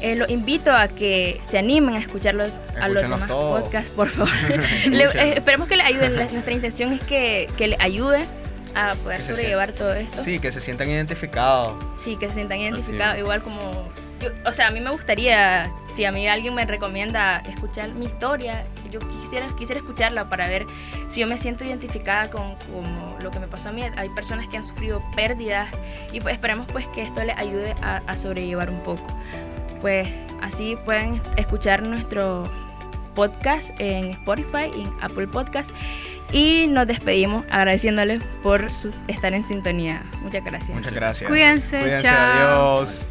Eh, 0.00 0.16
los 0.16 0.28
invito 0.28 0.72
a 0.72 0.88
que 0.88 1.40
se 1.48 1.56
animen 1.56 1.94
a 1.94 1.98
escucharlos 1.98 2.50
a 2.80 2.88
los 2.88 3.02
demás 3.02 3.22
podcasts, 3.30 3.90
por 3.90 4.08
favor. 4.08 4.28
Eh, 4.86 5.34
esperemos 5.36 5.68
que 5.68 5.76
les 5.76 5.86
ayuden. 5.86 6.16
Nuestra 6.16 6.52
intención 6.52 6.92
es 6.92 7.00
que, 7.02 7.48
que 7.56 7.68
les 7.68 7.80
ayuden 7.80 8.24
a 8.74 8.94
poder 8.94 9.22
sobrellevar 9.22 9.72
todo 9.72 9.94
esto. 9.94 10.22
Sí, 10.22 10.38
que 10.38 10.50
se 10.50 10.60
sientan 10.60 10.88
identificados. 10.88 11.82
Sí, 11.96 12.16
que 12.16 12.28
se 12.28 12.34
sientan 12.34 12.60
identificados, 12.60 13.18
igual 13.18 13.42
como... 13.42 13.70
o 14.44 14.52
sea, 14.52 14.68
a 14.68 14.70
mí 14.70 14.80
me 14.80 14.90
gustaría, 14.90 15.70
si 15.94 16.04
a 16.04 16.12
mí 16.12 16.28
alguien 16.28 16.54
me 16.54 16.64
recomienda 16.64 17.38
escuchar 17.38 17.90
mi 17.90 18.06
historia, 18.06 18.64
yo 18.90 19.00
quisiera, 19.00 19.46
quisiera 19.58 19.80
escucharla 19.80 20.28
para 20.28 20.48
ver 20.48 20.66
si 21.08 21.20
yo 21.20 21.26
me 21.26 21.38
siento 21.38 21.64
identificada 21.64 22.30
con, 22.30 22.54
lo 23.20 23.30
que 23.30 23.40
me 23.40 23.48
pasó 23.48 23.70
a 23.70 23.72
mí. 23.72 23.82
Hay 23.96 24.08
personas 24.10 24.46
que 24.48 24.56
han 24.56 24.64
sufrido 24.64 25.02
pérdidas 25.16 25.68
y 26.12 26.20
pues 26.20 26.34
esperemos 26.34 26.66
pues 26.70 26.86
que 26.88 27.02
esto 27.02 27.24
les 27.24 27.36
ayude 27.36 27.74
a, 27.82 28.02
a 28.06 28.16
sobrellevar 28.16 28.70
un 28.70 28.82
poco. 28.82 29.06
Pues 29.80 30.08
así 30.40 30.76
pueden 30.84 31.20
escuchar 31.36 31.82
nuestro 31.82 32.50
podcast 33.14 33.70
en 33.78 34.10
Spotify 34.10 34.70
y 34.76 34.82
en 34.82 34.92
Apple 35.00 35.26
Podcast. 35.28 35.70
Y 36.32 36.66
nos 36.68 36.86
despedimos 36.86 37.44
agradeciéndoles 37.50 38.22
por 38.42 38.66
estar 39.08 39.32
en 39.32 39.44
sintonía. 39.44 40.02
Muchas 40.22 40.44
gracias. 40.44 40.76
Muchas 40.76 40.94
gracias. 40.94 41.30
Cuídense, 41.30 41.80
Cuídense 41.80 42.02
chao. 42.02 42.78
Adiós. 42.78 43.06